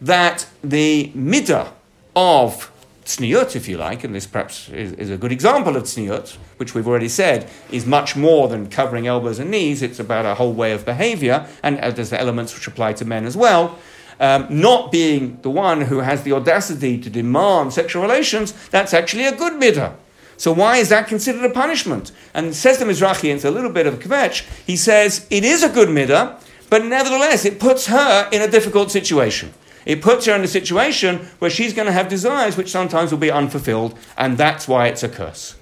that 0.00 0.46
the 0.64 1.12
midah 1.14 1.72
of 2.16 2.70
tzniut, 3.04 3.56
if 3.56 3.68
you 3.68 3.76
like, 3.76 4.04
and 4.04 4.14
this 4.14 4.26
perhaps 4.26 4.68
is, 4.70 4.92
is, 4.92 5.10
a 5.10 5.16
good 5.16 5.32
example 5.32 5.76
of 5.76 5.84
tzniut, 5.84 6.36
which 6.56 6.74
we've 6.74 6.86
already 6.86 7.08
said 7.08 7.48
is 7.70 7.86
much 7.86 8.16
more 8.16 8.48
than 8.48 8.68
covering 8.68 9.06
elbows 9.06 9.38
and 9.38 9.50
knees. 9.50 9.82
It's 9.82 9.98
about 9.98 10.24
a 10.24 10.34
whole 10.34 10.52
way 10.52 10.72
of 10.72 10.84
behavior, 10.84 11.46
and 11.62 11.78
uh, 11.80 11.90
there's 11.90 12.10
the 12.10 12.20
elements 12.20 12.54
which 12.54 12.66
apply 12.66 12.94
to 12.94 13.04
men 13.04 13.24
as 13.24 13.36
well. 13.36 13.78
Um, 14.20 14.46
not 14.50 14.92
being 14.92 15.40
the 15.42 15.50
one 15.50 15.82
who 15.82 15.98
has 15.98 16.22
the 16.22 16.32
audacity 16.32 16.98
to 16.98 17.10
demand 17.10 17.72
sexual 17.72 18.02
relations, 18.02 18.52
that's 18.68 18.94
actually 18.94 19.26
a 19.26 19.34
good 19.34 19.54
midah. 19.54 19.94
So 20.42 20.50
why 20.50 20.78
is 20.78 20.88
that 20.88 21.06
considered 21.06 21.44
a 21.44 21.50
punishment? 21.50 22.10
And 22.34 22.52
says 22.52 22.78
the 22.78 22.84
Mizrahi, 22.84 23.30
and 23.30 23.36
it's 23.36 23.44
a 23.44 23.50
little 23.52 23.70
bit 23.70 23.86
of 23.86 23.94
a 23.94 23.96
kvetch, 23.96 24.42
he 24.66 24.76
says 24.76 25.24
it 25.30 25.44
is 25.44 25.62
a 25.62 25.68
good 25.68 25.88
midah, 25.88 26.36
but 26.68 26.84
nevertheless 26.84 27.44
it 27.44 27.60
puts 27.60 27.86
her 27.86 28.28
in 28.32 28.42
a 28.42 28.48
difficult 28.48 28.90
situation. 28.90 29.54
It 29.86 30.02
puts 30.02 30.26
her 30.26 30.34
in 30.34 30.42
a 30.42 30.48
situation 30.48 31.28
where 31.38 31.48
she's 31.48 31.72
going 31.72 31.86
to 31.86 31.92
have 31.92 32.08
desires 32.08 32.56
which 32.56 32.72
sometimes 32.72 33.12
will 33.12 33.20
be 33.20 33.30
unfulfilled, 33.30 33.96
and 34.18 34.36
that's 34.36 34.66
why 34.66 34.88
it's 34.88 35.04
a 35.04 35.08
curse. 35.08 35.54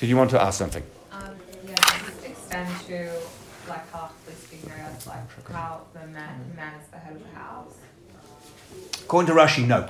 Did 0.00 0.10
you 0.10 0.18
want 0.18 0.28
to 0.32 0.42
ask 0.42 0.58
something? 0.58 0.82
Um, 1.10 1.36
yeah, 1.66 1.74
just 1.74 2.26
extend 2.26 2.68
to 2.88 3.10
like 3.70 3.90
how 3.90 4.10
speaking 4.36 4.70
as 4.70 5.06
like 5.06 5.48
how 5.50 5.80
the 5.94 6.06
man, 6.08 6.52
man 6.54 6.74
is 6.78 6.88
the 6.88 6.98
head 6.98 7.16
of 7.16 7.22
the 7.22 7.38
house. 7.38 7.72
According 9.02 9.34
to 9.34 9.40
Rashi, 9.40 9.66
no. 9.66 9.88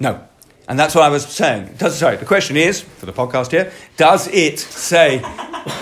No. 0.00 0.26
And 0.70 0.78
that's 0.78 0.94
what 0.94 1.02
I 1.02 1.08
was 1.08 1.26
saying. 1.26 1.74
Does, 1.78 1.98
sorry, 1.98 2.16
the 2.16 2.24
question 2.24 2.56
is, 2.56 2.80
for 2.80 3.04
the 3.04 3.12
podcast 3.12 3.50
here, 3.50 3.72
does 3.96 4.28
it 4.28 4.60
say, 4.60 5.20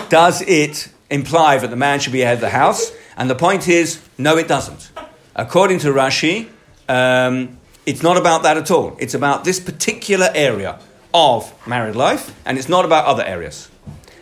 does 0.09 0.41
it 0.41 0.89
imply 1.11 1.59
that 1.59 1.69
the 1.69 1.75
man 1.75 1.99
should 1.99 2.11
be 2.11 2.21
head 2.21 2.33
of 2.33 2.41
the 2.41 2.49
house? 2.49 2.91
And 3.15 3.29
the 3.29 3.35
point 3.35 3.67
is, 3.67 4.01
no, 4.17 4.35
it 4.35 4.47
doesn't. 4.47 4.89
According 5.35 5.77
to 5.79 5.89
Rashi, 5.89 6.49
um, 6.87 7.59
it's 7.85 8.01
not 8.01 8.17
about 8.17 8.41
that 8.41 8.57
at 8.57 8.71
all. 8.71 8.97
It's 8.99 9.13
about 9.13 9.43
this 9.43 9.59
particular 9.59 10.31
area 10.33 10.79
of 11.13 11.53
married 11.67 11.95
life, 11.95 12.35
and 12.43 12.57
it's 12.57 12.67
not 12.67 12.83
about 12.83 13.05
other 13.05 13.23
areas. 13.23 13.69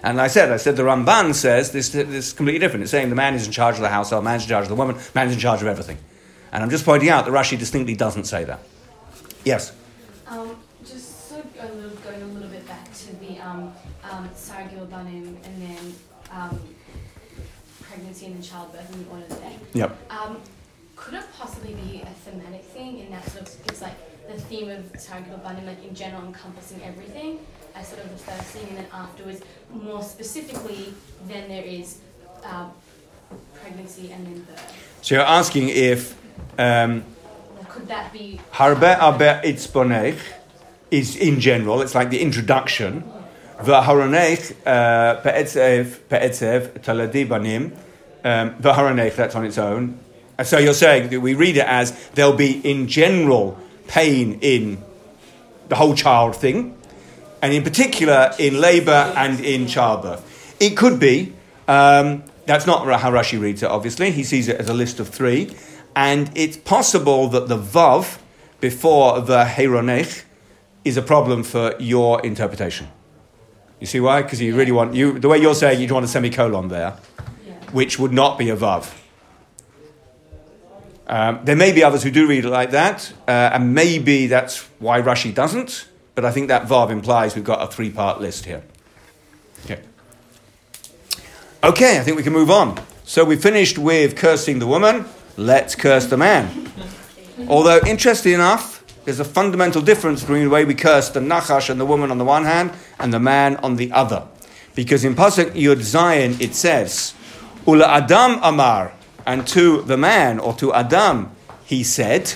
And 0.03 0.19
I 0.19 0.27
said, 0.27 0.51
I 0.51 0.58
said 0.58 0.75
the 0.75 0.84
Ramban 0.84 1.34
says 1.34 1.71
this, 1.71 1.88
this 1.89 2.10
is 2.10 2.34
completely 2.34 2.60
different. 2.60 2.84
It's 2.84 2.91
saying 2.91 3.08
the 3.08 3.15
man 3.15 3.36
is 3.36 3.45
in 3.45 3.53
charge 3.53 3.75
of 3.75 3.82
the 3.84 3.89
household, 3.89 4.25
man 4.25 4.36
is 4.36 4.43
in 4.43 4.49
charge 4.49 4.63
of 4.63 4.69
the 4.69 4.75
woman, 4.75 4.97
man 5.15 5.30
is 5.30 5.34
in 5.34 5.39
charge 5.39 5.62
of 5.62 5.67
everything. 5.69 5.97
And 6.51 6.62
I'm 6.62 6.69
just 6.69 6.84
pointing 6.84 7.08
out 7.08 7.23
that 7.23 7.32
Rashi 7.32 7.58
distinctly 7.58 7.95
doesn't 7.95 8.25
say 8.25 8.43
that. 8.43 8.60
Yes? 9.45 9.71
Um, 10.30 10.58
just 10.86 11.30
sort 11.30 11.45
of 11.45 11.71
a 11.71 11.73
little, 11.73 11.97
going 11.99 12.21
a 12.21 12.25
little 12.25 12.49
bit 12.49 12.67
back 12.67 12.93
to 12.93 13.15
the 13.15 13.39
um, 13.39 13.73
um, 14.12 14.30
Banim 14.97 15.38
and 15.43 15.62
then 15.62 15.95
um, 16.31 16.60
pregnancy 17.81 18.25
and 18.25 18.36
then 18.36 18.41
childbirth 18.41 18.93
in 18.93 19.03
the 19.03 19.10
order 19.12 19.27
there. 19.27 19.51
Yep. 19.73 20.12
Um, 20.12 20.41
could 20.95 21.13
it 21.13 21.25
possibly 21.38 21.73
be 21.73 22.01
a 22.01 22.13
thematic 22.25 22.63
thing 22.63 22.99
in 22.99 23.12
that 23.12 23.29
sort 23.29 23.47
of 23.47 23.55
it's 23.69 23.81
like 23.81 23.97
the 24.27 24.41
theme 24.41 24.69
of 24.69 24.91
Saragil 24.93 25.41
Banim, 25.43 25.65
like 25.65 25.83
in 25.86 25.93
general 25.93 26.25
encompassing 26.25 26.81
everything 26.83 27.39
as 27.75 27.88
sort 27.88 28.03
of 28.03 28.10
the 28.10 28.17
first 28.17 28.47
thing, 28.53 28.67
and 28.69 28.77
then 28.79 28.88
afterwards, 28.91 29.41
more 29.71 30.01
specifically, 30.01 30.93
then 31.27 31.47
there 31.47 31.63
is 31.63 31.99
um, 32.43 32.71
pregnancy 33.53 34.12
and 34.12 34.25
then 34.25 34.41
birth. 34.41 34.97
So 35.01 35.15
you're 35.15 35.23
asking 35.23 35.69
if 35.69 36.17
um, 36.57 37.03
could 37.69 37.88
that 37.88 38.12
be? 38.12 38.41
Harbe 38.54 38.98
aber 39.00 39.41
is 40.89 41.15
in 41.15 41.39
general, 41.39 41.81
it's 41.81 41.93
like 41.93 42.10
the 42.10 42.19
introduction. 42.19 43.04
V'haronech 43.60 44.55
uh, 44.65 45.21
pe'etzev 45.21 46.08
pe'etzev 46.10 46.81
taladi 46.81 47.23
banim. 47.23 47.73
Um, 48.23 48.55
V'haronech, 48.55 49.15
that's 49.15 49.35
on 49.35 49.45
its 49.45 49.58
own. 49.58 49.99
So 50.43 50.58
you're 50.58 50.73
saying 50.73 51.10
that 51.10 51.19
we 51.19 51.33
read 51.33 51.58
it 51.58 51.65
as 51.65 51.91
there'll 52.10 52.33
be 52.33 52.60
in 52.60 52.87
general 52.87 53.58
pain 53.87 54.39
in 54.41 54.83
the 55.69 55.75
whole 55.75 55.95
child 55.95 56.35
thing, 56.35 56.77
and 57.41 57.53
in 57.53 57.63
particular 57.63 58.31
in 58.37 58.60
labour 58.62 59.13
and 59.15 59.39
in 59.39 59.67
childbirth. 59.67 60.23
It 60.60 60.77
could 60.77 60.99
be. 60.99 61.33
Um, 61.67 62.23
That's 62.47 62.65
not 62.65 62.87
how 63.01 63.12
Rashi 63.12 63.37
reads 63.37 63.62
it, 63.62 63.69
obviously. 63.69 64.12
He 64.12 64.23
sees 64.23 64.47
it 64.47 64.55
as 64.55 64.69
a 64.69 64.73
list 64.73 65.01
of 65.01 65.10
three. 65.10 65.53
And 65.97 66.31
it's 66.33 66.55
possible 66.55 67.27
that 67.27 67.49
the 67.49 67.58
Vav 67.58 68.19
before 68.62 69.19
the 69.19 69.43
Heironech 69.43 70.23
is 70.85 70.95
a 70.95 71.01
problem 71.01 71.43
for 71.43 71.75
your 71.77 72.21
interpretation. 72.25 72.87
You 73.80 73.88
see 73.88 74.00
why? 74.00 74.21
Because 74.23 74.42
you 74.42 74.56
really 74.56 74.71
want, 74.71 74.96
you, 74.96 75.19
the 75.19 75.28
way 75.28 75.38
you're 75.38 75.54
saying, 75.56 75.80
you'd 75.80 75.92
want 75.92 76.06
a 76.06 76.08
semicolon 76.08 76.67
there, 76.69 76.96
Yeah. 77.46 77.54
which 77.71 78.00
would 78.00 78.12
not 78.12 78.38
be 78.38 78.50
a 78.50 78.56
Vav. 78.56 78.92
Um, 81.08 81.40
there 81.44 81.56
may 81.56 81.71
be 81.71 81.84
others 81.84 82.04
who 82.04 82.12
do 82.12 82.28
read 82.28 82.44
it 82.44 82.50
like 82.50 82.71
that, 82.71 83.13
uh, 83.28 83.32
and 83.54 83.73
maybe 83.73 84.28
that's 84.28 84.67
why 84.80 85.02
Rashi 85.02 85.34
doesn't, 85.34 85.88
but 86.15 86.25
I 86.25 86.32
think 86.32 86.50
that 86.50 86.67
Vav 86.67 86.90
implies 86.90 87.36
we've 87.36 87.46
got 87.46 87.62
a 87.62 87.71
three 87.71 87.90
part 87.90 88.19
list 88.19 88.46
here. 88.46 88.63
Okay. 89.65 89.80
Okay, 91.63 92.00
I 92.00 92.04
think 92.04 92.17
we 92.17 92.23
can 92.23 92.34
move 92.34 92.50
on. 92.50 92.78
So 93.06 93.23
we 93.23 93.38
finished 93.38 93.78
with 93.78 94.17
cursing 94.17 94.60
the 94.60 94.67
woman, 94.67 95.06
let's 95.38 95.75
curse 95.75 96.08
the 96.08 96.17
man. 96.17 96.71
Although, 97.48 97.80
interestingly 97.88 98.34
enough, 98.34 98.77
there's 99.08 99.21
a 99.21 99.23
fundamental 99.23 99.81
difference 99.81 100.19
between 100.19 100.43
the 100.43 100.49
way 100.49 100.65
we 100.65 100.75
curse 100.75 101.08
the 101.08 101.21
Nachash 101.21 101.69
and 101.69 101.79
the 101.79 101.85
woman 101.85 102.12
on 102.12 102.17
the 102.17 102.25
one 102.25 102.43
hand, 102.43 102.73
and 102.99 103.13
the 103.13 103.21
man 103.21 103.55
on 103.63 103.77
the 103.77 103.89
other. 103.93 104.27
Because 104.75 105.05
in 105.05 105.15
Pasuk 105.15 105.51
Yud 105.51 105.77
Zayin 105.77 106.41
it 106.41 106.53
says, 106.53 107.13
Ula 107.65 107.87
Adam 107.87 108.37
Amar, 108.43 108.91
and 109.25 109.47
to 109.47 109.81
the 109.83 109.95
man, 109.95 110.39
or 110.39 110.53
to 110.55 110.73
Adam, 110.73 111.31
he 111.63 111.85
said, 111.85 112.33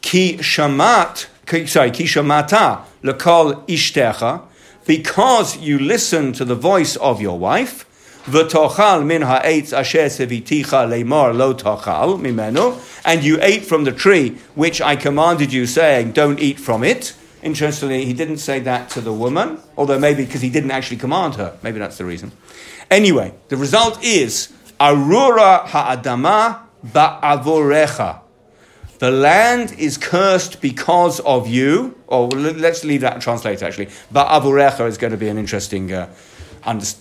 Ki 0.00 0.36
shamat, 0.36 1.26
sorry, 1.68 1.90
ki 1.90 2.04
shamata 2.04 2.84
lekol 3.02 3.66
ishtecha, 3.66 4.42
because 4.86 5.56
you 5.56 5.76
listen 5.76 6.32
to 6.34 6.44
the 6.44 6.54
voice 6.54 6.94
of 6.94 7.20
your 7.20 7.36
wife, 7.36 7.84
v'tochal 8.24 9.04
min 9.04 9.22
ha'etz 9.22 9.72
asher 9.72 10.06
seviticha 10.06 10.86
lemor 10.88 11.36
lo 11.36 11.54
tochal 11.54 12.18
mimenu, 12.20 12.78
and 13.04 13.24
you 13.24 13.38
ate 13.40 13.64
from 13.64 13.84
the 13.84 13.92
tree 13.92 14.36
which 14.54 14.80
I 14.80 14.96
commanded 14.96 15.52
you, 15.52 15.66
saying, 15.66 16.12
don't 16.12 16.38
eat 16.38 16.60
from 16.60 16.84
it. 16.84 17.14
Interestingly, 17.42 18.04
he 18.04 18.12
didn't 18.12 18.36
say 18.36 18.60
that 18.60 18.90
to 18.90 19.00
the 19.00 19.12
woman, 19.12 19.58
although 19.76 19.98
maybe 19.98 20.24
because 20.24 20.42
he 20.42 20.50
didn't 20.50 20.70
actually 20.70 20.98
command 20.98 21.36
her. 21.36 21.56
Maybe 21.62 21.78
that's 21.78 21.96
the 21.96 22.04
reason. 22.04 22.32
Anyway, 22.90 23.32
the 23.48 23.56
result 23.56 24.02
is 24.04 24.52
arura 24.78 25.66
ha'adama 25.66 26.60
ba'avorecha. 26.86 28.20
The 28.98 29.10
land 29.10 29.72
is 29.78 29.96
cursed 29.96 30.60
because 30.60 31.20
of 31.20 31.48
you. 31.48 31.96
Or 32.06 32.28
let's 32.28 32.84
leave 32.84 33.00
that 33.00 33.22
translated 33.22 33.62
actually. 33.62 33.86
Ba'avorecha 34.12 34.86
is 34.86 34.98
going 34.98 35.12
to 35.12 35.16
be 35.16 35.28
an 35.28 35.38
interesting 35.38 35.90
uh, 35.92 36.12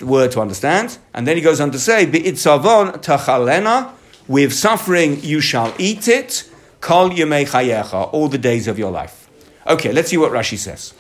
word 0.01 0.32
to 0.32 0.41
understand. 0.41 0.97
And 1.14 1.28
then 1.28 1.36
he 1.36 1.41
goes 1.41 1.60
on 1.60 1.72
to 1.72 1.80
say, 1.80 2.05
Bi'itzavon 2.05 3.01
tachalena, 3.01 3.91
with 4.28 4.53
suffering 4.53 5.22
you 5.22 5.41
shall 5.41 5.74
eat 5.80 6.07
it, 6.07 6.49
kol 6.82 7.10
yemei 7.10 7.47
chayecha, 7.47 8.14
all 8.14 8.28
the 8.28 8.38
days 8.38 8.68
of 8.68 8.78
your 8.78 8.91
life. 8.91 9.30
Okay, 9.68 9.91
let's 9.91 10.10
see 10.10 10.18
what 10.18 10.32
Rashi 10.32 10.57
says. 10.57 10.93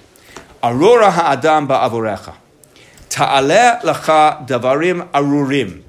Arora 0.61 1.11
ha'adam 1.11 1.67
ba'avorecha. 1.67 2.35
Ta'aleh 3.09 3.79
lacha 3.83 4.47
davarim 4.47 5.09
arurim. 5.11 5.83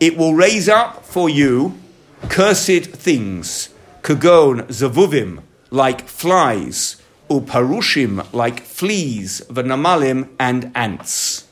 It 0.00 0.16
will 0.16 0.34
raise 0.34 0.68
up 0.68 1.04
for 1.04 1.28
you 1.28 1.78
cursed 2.28 2.86
things, 2.86 3.68
kagon 4.02 4.62
zavuvim, 4.68 5.42
like 5.70 6.08
flies, 6.08 6.96
uparushim, 7.30 8.32
like 8.32 8.60
fleas, 8.60 9.42
v'namalim, 9.48 10.28
and 10.38 10.72
ants. 10.74 11.48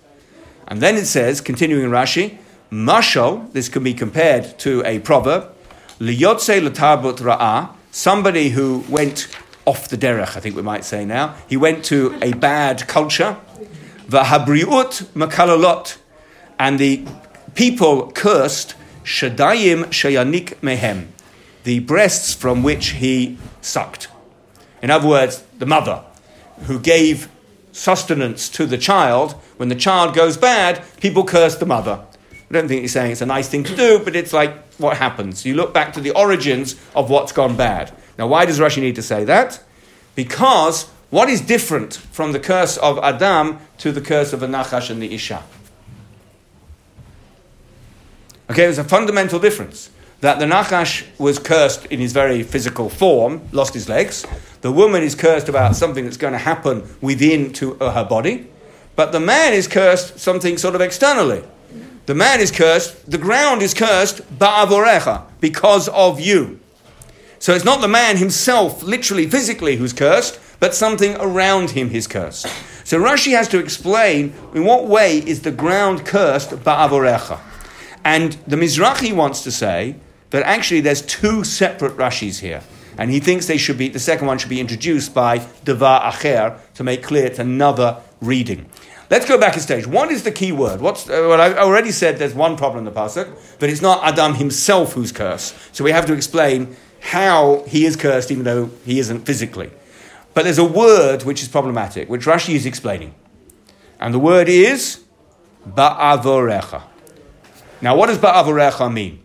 And 0.70 0.80
then 0.80 0.96
it 0.96 1.06
says, 1.06 1.40
continuing 1.40 1.84
in 1.84 1.90
Rashi, 1.90 2.38
mashal, 2.70 3.52
this 3.52 3.68
can 3.68 3.82
be 3.82 3.92
compared 3.92 4.56
to 4.60 4.82
a 4.86 5.00
proverb, 5.00 5.52
l'tarbut 5.98 7.18
ra'ah, 7.18 7.70
somebody 7.90 8.50
who 8.50 8.84
went 8.88 9.26
off 9.66 9.88
the 9.88 9.98
derech, 9.98 10.36
I 10.36 10.40
think 10.40 10.54
we 10.54 10.62
might 10.62 10.84
say 10.84 11.04
now. 11.04 11.34
He 11.48 11.56
went 11.56 11.84
to 11.86 12.16
a 12.22 12.32
bad 12.34 12.86
culture, 12.86 13.36
v'habriut 14.08 15.06
makalalot, 15.14 15.96
and 16.58 16.78
the 16.78 17.04
people 17.56 18.12
cursed 18.12 18.76
shadayim 19.02 19.86
shayanik 19.86 20.54
mehem, 20.60 21.08
the 21.64 21.80
breasts 21.80 22.32
from 22.32 22.62
which 22.62 22.90
he 22.90 23.38
sucked. 23.60 24.08
In 24.82 24.90
other 24.90 25.08
words, 25.08 25.42
the 25.58 25.66
mother 25.66 26.04
who 26.66 26.78
gave 26.78 27.28
sustenance 27.72 28.48
to 28.50 28.66
the 28.66 28.78
child. 28.78 29.32
When 29.56 29.68
the 29.68 29.74
child 29.74 30.14
goes 30.14 30.36
bad, 30.36 30.84
people 31.00 31.24
curse 31.24 31.56
the 31.56 31.66
mother. 31.66 32.04
I 32.32 32.54
don't 32.54 32.68
think 32.68 32.82
he's 32.82 32.92
saying 32.92 33.12
it's 33.12 33.20
a 33.20 33.26
nice 33.26 33.48
thing 33.48 33.64
to 33.64 33.76
do, 33.76 34.00
but 34.02 34.16
it's 34.16 34.32
like 34.32 34.74
what 34.74 34.96
happens. 34.96 35.46
You 35.46 35.54
look 35.54 35.72
back 35.72 35.92
to 35.92 36.00
the 36.00 36.10
origins 36.10 36.74
of 36.96 37.08
what's 37.08 37.32
gone 37.32 37.56
bad. 37.56 37.92
Now, 38.18 38.26
why 38.26 38.44
does 38.44 38.58
Rashi 38.58 38.82
need 38.82 38.96
to 38.96 39.02
say 39.02 39.24
that? 39.24 39.62
Because 40.14 40.88
what 41.10 41.28
is 41.28 41.40
different 41.40 41.94
from 41.94 42.32
the 42.32 42.40
curse 42.40 42.76
of 42.76 42.98
Adam 42.98 43.58
to 43.78 43.92
the 43.92 44.00
curse 44.00 44.32
of 44.32 44.40
the 44.40 44.46
Nachash 44.46 44.90
and 44.90 45.00
the 45.00 45.14
Isha? 45.14 45.42
Okay, 48.50 48.62
there's 48.62 48.78
a 48.78 48.84
fundamental 48.84 49.38
difference. 49.38 49.90
That 50.20 50.38
the 50.38 50.44
Nachash 50.44 51.06
was 51.18 51.38
cursed 51.38 51.86
in 51.86 52.00
his 52.00 52.12
very 52.12 52.42
physical 52.42 52.90
form, 52.90 53.42
lost 53.52 53.74
his 53.74 53.88
legs. 53.88 54.26
The 54.60 54.72
woman 54.72 55.02
is 55.02 55.14
cursed 55.14 55.48
about 55.48 55.76
something 55.76 56.04
that's 56.04 56.16
going 56.16 56.32
to 56.32 56.38
happen 56.38 56.86
within 57.00 57.52
to 57.54 57.80
uh, 57.80 57.92
her 57.92 58.04
body. 58.04 58.46
But 58.94 59.12
the 59.12 59.20
man 59.20 59.54
is 59.54 59.66
cursed 59.66 60.18
something 60.18 60.58
sort 60.58 60.74
of 60.74 60.80
externally. 60.80 61.42
The 62.06 62.14
man 62.14 62.40
is 62.40 62.50
cursed, 62.50 63.10
the 63.10 63.18
ground 63.18 63.62
is 63.62 63.72
cursed, 63.72 64.20
ba'avorecha, 64.38 65.24
because 65.40 65.88
of 65.88 66.20
you. 66.20 66.58
So 67.38 67.54
it's 67.54 67.64
not 67.64 67.80
the 67.80 67.88
man 67.88 68.16
himself, 68.16 68.82
literally, 68.82 69.26
physically, 69.26 69.76
who's 69.76 69.92
cursed, 69.92 70.38
but 70.58 70.74
something 70.74 71.16
around 71.16 71.70
him 71.70 71.90
is 71.90 72.06
cursed. 72.06 72.46
So 72.84 73.00
Rashi 73.00 73.32
has 73.32 73.48
to 73.48 73.58
explain 73.58 74.34
in 74.54 74.64
what 74.64 74.86
way 74.86 75.18
is 75.18 75.42
the 75.42 75.50
ground 75.50 76.04
cursed 76.04 76.50
ba'avorecha. 76.50 77.38
And 78.04 78.32
the 78.46 78.56
Mizrahi 78.56 79.14
wants 79.14 79.42
to 79.44 79.50
say 79.50 79.96
that 80.30 80.42
actually 80.42 80.80
there's 80.80 81.02
two 81.02 81.44
separate 81.44 81.96
Rashis 81.96 82.40
here. 82.40 82.62
And 83.00 83.10
he 83.10 83.18
thinks 83.18 83.46
they 83.46 83.56
should 83.56 83.78
be, 83.78 83.88
the 83.88 83.98
second 83.98 84.26
one 84.26 84.36
should 84.36 84.50
be 84.50 84.60
introduced 84.60 85.14
by 85.14 85.38
Devar 85.64 86.12
Acher 86.12 86.58
to 86.74 86.84
make 86.84 87.02
clear 87.02 87.24
it's 87.24 87.38
another 87.38 87.96
reading. 88.20 88.66
Let's 89.08 89.26
go 89.26 89.38
back 89.38 89.56
a 89.56 89.60
stage. 89.60 89.86
What 89.86 90.10
is 90.10 90.22
the 90.22 90.30
key 90.30 90.52
word? 90.52 90.82
What's, 90.82 91.08
uh, 91.08 91.24
well, 91.26 91.40
I 91.40 91.54
already 91.54 91.92
said 91.92 92.18
there's 92.18 92.34
one 92.34 92.58
problem 92.58 92.86
in 92.86 92.92
the 92.92 93.00
Pasuk, 93.00 93.34
but 93.58 93.70
it's 93.70 93.80
not 93.80 94.04
Adam 94.04 94.34
himself 94.34 94.92
who's 94.92 95.12
cursed. 95.12 95.56
So 95.74 95.82
we 95.82 95.92
have 95.92 96.04
to 96.06 96.12
explain 96.12 96.76
how 97.00 97.64
he 97.66 97.86
is 97.86 97.96
cursed 97.96 98.30
even 98.30 98.44
though 98.44 98.70
he 98.84 98.98
isn't 98.98 99.20
physically. 99.20 99.70
But 100.34 100.44
there's 100.44 100.58
a 100.58 100.64
word 100.64 101.22
which 101.22 101.40
is 101.40 101.48
problematic, 101.48 102.10
which 102.10 102.26
Rashi 102.26 102.54
is 102.54 102.66
explaining. 102.66 103.14
And 103.98 104.12
the 104.12 104.18
word 104.18 104.50
is 104.50 105.02
Ba'avorecha. 105.66 106.82
Now, 107.80 107.96
what 107.96 108.08
does 108.08 108.18
Ba'avorecha 108.18 108.92
mean? 108.92 109.22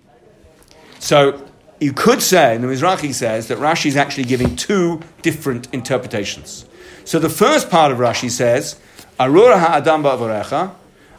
So, 0.99 1.44
you 1.79 1.93
could 1.93 2.21
say, 2.21 2.55
and 2.55 2.63
the 2.63 2.67
Mizrahi 2.67 3.13
says, 3.13 3.47
that 3.47 3.57
Rashi 3.57 3.87
is 3.87 3.97
actually 3.97 4.23
giving 4.23 4.55
two 4.55 5.01
different 5.21 5.67
interpretations. 5.73 6.65
So, 7.03 7.19
the 7.19 7.29
first 7.29 7.69
part 7.69 7.91
of 7.91 7.97
Rashi 7.97 8.29
says, 8.29 8.79
Arura 9.19 9.59
ha'adam 9.59 10.03
ba'avorecha, 10.03 10.73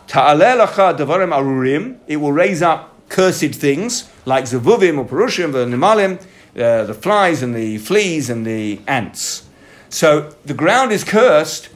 ta'aleh 0.06 0.66
lacha 0.66 0.96
devarim 0.96 1.32
arurim, 1.32 1.98
it 2.06 2.16
will 2.16 2.32
raise 2.32 2.62
up 2.62 2.94
cursed 3.08 3.54
things, 3.54 4.10
like 4.24 4.44
zavuvim 4.44 4.98
or 4.98 5.04
perushim, 5.04 5.52
the 5.52 5.66
nimalim, 5.66 6.20
uh, 6.60 6.84
the 6.84 6.94
flies 6.94 7.42
and 7.42 7.54
the 7.54 7.78
fleas 7.78 8.30
and 8.30 8.46
the 8.46 8.80
ants. 8.88 9.46
So, 9.90 10.34
the 10.44 10.54
ground 10.54 10.90
is 10.90 11.04
cursed 11.04 11.68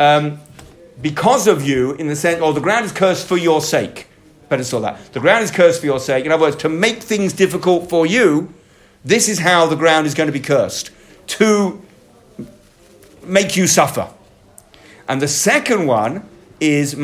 um, 0.00 0.40
because 1.00 1.46
of 1.46 1.66
you, 1.66 1.92
in 1.94 2.08
the 2.08 2.16
sense, 2.16 2.40
or 2.42 2.52
the 2.52 2.60
ground 2.60 2.84
is 2.84 2.92
cursed 2.92 3.26
for 3.26 3.38
your 3.38 3.60
sake. 3.60 4.08
That. 4.60 5.12
The 5.12 5.20
ground 5.20 5.44
is 5.44 5.50
cursed 5.50 5.80
for 5.80 5.86
your 5.86 6.00
sake. 6.00 6.24
In 6.24 6.32
other 6.32 6.42
words, 6.42 6.56
to 6.56 6.68
make 6.68 7.02
things 7.02 7.32
difficult 7.32 7.88
for 7.88 8.06
you, 8.06 8.52
this 9.04 9.28
is 9.28 9.40
how 9.40 9.66
the 9.66 9.76
ground 9.76 10.06
is 10.06 10.14
going 10.14 10.28
to 10.28 10.32
be 10.32 10.40
cursed. 10.40 10.90
To 11.26 11.82
make 13.24 13.56
you 13.56 13.66
suffer. 13.66 14.08
And 15.08 15.20
the 15.20 15.28
second 15.28 15.86
one 15.86 16.28
is 16.60 16.94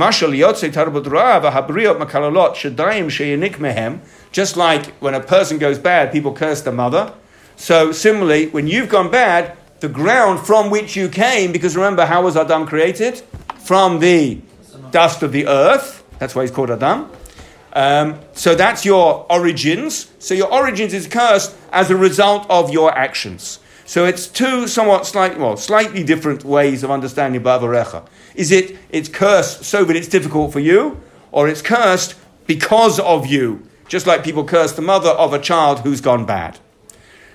Just 4.33 4.57
like 4.57 4.87
when 5.01 5.15
a 5.15 5.21
person 5.21 5.59
goes 5.59 5.79
bad, 5.79 6.13
people 6.13 6.33
curse 6.33 6.63
the 6.63 6.73
mother. 6.73 7.13
So 7.57 7.93
similarly, 7.93 8.47
when 8.49 8.67
you've 8.67 8.89
gone 8.89 9.11
bad, 9.11 9.57
the 9.81 9.89
ground 9.89 10.47
from 10.47 10.71
which 10.71 10.97
you 10.97 11.09
came, 11.09 11.53
because 11.53 11.77
remember, 11.77 12.07
how 12.07 12.23
was 12.23 12.37
Adam 12.37 12.67
created? 12.67 13.23
From 13.59 13.99
the 13.99 14.41
dust 14.91 15.23
of 15.23 15.33
the 15.33 15.47
earth. 15.47 16.05
That's 16.19 16.35
why 16.35 16.43
he's 16.43 16.51
called 16.51 16.71
Adam. 16.71 17.11
Um, 17.73 18.21
so 18.33 18.55
that's 18.55 18.85
your 18.85 19.27
origins. 19.31 20.11
So 20.19 20.35
your 20.35 20.53
origins 20.53 20.93
is 20.95 21.07
cursed 21.07 21.55
as 21.73 21.91
a 21.91 21.97
result 21.97 22.47
of 22.51 22.71
your 22.71 22.97
actions. 22.97 23.61
So 23.85 24.05
it's 24.05 24.27
two 24.29 24.69
somewhat 24.69 25.07
slightly, 25.07 25.41
well, 25.41 25.57
slightly 25.57 26.05
different 26.05 26.45
ways 26.45 26.85
of 26.85 26.91
understanding 26.91 27.43
Ba'avorecha. 27.43 28.07
Is 28.35 28.53
it 28.53 28.79
it's 28.91 29.09
cursed 29.09 29.65
so 29.65 29.85
that 29.85 29.97
it's 29.97 30.09
difficult 30.09 30.53
for 30.53 30.61
you, 30.61 31.01
or 31.33 31.49
it's 31.49 31.63
cursed 31.63 32.15
because 32.47 33.01
of 33.01 33.27
you, 33.27 33.67
just 33.89 34.07
like 34.07 34.23
people 34.23 34.45
curse 34.45 34.73
the 34.73 34.83
mother 34.83 35.11
of 35.11 35.33
a 35.33 35.39
child 35.39 35.81
who's 35.81 36.01
gone 36.01 36.25
bad. 36.25 36.59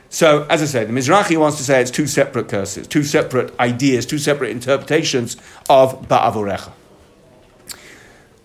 So, 0.10 0.46
as 0.50 0.62
I 0.62 0.66
said, 0.66 0.88
the 0.88 0.94
Mizrahi 0.94 1.38
wants 1.38 1.58
to 1.58 1.64
say 1.64 1.82
it's 1.82 1.92
two 1.92 2.08
separate 2.08 2.48
curses, 2.48 2.88
two 2.88 3.04
separate 3.04 3.58
ideas, 3.60 4.06
two 4.06 4.18
separate 4.18 4.52
interpretations 4.52 5.36
of 5.68 6.08
Ba'avorecha. 6.08 6.72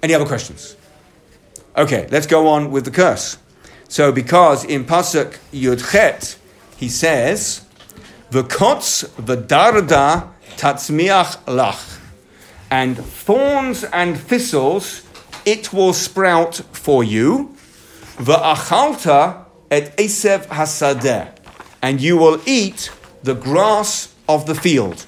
Any 0.02 0.14
other 0.14 0.26
questions? 0.26 0.74
Okay, 1.76 2.08
let's 2.10 2.26
go 2.26 2.48
on 2.48 2.70
with 2.70 2.84
the 2.84 2.90
curse. 2.90 3.38
So, 3.88 4.12
because 4.12 4.64
in 4.64 4.84
Pasuk 4.84 5.38
Yudchet, 5.52 6.36
he 6.76 6.88
says, 6.88 7.64
V'kotz 8.30 9.08
v'darda 9.16 10.30
tatzmiach 10.56 11.38
lach. 11.46 11.98
And 12.70 12.96
thorns 12.96 13.84
and 13.84 14.16
thistles 14.16 15.04
it 15.44 15.72
will 15.72 15.92
sprout 15.92 16.56
for 16.72 17.02
you. 17.02 17.56
V'achalta 18.16 19.44
et 19.70 19.96
esev 19.96 20.46
hasadeh. 20.46 21.36
And 21.82 22.00
you 22.00 22.16
will 22.16 22.40
eat 22.46 22.90
the 23.22 23.34
grass 23.34 24.14
of 24.28 24.46
the 24.46 24.54
field. 24.54 25.06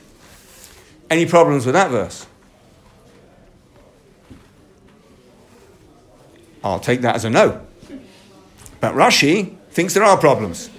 Any 1.11 1.27
problems 1.27 1.67
with 1.67 1.75
that 1.75 1.91
verse? 1.91 2.27
I'll 6.65 6.81
take 6.81 7.01
that 7.03 7.15
as 7.15 7.25
a 7.25 7.31
no. 7.31 7.61
But 8.81 8.95
Rashi 8.95 9.57
thinks 9.71 9.95
there 9.95 10.05
are 10.05 10.17
problems. 10.17 10.71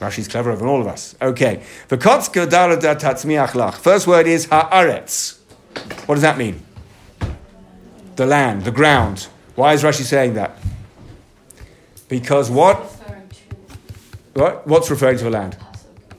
Rashi's 0.00 0.28
cleverer 0.28 0.56
than 0.56 0.68
all 0.68 0.80
of 0.80 0.86
us. 0.86 1.16
Okay. 1.20 1.56
First 1.88 2.34
word 2.34 4.26
is 4.26 4.46
haaretz. 4.46 5.38
What 6.06 6.14
does 6.14 6.22
that 6.22 6.38
mean? 6.38 6.62
The 8.16 8.26
land, 8.26 8.64
the 8.64 8.70
ground. 8.70 9.28
Why 9.54 9.72
is 9.72 9.82
Rashi 9.82 10.02
saying 10.02 10.34
that? 10.34 10.56
Because 12.08 12.50
what? 12.50 12.76
What? 14.34 14.66
What's 14.66 14.90
referring 14.90 15.18
to 15.18 15.28
a 15.28 15.30
land? 15.30 15.56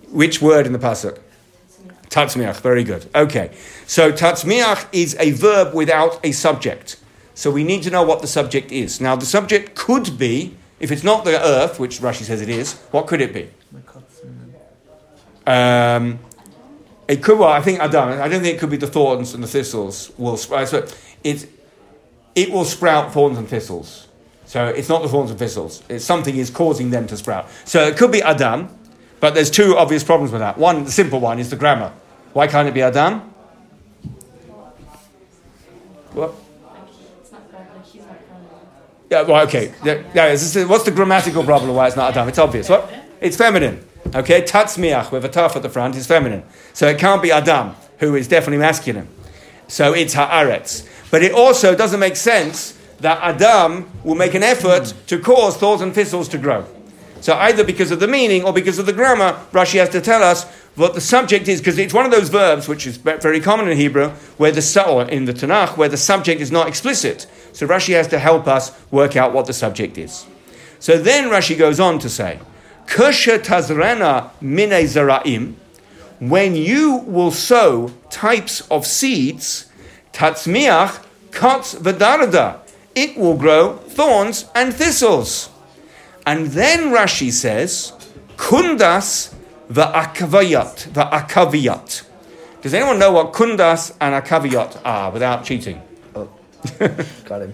Which 0.10 0.42
word 0.42 0.66
in 0.66 0.74
the 0.74 0.80
pasuk? 0.80 1.20
Tatzmiach. 2.10 2.60
Very 2.62 2.84
good. 2.84 3.10
Okay. 3.16 3.52
So 3.86 4.12
tatzmiach 4.12 4.88
is 4.92 5.16
a 5.20 5.32
verb 5.32 5.74
without 5.74 6.20
a 6.24 6.32
subject. 6.32 6.98
So 7.40 7.50
we 7.50 7.64
need 7.64 7.84
to 7.84 7.90
know 7.90 8.04
what 8.04 8.20
the 8.22 8.28
subject 8.28 8.70
is. 8.70 9.00
Now 9.00 9.16
the 9.16 9.26
subject 9.26 9.74
could 9.74 10.18
be, 10.18 10.58
if 10.82 10.92
it's 10.92 11.06
not 11.06 11.24
the 11.24 11.42
earth, 11.42 11.80
which 11.80 12.00
Rashi 12.00 12.24
says 12.24 12.42
it 12.42 12.50
is, 12.50 12.74
what 12.92 13.08
could 13.08 13.22
it 13.22 13.34
be? 13.34 13.50
Um, 15.48 16.20
it 17.08 17.24
could. 17.24 17.40
Well, 17.40 17.50
I 17.50 17.62
think 17.62 17.80
Adam. 17.80 18.10
I 18.10 18.28
don't 18.28 18.42
think 18.42 18.56
it 18.56 18.60
could 18.60 18.70
be 18.70 18.78
the 18.78 18.88
thorns 18.88 19.34
and 19.34 19.42
the 19.42 19.48
thistles 19.48 20.12
will 20.18 20.36
sprout. 20.36 20.68
So 20.68 20.86
it 21.24 21.50
it 22.36 22.52
will 22.52 22.66
sprout 22.66 23.14
thorns 23.14 23.38
and 23.38 23.48
thistles. 23.48 24.10
So 24.46 24.68
it's 24.68 24.90
not 24.90 25.02
the 25.02 25.08
thorns 25.08 25.30
and 25.30 25.40
thistles. 25.40 25.82
It's 25.90 26.04
something 26.04 26.36
is 26.36 26.50
causing 26.50 26.90
them 26.90 27.08
to 27.08 27.16
sprout. 27.18 27.50
So 27.66 27.88
it 27.88 27.98
could 27.98 28.12
be 28.12 28.22
Adam, 28.22 28.68
but 29.20 29.34
there's 29.34 29.50
two 29.50 29.78
obvious 29.78 30.04
problems 30.04 30.32
with 30.32 30.42
that. 30.42 30.58
One, 30.58 30.84
the 30.84 30.92
simple 30.92 31.20
one, 31.20 31.40
is 31.40 31.50
the 31.50 31.56
grammar. 31.56 31.94
Why 32.34 32.48
can't 32.48 32.68
it 32.68 32.74
be 32.74 32.82
Adam? 32.82 33.22
What? 36.14 36.34
Like, 36.34 36.90
it's 37.22 37.32
not 37.32 37.52
going, 37.52 37.68
like, 37.76 37.86
he's 37.86 38.02
not 38.02 38.10
going. 38.10 38.46
Yeah, 39.10 39.24
well, 39.24 39.44
okay. 39.48 39.74
Yeah, 39.84 40.30
what's 40.66 40.84
the 40.84 40.92
grammatical 40.92 41.44
problem 41.44 41.76
why 41.76 41.88
it's 41.88 41.96
not 41.96 42.12
Adam? 42.12 42.28
It's 42.28 42.38
obvious. 42.38 42.70
What? 42.70 42.92
It's 43.22 43.36
feminine. 43.36 43.84
Okay, 44.14 44.42
tatzmiach 44.44 45.12
with 45.12 45.26
a 45.26 45.30
taf 45.30 45.56
at 45.56 45.62
the 45.64 45.70
front 45.70 45.96
is 45.96 46.08
feminine. 46.08 46.44
So 46.74 46.88
it 46.88 47.00
can't 47.00 47.22
be 47.22 47.32
Adam, 47.32 47.76
who 48.00 48.16
is 48.16 48.28
definitely 48.28 48.60
masculine. 48.60 49.08
So 49.68 49.94
it's 49.94 50.16
haaretz. 50.16 50.88
But 51.12 51.24
it 51.24 51.32
also 51.32 51.76
doesn't 51.76 52.00
make 52.00 52.16
sense 52.16 52.78
that 53.00 53.20
Adam 53.22 53.90
will 54.04 54.16
make 54.16 54.36
an 54.36 54.44
effort 54.44 54.94
to 55.08 55.20
cause 55.20 55.58
thorns 55.58 55.82
and 55.82 55.94
thistles 55.94 56.28
to 56.30 56.38
grow. 56.38 56.66
So 57.22 57.36
either 57.36 57.64
because 57.64 57.92
of 57.92 58.00
the 58.00 58.08
meaning 58.08 58.44
or 58.44 58.54
because 58.54 58.80
of 58.80 58.86
the 58.86 58.94
grammar, 58.94 59.38
Rashi 59.52 59.80
has 59.80 59.90
to 59.90 60.02
tell 60.02 60.24
us 60.24 60.46
what 60.76 60.94
the 60.94 61.02
subject 61.02 61.48
is, 61.48 61.60
because 61.60 61.78
it's 61.78 61.94
one 61.94 62.06
of 62.06 62.12
those 62.12 62.30
verbs 62.30 62.68
which 62.68 62.88
is 62.88 62.98
very 62.98 63.42
common 63.42 63.68
in 63.68 63.78
Hebrew, 63.78 64.10
where 64.38 64.52
the 64.52 64.86
or 64.88 65.04
in 65.04 65.26
the 65.26 65.34
Tanakh, 65.34 65.76
where 65.76 65.90
the 65.90 65.98
subject 65.98 66.40
is 66.40 66.52
not 66.52 66.68
explicit. 66.68 67.28
So 67.54 67.68
Rashi 67.68 67.94
has 67.94 68.08
to 68.10 68.20
help 68.20 68.48
us 68.48 68.72
work 68.92 69.16
out 69.16 69.34
what 69.34 69.46
the 69.46 69.54
subject 69.54 69.98
is. 69.98 70.26
So 70.80 70.98
then 70.98 71.30
Rashi 71.30 71.58
goes 71.58 71.80
on 71.80 72.00
to 72.00 72.10
say, 72.10 72.40
Kusha 72.86 73.40
tazrena 73.40 74.32
mine 74.42 74.86
zaraim, 74.86 75.54
when 76.20 76.56
you 76.56 76.98
will 77.06 77.32
sow 77.32 77.92
types 78.10 78.62
of 78.70 78.86
seeds, 78.86 79.70
tatzmiach 80.14 81.04
katz 81.32 81.76
v'darada, 81.76 82.60
it 82.96 83.18
will 83.18 83.38
grow 83.38 83.78
thorns 83.78 84.46
and 84.56 84.74
thistles. 84.74 85.50
And 86.26 86.48
then 86.48 86.92
Rashi 86.92 87.32
says, 87.32 87.94
kundas 88.36 89.34
va'akavayat, 89.72 90.90
va'akaviyat. 90.90 92.04
Does 92.62 92.74
anyone 92.74 93.00
know 93.00 93.12
what 93.12 93.32
kundas 93.32 93.96
and 94.02 94.22
akaviyat 94.22 94.82
are 94.84 95.12
without 95.12 95.46
cheating? 95.46 95.82
Got 97.26 97.42
him. 97.44 97.54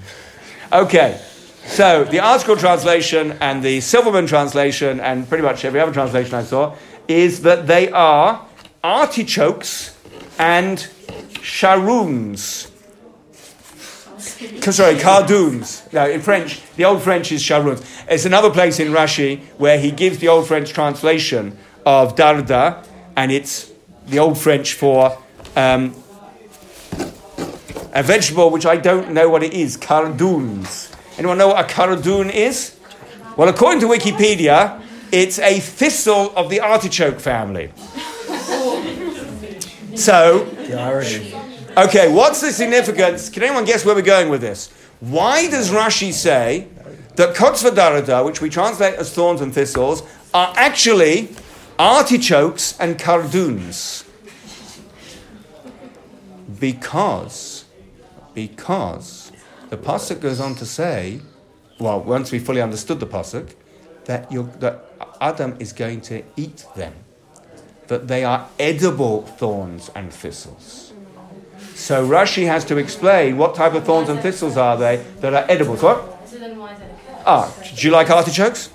Okay, 0.71 1.21
so 1.67 2.03
the 2.05 2.17
ArtScroll 2.17 2.59
translation 2.59 3.37
and 3.41 3.63
the 3.63 3.81
Silverman 3.81 4.27
translation 4.27 4.99
and 4.99 5.27
pretty 5.27 5.43
much 5.43 5.65
every 5.65 5.79
other 5.79 5.93
translation 5.93 6.33
I 6.35 6.43
saw 6.43 6.75
is 7.07 7.41
that 7.41 7.67
they 7.67 7.91
are 7.91 8.45
artichokes 8.83 9.95
and 10.39 10.87
charoons. 11.41 12.71
Sorry, 14.17 14.97
cardoons. 14.99 15.83
No, 15.93 16.09
in 16.09 16.21
French, 16.21 16.61
the 16.75 16.85
old 16.85 17.01
French 17.01 17.31
is 17.31 17.43
charoons. 17.43 17.81
It's 18.09 18.25
another 18.25 18.49
place 18.49 18.79
in 18.79 18.91
Rashi 18.91 19.43
where 19.57 19.79
he 19.79 19.91
gives 19.91 20.17
the 20.17 20.27
old 20.27 20.47
French 20.47 20.71
translation 20.71 21.57
of 21.85 22.15
darda, 22.15 22.83
and 23.15 23.31
it's 23.31 23.71
the 24.07 24.19
old 24.19 24.37
French 24.37 24.73
for 24.73 25.17
um, 25.55 25.95
a 27.95 28.03
vegetable 28.03 28.49
which 28.51 28.65
I 28.65 28.75
don't 28.75 29.13
know 29.13 29.29
what 29.29 29.41
it 29.41 29.53
is, 29.53 29.77
cardoons. 29.77 30.91
Anyone 31.17 31.37
know 31.37 31.47
what 31.47 31.65
a 31.65 31.73
cardoon 31.73 32.29
is? 32.29 32.75
Well, 33.37 33.47
according 33.47 33.79
to 33.79 33.87
Wikipedia, 33.87 34.81
it's 35.13 35.39
a 35.39 35.59
thistle 35.61 36.35
of 36.35 36.49
the 36.49 36.59
artichoke 36.59 37.21
family. 37.21 37.71
So, 39.95 40.45
okay, 41.77 42.11
what's 42.11 42.41
the 42.41 42.51
significance? 42.51 43.29
Can 43.29 43.43
anyone 43.43 43.63
guess 43.63 43.85
where 43.85 43.95
we're 43.95 44.01
going 44.01 44.27
with 44.27 44.41
this? 44.41 44.69
Why 44.99 45.49
does 45.49 45.71
Rashi 45.71 46.11
say 46.11 46.67
that 47.15 47.33
kotzvadarada, 47.33 48.25
which 48.25 48.41
we 48.41 48.49
translate 48.49 48.95
as 48.95 49.13
thorns 49.13 49.39
and 49.39 49.53
thistles, 49.53 50.03
are 50.33 50.53
actually 50.57 51.29
artichokes 51.79 52.77
and 52.77 52.99
cardoons? 52.99 54.03
Because, 56.59 57.54
because 58.35 59.31
the 59.69 59.77
pasuk 59.77 60.19
goes 60.21 60.39
on 60.39 60.53
to 60.55 60.65
say, 60.65 61.21
well, 61.79 61.99
once 62.01 62.31
we 62.31 62.39
fully 62.39 62.61
understood 62.61 62.99
the 62.99 63.07
pasuk, 63.07 63.55
that, 64.05 64.29
that 64.59 64.85
Adam 65.19 65.55
is 65.59 65.73
going 65.73 66.01
to 66.01 66.23
eat 66.35 66.65
them, 66.75 66.93
that 67.87 68.07
they 68.07 68.23
are 68.23 68.47
edible 68.59 69.23
thorns 69.23 69.89
and 69.95 70.13
thistles. 70.13 70.93
So 71.73 72.07
Rashi 72.07 72.45
has 72.47 72.63
to 72.65 72.77
explain 72.77 73.37
what 73.37 73.55
type 73.55 73.73
of 73.73 73.83
thorns 73.83 74.09
and 74.09 74.19
thistles 74.19 74.57
are 74.57 74.77
they 74.77 75.03
that 75.19 75.33
are 75.33 75.45
edible. 75.49 75.75
What? 75.77 76.27
So 76.29 76.37
then 76.37 76.57
why 76.57 76.73
is 76.73 76.79
that? 76.79 76.89
Ah, 77.25 77.53
do 77.75 77.87
you 77.87 77.91
like 77.91 78.09
artichokes? 78.09 78.69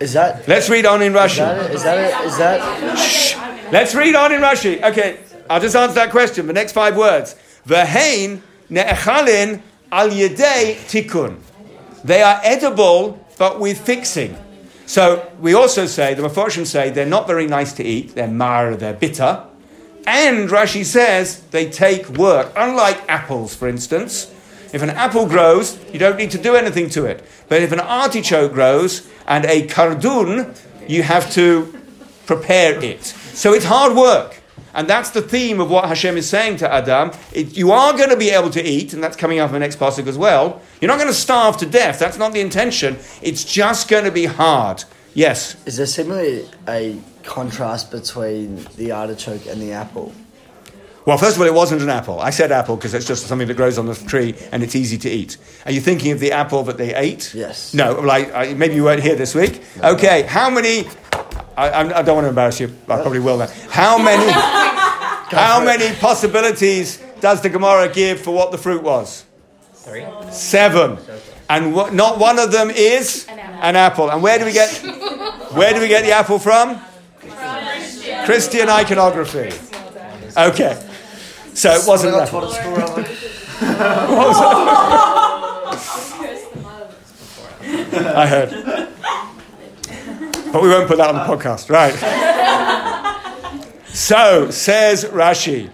Is 0.00 0.14
that? 0.14 0.46
Let's 0.48 0.68
read 0.70 0.86
on 0.86 1.02
in 1.02 1.14
Is 1.14 1.18
Rashi. 1.18 1.36
that? 1.36 1.70
Is 1.70 1.82
that? 1.82 1.98
it? 1.98 2.26
Is 2.26 2.38
that? 2.38 3.68
Let's 3.72 3.94
read 3.94 4.14
on 4.14 4.32
in 4.32 4.40
Rashi. 4.40 4.82
Okay, 4.82 5.20
I'll 5.48 5.60
just 5.60 5.76
answer 5.76 5.94
that 5.94 6.10
question. 6.10 6.46
The 6.46 6.52
next 6.52 6.72
five 6.72 6.96
words. 6.96 7.36
V'hein 7.66 8.40
ne'echalin 8.72 9.60
al 9.92 10.08
yedei 10.08 10.76
tikkun. 10.88 11.38
They 12.04 12.22
are 12.22 12.40
edible, 12.42 13.24
but 13.38 13.60
with 13.60 13.78
fixing. 13.78 14.36
So 14.86 15.30
we 15.40 15.54
also 15.54 15.86
say, 15.86 16.14
the 16.14 16.22
Mefarshim 16.22 16.66
say, 16.66 16.90
they're 16.90 17.06
not 17.06 17.26
very 17.26 17.46
nice 17.46 17.72
to 17.74 17.84
eat. 17.84 18.14
They're 18.14 18.26
mar, 18.28 18.74
they're 18.74 18.94
bitter. 18.94 19.44
And 20.06 20.48
Rashi 20.48 20.84
says 20.84 21.40
they 21.50 21.70
take 21.70 22.08
work. 22.08 22.52
Unlike 22.56 23.08
apples, 23.08 23.54
for 23.54 23.68
instance. 23.68 24.30
If 24.72 24.82
an 24.82 24.90
apple 24.90 25.26
grows, 25.26 25.78
you 25.92 25.98
don't 25.98 26.16
need 26.16 26.30
to 26.32 26.38
do 26.38 26.56
anything 26.56 26.88
to 26.90 27.04
it. 27.04 27.24
But 27.48 27.62
if 27.62 27.72
an 27.72 27.80
artichoke 27.80 28.52
grows 28.52 29.08
and 29.26 29.44
a 29.44 29.66
cardoon, 29.66 30.56
you 30.88 31.02
have 31.02 31.30
to 31.32 31.72
prepare 32.26 32.82
it. 32.82 33.04
So 33.04 33.52
it's 33.52 33.66
hard 33.66 33.94
work. 33.94 34.41
And 34.74 34.88
that's 34.88 35.10
the 35.10 35.22
theme 35.22 35.60
of 35.60 35.70
what 35.70 35.84
Hashem 35.84 36.16
is 36.16 36.28
saying 36.28 36.56
to 36.58 36.72
Adam. 36.72 37.10
It, 37.32 37.56
you 37.56 37.72
are 37.72 37.92
going 37.92 38.08
to 38.08 38.16
be 38.16 38.30
able 38.30 38.50
to 38.50 38.62
eat, 38.62 38.94
and 38.94 39.04
that's 39.04 39.16
coming 39.16 39.38
up 39.38 39.48
in 39.48 39.54
the 39.54 39.58
next 39.58 39.76
passage 39.76 40.06
as 40.06 40.16
well. 40.16 40.62
You're 40.80 40.88
not 40.88 40.98
going 40.98 41.10
to 41.10 41.14
starve 41.14 41.58
to 41.58 41.66
death. 41.66 41.98
That's 41.98 42.18
not 42.18 42.32
the 42.32 42.40
intention. 42.40 42.96
It's 43.20 43.44
just 43.44 43.88
going 43.88 44.04
to 44.04 44.10
be 44.10 44.24
hard. 44.24 44.84
Yes. 45.14 45.56
Is 45.66 45.76
there 45.76 45.86
similarly 45.86 46.48
a 46.66 46.98
contrast 47.22 47.90
between 47.90 48.66
the 48.76 48.92
artichoke 48.92 49.46
and 49.46 49.60
the 49.60 49.72
apple? 49.72 50.12
Well, 51.04 51.18
first 51.18 51.34
of 51.34 51.42
all, 51.42 51.48
it 51.48 51.54
wasn't 51.54 51.82
an 51.82 51.90
apple. 51.90 52.20
I 52.20 52.30
said 52.30 52.52
apple 52.52 52.76
because 52.76 52.94
it's 52.94 53.06
just 53.06 53.26
something 53.26 53.48
that 53.48 53.56
grows 53.56 53.76
on 53.76 53.86
the 53.86 53.94
tree 53.94 54.36
and 54.52 54.62
it's 54.62 54.76
easy 54.76 54.96
to 54.98 55.10
eat. 55.10 55.36
Are 55.66 55.72
you 55.72 55.80
thinking 55.80 56.12
of 56.12 56.20
the 56.20 56.30
apple 56.30 56.62
that 56.64 56.78
they 56.78 56.94
ate? 56.94 57.34
Yes. 57.34 57.74
No, 57.74 57.94
like 58.00 58.56
maybe 58.56 58.76
you 58.76 58.84
weren't 58.84 59.02
here 59.02 59.16
this 59.16 59.34
week. 59.34 59.62
Okay, 59.82 60.22
how 60.22 60.48
many? 60.48 60.84
I, 61.68 61.82
I'm- 61.82 62.04
don't 62.04 62.14
want 62.16 62.24
to 62.24 62.28
embarrass 62.30 62.60
you. 62.60 62.68
I 62.88 62.96
probably 63.00 63.20
will 63.20 63.38
then. 63.38 63.48
How 63.70 63.98
many? 63.98 64.30
how 64.32 65.62
many 65.64 65.94
possibilities 65.96 66.98
does 67.20 67.40
the 67.40 67.48
Gemara 67.48 67.88
give 67.92 68.20
for 68.20 68.32
what 68.34 68.50
the 68.52 68.58
fruit 68.58 68.82
was? 68.82 69.24
Three. 69.74 70.04
Seven. 70.30 70.98
And 71.48 71.74
what, 71.74 71.92
not 71.92 72.18
one 72.18 72.38
of 72.38 72.50
them 72.52 72.70
is 72.70 73.26
An 73.28 73.38
apple. 73.38 73.60
an 73.62 73.76
apple. 73.76 74.10
And 74.10 74.22
where 74.22 74.38
do 74.38 74.44
we 74.44 74.52
get? 74.52 74.70
Where 75.52 75.72
do 75.74 75.80
we 75.80 75.88
get 75.88 76.04
the 76.04 76.12
apple 76.12 76.38
from? 76.38 76.80
Christian 78.24 78.68
iconography. 78.68 79.50
Okay. 80.36 80.88
So 81.54 81.70
it 81.72 81.82
wasn't 81.86 82.14
an 82.14 82.20
I 82.20 82.24
got 82.24 82.28
apple. 82.28 82.40
taught 82.40 82.54
at 82.54 82.62
school, 82.62 82.76
Rabbi. 82.76 84.12
I 88.14 88.26
heard. 88.26 88.88
But 90.52 90.62
we 90.62 90.68
won't 90.68 90.86
put 90.86 90.98
that 90.98 91.08
on 91.08 91.14
the 91.14 91.24
podcast, 91.24 91.70
right? 91.70 91.94
so, 93.88 94.50
says 94.50 95.04
Rashi, 95.06 95.70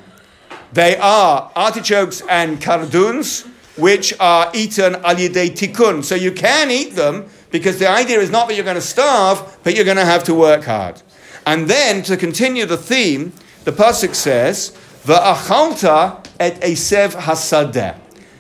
they 0.72 0.97
are 0.99 1.51
artichokes 1.57 2.22
and 2.29 2.62
cardoons, 2.62 3.43
which 3.76 4.14
are 4.20 4.51
eaten 4.55 4.95
al 4.97 5.16
tikkun. 5.16 6.05
So 6.05 6.14
you 6.14 6.31
can 6.31 6.70
eat 6.70 6.95
them 6.95 7.26
because 7.51 7.79
the 7.79 7.89
idea 7.89 8.20
is 8.20 8.31
not 8.31 8.47
that 8.47 8.55
you're 8.55 8.64
going 8.64 8.76
to 8.76 8.81
starve, 8.81 9.59
but 9.64 9.74
you're 9.74 9.85
going 9.85 9.97
to 9.97 10.05
have 10.05 10.22
to 10.24 10.35
work 10.35 10.64
hard. 10.64 11.03
And 11.45 11.68
then, 11.68 12.03
to 12.05 12.16
continue 12.16 12.64
the 12.64 12.76
theme, 12.76 13.33
the 13.64 13.72
Pasuk 13.72 14.14
says, 14.14 14.76
Va'achalta 15.05 16.24
et 16.39 16.61
esev 16.61 17.14
hasadeh 17.14 17.97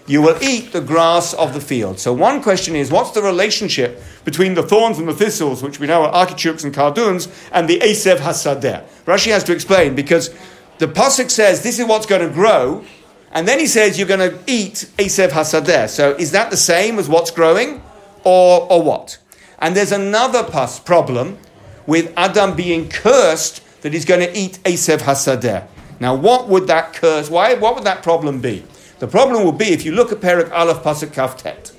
you 0.08 0.22
will 0.22 0.42
eat 0.42 0.72
the 0.72 0.80
grass 0.80 1.34
of 1.34 1.52
the 1.54 1.60
field. 1.60 2.00
So 2.00 2.12
one 2.12 2.42
question 2.42 2.74
is, 2.74 2.90
what's 2.90 3.12
the 3.12 3.22
relationship 3.22 4.02
between 4.24 4.54
the 4.54 4.62
thorns 4.62 4.98
and 4.98 5.06
the 5.06 5.14
thistles, 5.14 5.62
which 5.62 5.78
we 5.78 5.86
know 5.86 6.02
are 6.02 6.10
artichokes 6.10 6.64
and 6.64 6.72
cardoons, 6.72 7.28
and 7.52 7.68
the 7.68 7.78
Asev 7.80 8.16
Hasadeh? 8.16 8.84
Rashi 9.04 9.30
has 9.30 9.44
to 9.44 9.52
explain 9.52 9.94
because 9.94 10.34
the 10.78 10.88
Pasuk 10.88 11.30
says 11.30 11.62
this 11.62 11.78
is 11.78 11.86
what's 11.86 12.06
going 12.06 12.26
to 12.26 12.32
grow, 12.32 12.84
and 13.32 13.46
then 13.46 13.58
he 13.58 13.66
says 13.66 13.98
you're 13.98 14.08
going 14.08 14.30
to 14.30 14.38
eat 14.46 14.88
Asev 14.96 15.28
Hasadeh. 15.28 15.88
So 15.88 16.12
is 16.12 16.32
that 16.32 16.50
the 16.50 16.56
same 16.56 16.98
as 16.98 17.08
what's 17.08 17.30
growing, 17.30 17.82
or, 18.24 18.66
or 18.72 18.82
what? 18.82 19.18
And 19.58 19.76
there's 19.76 19.92
another 19.92 20.42
pas- 20.42 20.80
problem 20.80 21.38
with 21.86 22.12
Adam 22.16 22.56
being 22.56 22.88
cursed 22.88 23.62
that 23.82 23.92
he's 23.92 24.04
going 24.04 24.20
to 24.20 24.38
eat 24.38 24.58
Asev 24.64 24.98
Hasadeh. 24.98 25.66
Now, 26.00 26.14
what 26.14 26.48
would 26.48 26.66
that 26.68 26.94
curse, 26.94 27.28
why, 27.28 27.54
what 27.54 27.74
would 27.74 27.84
that 27.84 28.02
problem 28.02 28.40
be? 28.40 28.64
The 28.98 29.06
problem 29.06 29.44
will 29.44 29.52
be 29.52 29.66
if 29.66 29.84
you 29.84 29.92
look 29.92 30.10
at 30.10 30.18
Perek 30.18 30.50
Aleph 30.50 30.82
Pasuk 30.82 31.08
Kaftet. 31.08 31.72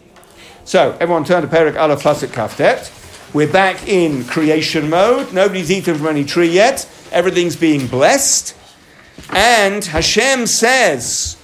So, 0.63 0.95
everyone 1.01 1.25
turn 1.25 1.41
to 1.41 1.49
Perek 1.49 1.77
Aleph 1.77 2.01
Pasuk 2.01 2.29
Kaftet. 2.29 2.95
We're 3.33 3.51
back 3.51 3.89
in 3.89 4.23
creation 4.23 4.89
mode. 4.89 5.33
Nobody's 5.33 5.69
eaten 5.69 5.95
from 5.95 6.07
any 6.07 6.23
tree 6.23 6.47
yet. 6.47 6.87
Everything's 7.11 7.57
being 7.57 7.87
blessed. 7.87 8.55
And 9.31 9.83
Hashem 9.83 10.47
says, 10.47 11.35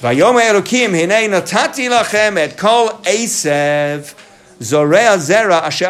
Vayomer 0.00 0.42
Elokim 0.42 0.90
hinei 0.90 1.26
natati 1.26 1.88
lachem 1.88 2.36
et 2.36 2.58
kol 2.58 2.88
esev 3.04 4.14
zorea 4.58 5.16
zera 5.16 5.62
asher. 5.62 5.88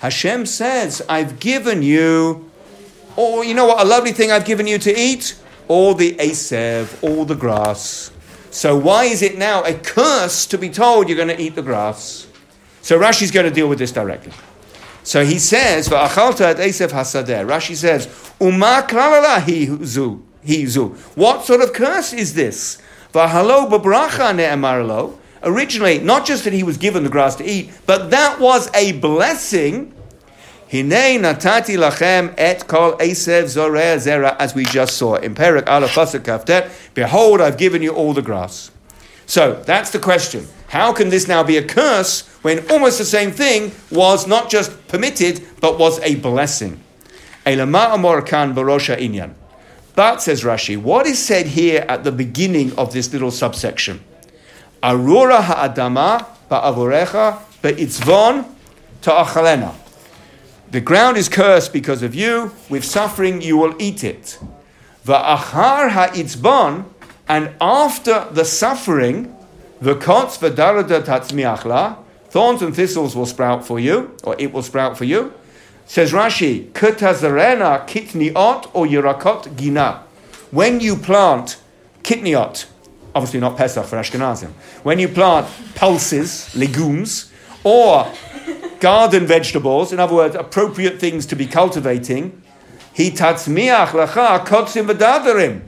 Hashem 0.00 0.44
says, 0.44 1.00
I've 1.08 1.40
given 1.40 1.82
you, 1.82 2.50
or 3.16 3.42
you 3.42 3.54
know 3.54 3.66
what, 3.66 3.80
a 3.80 3.88
lovely 3.88 4.12
thing 4.12 4.30
I've 4.30 4.44
given 4.44 4.66
you 4.66 4.78
to 4.78 5.00
eat? 5.00 5.38
All 5.68 5.94
the 5.94 6.14
asev, 6.14 7.02
all 7.02 7.24
the 7.24 7.34
grass. 7.34 8.10
So 8.50 8.76
why 8.76 9.04
is 9.04 9.22
it 9.22 9.38
now 9.38 9.62
a 9.64 9.72
curse 9.74 10.44
to 10.46 10.58
be 10.58 10.68
told 10.68 11.08
you're 11.08 11.16
going 11.16 11.28
to 11.28 11.40
eat 11.40 11.54
the 11.54 11.62
grass? 11.62 12.26
So 12.82 12.98
Rashi's 12.98 13.30
going 13.30 13.46
to 13.46 13.52
deal 13.52 13.68
with 13.68 13.78
this 13.78 13.92
directly. 13.92 14.32
So 15.04 15.24
he 15.24 15.38
says. 15.38 15.88
Rashi 15.88 17.76
says. 17.76 18.06
What 21.14 21.44
sort 21.44 21.60
of 21.60 21.72
curse 21.72 22.12
is 22.12 22.34
this? 22.34 22.78
Originally, 25.44 25.98
not 25.98 26.24
just 26.24 26.44
that 26.44 26.52
he 26.52 26.62
was 26.62 26.76
given 26.76 27.02
the 27.02 27.10
grass 27.10 27.34
to 27.36 27.44
eat, 27.44 27.72
but 27.86 28.10
that 28.10 28.38
was 28.38 28.68
a 28.74 28.92
blessing. 28.92 29.92
Hinei 30.72 31.20
natati 31.20 31.76
lachem 31.76 32.32
et 32.38 32.66
kol 32.66 32.96
esev 32.96 33.44
zoreh 33.44 33.96
zera, 33.96 34.34
as 34.38 34.54
we 34.54 34.64
just 34.64 34.96
saw 34.96 35.16
in 35.16 35.34
Perek 35.34 35.68
Aleph 35.68 35.90
Kaftet. 35.90 36.72
Behold, 36.94 37.42
I've 37.42 37.58
given 37.58 37.82
you 37.82 37.90
all 37.90 38.14
the 38.14 38.22
grass. 38.22 38.70
So 39.26 39.62
that's 39.66 39.90
the 39.90 39.98
question. 39.98 40.48
How 40.68 40.94
can 40.94 41.10
this 41.10 41.28
now 41.28 41.42
be 41.42 41.58
a 41.58 41.62
curse 41.62 42.26
when 42.40 42.66
almost 42.70 42.96
the 42.96 43.04
same 43.04 43.32
thing 43.32 43.72
was 43.90 44.26
not 44.26 44.48
just 44.48 44.88
permitted, 44.88 45.42
but 45.60 45.78
was 45.78 46.00
a 46.00 46.14
blessing? 46.14 46.80
Inyan. 47.44 49.34
But, 49.94 50.22
says 50.22 50.42
Rashi, 50.42 50.78
what 50.78 51.06
is 51.06 51.18
said 51.18 51.48
here 51.48 51.84
at 51.86 52.02
the 52.02 52.12
beginning 52.12 52.72
of 52.78 52.94
this 52.94 53.12
little 53.12 53.30
subsection? 53.30 54.02
Arura 54.82 55.42
ha'adama 55.42 56.24
ba'avorecha 56.50 57.40
be'itzvon 57.60 58.46
ta'achalena. 59.02 59.81
The 60.72 60.80
ground 60.80 61.18
is 61.18 61.28
cursed 61.28 61.70
because 61.70 62.02
of 62.02 62.14
you. 62.14 62.50
With 62.70 62.82
suffering, 62.82 63.42
you 63.42 63.58
will 63.58 63.74
eat 63.78 64.02
it. 64.02 64.38
The 65.04 65.12
Va'achar 65.12 65.90
ha'itzbon, 65.90 66.86
and 67.28 67.54
after 67.60 68.26
the 68.30 68.46
suffering, 68.46 69.36
the 69.82 69.94
kots 69.94 70.38
v'darada 70.38 71.02
tatzmiachla, 71.02 71.98
thorns 72.30 72.62
and 72.62 72.74
thistles 72.74 73.14
will 73.14 73.26
sprout 73.26 73.66
for 73.66 73.78
you, 73.78 74.16
or 74.24 74.34
it 74.38 74.54
will 74.54 74.62
sprout 74.62 74.96
for 74.96 75.04
you. 75.04 75.34
Says 75.84 76.12
Rashi, 76.12 76.72
ketazarena 76.72 77.86
kitniot 77.86 78.70
or 78.72 78.86
yirakot 78.86 79.54
gina. 79.58 80.04
When 80.50 80.80
you 80.80 80.96
plant 80.96 81.58
kitniot, 82.02 82.64
obviously 83.14 83.40
not 83.40 83.58
Pesach 83.58 83.84
for 83.84 83.96
Ashkenazim, 83.96 84.52
when 84.84 84.98
you 84.98 85.08
plant 85.08 85.48
pulses, 85.74 86.54
legumes, 86.56 87.30
or 87.62 88.10
garden 88.82 89.24
vegetables, 89.28 89.92
in 89.92 90.00
other 90.00 90.16
words, 90.16 90.34
appropriate 90.34 90.98
things 90.98 91.24
to 91.24 91.36
be 91.36 91.46
cultivating, 91.46 92.42
he 92.92 93.12
tatzmiach 93.12 93.90
lacha 93.90 94.44
kotzim 94.44 94.90
v'dadarim. 94.90 95.62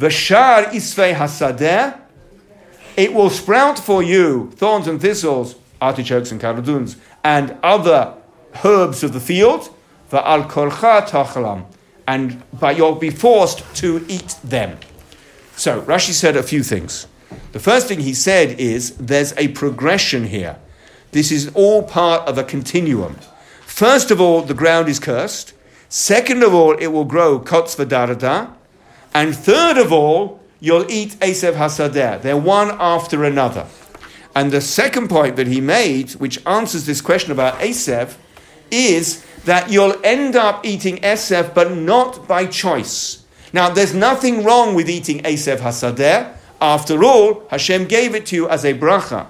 V'shar 0.00 0.64
isvei 0.66 1.14
hasadeh, 1.14 1.96
it 2.96 3.14
will 3.14 3.30
sprout 3.30 3.78
for 3.78 4.02
you 4.02 4.50
thorns 4.56 4.88
and 4.88 5.00
thistles, 5.00 5.54
artichokes 5.80 6.32
and 6.32 6.40
cardoons, 6.40 6.96
and 7.22 7.56
other 7.62 8.14
herbs 8.64 9.04
of 9.04 9.12
the 9.12 9.20
field, 9.20 9.72
va'al 10.10 10.50
kolcha 10.50 11.06
tachalam, 11.06 11.66
and 12.08 12.42
but 12.58 12.76
you'll 12.76 12.96
be 12.96 13.10
forced 13.10 13.62
to 13.76 14.04
eat 14.08 14.34
them. 14.42 14.76
So 15.54 15.82
Rashi 15.82 16.12
said 16.12 16.36
a 16.36 16.42
few 16.42 16.64
things. 16.64 17.06
The 17.52 17.60
first 17.60 17.86
thing 17.86 18.00
he 18.00 18.12
said 18.12 18.58
is 18.58 18.96
there's 18.96 19.32
a 19.36 19.48
progression 19.48 20.26
here. 20.26 20.56
This 21.12 21.32
is 21.32 21.50
all 21.54 21.82
part 21.82 22.26
of 22.28 22.38
a 22.38 22.44
continuum. 22.44 23.16
First 23.62 24.10
of 24.10 24.20
all, 24.20 24.42
the 24.42 24.54
ground 24.54 24.88
is 24.88 25.00
cursed. 25.00 25.54
Second 25.88 26.42
of 26.42 26.54
all, 26.54 26.74
it 26.74 26.88
will 26.88 27.04
grow 27.04 27.40
kots 27.40 27.74
v'darada. 27.74 28.52
And 29.12 29.34
third 29.34 29.76
of 29.76 29.92
all, 29.92 30.40
you'll 30.60 30.90
eat 30.90 31.18
Esev 31.20 31.54
Hasadeh. 31.54 32.22
They're 32.22 32.36
one 32.36 32.70
after 32.78 33.24
another. 33.24 33.66
And 34.36 34.52
the 34.52 34.60
second 34.60 35.08
point 35.08 35.34
that 35.34 35.48
he 35.48 35.60
made, 35.60 36.12
which 36.12 36.44
answers 36.46 36.86
this 36.86 37.00
question 37.00 37.32
about 37.32 37.58
Esev, 37.58 38.14
is 38.70 39.24
that 39.44 39.70
you'll 39.70 39.96
end 40.04 40.36
up 40.36 40.64
eating 40.64 40.98
Esev, 40.98 41.54
but 41.54 41.72
not 41.72 42.28
by 42.28 42.46
choice. 42.46 43.24
Now, 43.52 43.68
there's 43.70 43.94
nothing 43.94 44.44
wrong 44.44 44.76
with 44.76 44.88
eating 44.88 45.20
Esev 45.22 45.58
Hasadeh. 45.58 46.36
After 46.60 47.02
all, 47.02 47.42
Hashem 47.50 47.86
gave 47.86 48.14
it 48.14 48.26
to 48.26 48.36
you 48.36 48.48
as 48.48 48.64
a 48.64 48.74
bracha. 48.74 49.26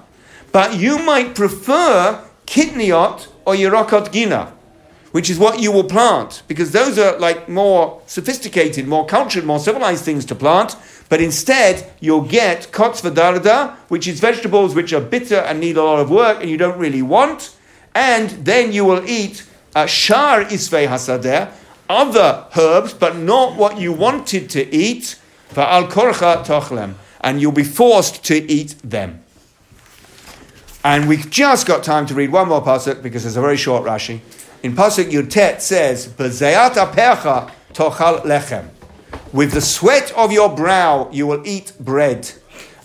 But 0.51 0.75
you 0.75 0.99
might 0.99 1.35
prefer 1.35 2.23
kitniot 2.45 3.27
or 3.45 3.53
yerokot 3.53 4.11
gina, 4.11 4.53
which 5.11 5.29
is 5.29 5.39
what 5.39 5.59
you 5.59 5.71
will 5.71 5.85
plant, 5.85 6.43
because 6.47 6.71
those 6.71 6.99
are 6.99 7.17
like 7.19 7.47
more 7.47 8.01
sophisticated, 8.05 8.87
more 8.87 9.05
cultured, 9.05 9.45
more 9.45 9.59
civilized 9.59 10.03
things 10.03 10.25
to 10.25 10.35
plant. 10.35 10.75
But 11.09 11.21
instead, 11.21 11.91
you'll 11.99 12.21
get 12.21 12.71
kots 12.71 13.01
v'darda, 13.01 13.75
which 13.89 14.07
is 14.07 14.19
vegetables 14.19 14.75
which 14.75 14.93
are 14.93 15.01
bitter 15.01 15.35
and 15.37 15.59
need 15.59 15.77
a 15.77 15.83
lot 15.83 15.99
of 15.99 16.09
work 16.09 16.41
and 16.41 16.49
you 16.49 16.57
don't 16.57 16.77
really 16.77 17.01
want. 17.01 17.55
And 17.93 18.29
then 18.45 18.71
you 18.71 18.85
will 18.85 19.03
eat 19.07 19.45
uh, 19.75 19.85
shar 19.85 20.45
isvei 20.45 20.87
hasadeh, 20.87 21.51
other 21.89 22.45
herbs, 22.57 22.93
but 22.93 23.17
not 23.17 23.57
what 23.57 23.77
you 23.79 23.91
wanted 23.91 24.49
to 24.51 24.73
eat, 24.73 25.17
va'al 25.53 25.89
korcha 25.89 26.45
tochlem, 26.45 26.93
and 27.19 27.41
you'll 27.41 27.51
be 27.51 27.63
forced 27.65 28.23
to 28.25 28.49
eat 28.49 28.75
them. 28.83 29.21
And 30.83 31.07
we've 31.07 31.29
just 31.29 31.67
got 31.67 31.83
time 31.83 32.07
to 32.07 32.15
read 32.15 32.31
one 32.31 32.47
more 32.47 32.63
pasuk 32.63 33.03
because 33.03 33.23
it's 33.23 33.35
a 33.35 33.41
very 33.41 33.57
short 33.57 33.83
Rashi. 33.83 34.19
In 34.63 34.75
pasuk 34.75 35.11
Yutet 35.11 35.61
says, 35.61 36.07
"B'zayat 36.07 36.71
apercha 36.73 37.51
tochal 37.71 38.23
lechem." 38.23 38.69
With 39.31 39.51
the 39.51 39.61
sweat 39.61 40.11
of 40.13 40.31
your 40.31 40.49
brow 40.49 41.07
you 41.11 41.27
will 41.27 41.45
eat 41.45 41.73
bread. 41.79 42.31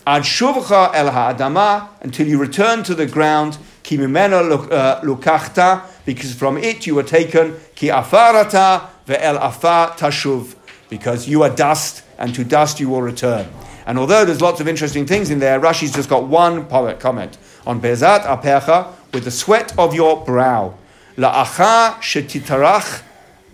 Ad 0.07 0.25
shuvcha 0.25 0.91
el 0.95 1.11
ha'adama, 1.11 1.89
until 2.03 2.27
you 2.27 2.39
return 2.39 2.83
to 2.83 2.95
the 2.95 3.07
ground, 3.07 3.57
ki 3.83 3.97
mimena 3.97 4.71
uh, 4.71 5.01
lukachta, 5.01 5.83
because 6.05 6.35
from 6.35 6.59
it 6.59 6.87
you 6.87 6.95
were 6.95 7.03
taken, 7.03 7.57
ki 7.77 7.89
afarata 7.89 8.89
ve'el 9.07 9.39
afar 9.41 9.93
tashuv, 9.93 10.55
because 10.91 11.27
you 11.29 11.43
are 11.43 11.51
dust, 11.51 12.03
and 12.19 12.35
to 12.35 12.45
dust 12.45 12.79
you 12.79 12.91
will 12.91 13.03
return. 13.03 13.49
And 13.87 13.99
although 13.99 14.27
there's 14.27 14.43
lots 14.43 14.61
of 14.61 14.69
interesting 14.69 15.07
things 15.07 15.31
in 15.31 15.39
there, 15.39 15.59
Rashi's 15.59 15.95
just 15.95 16.11
got 16.11 16.25
one 16.25 16.67
comment 16.69 17.39
on 17.67 17.81
Bezat 17.81 18.23
apecha, 18.23 18.93
with 19.13 19.25
the 19.25 19.31
sweat 19.31 19.77
of 19.79 19.95
your 19.95 20.25
brow. 20.25 20.75
La'acha 21.17 21.95
shetitarach 22.01 23.03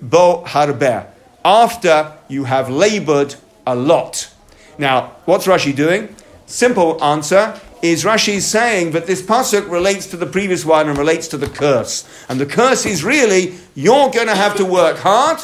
bo 0.01 0.45
harbe. 0.47 1.07
After 1.45 2.13
you 2.29 2.45
have 2.45 2.69
labored 2.69 3.37
a 3.67 3.75
lot. 3.75 4.33
Now, 4.79 5.13
what's 5.25 5.47
Rashi 5.47 5.75
doing? 5.75 6.15
Simple 6.47 7.03
answer 7.03 7.61
is 7.83 8.05
Rashi 8.05 8.35
is 8.35 8.47
saying 8.47 8.93
that 8.93 9.07
this 9.07 9.23
pasuk 9.23 9.69
relates 9.71 10.07
to 10.09 10.17
the 10.17 10.27
previous 10.27 10.65
one 10.65 10.89
and 10.89 10.97
relates 10.97 11.27
to 11.29 11.37
the 11.37 11.49
curse. 11.49 12.09
And 12.29 12.41
the 12.41 12.47
curse 12.47 12.87
is 12.87 13.03
really 13.03 13.55
you're 13.75 14.11
going 14.11 14.29
to 14.29 14.37
have 14.37 14.57
to 14.57 14.65
work 14.65 14.99
hard 14.99 15.41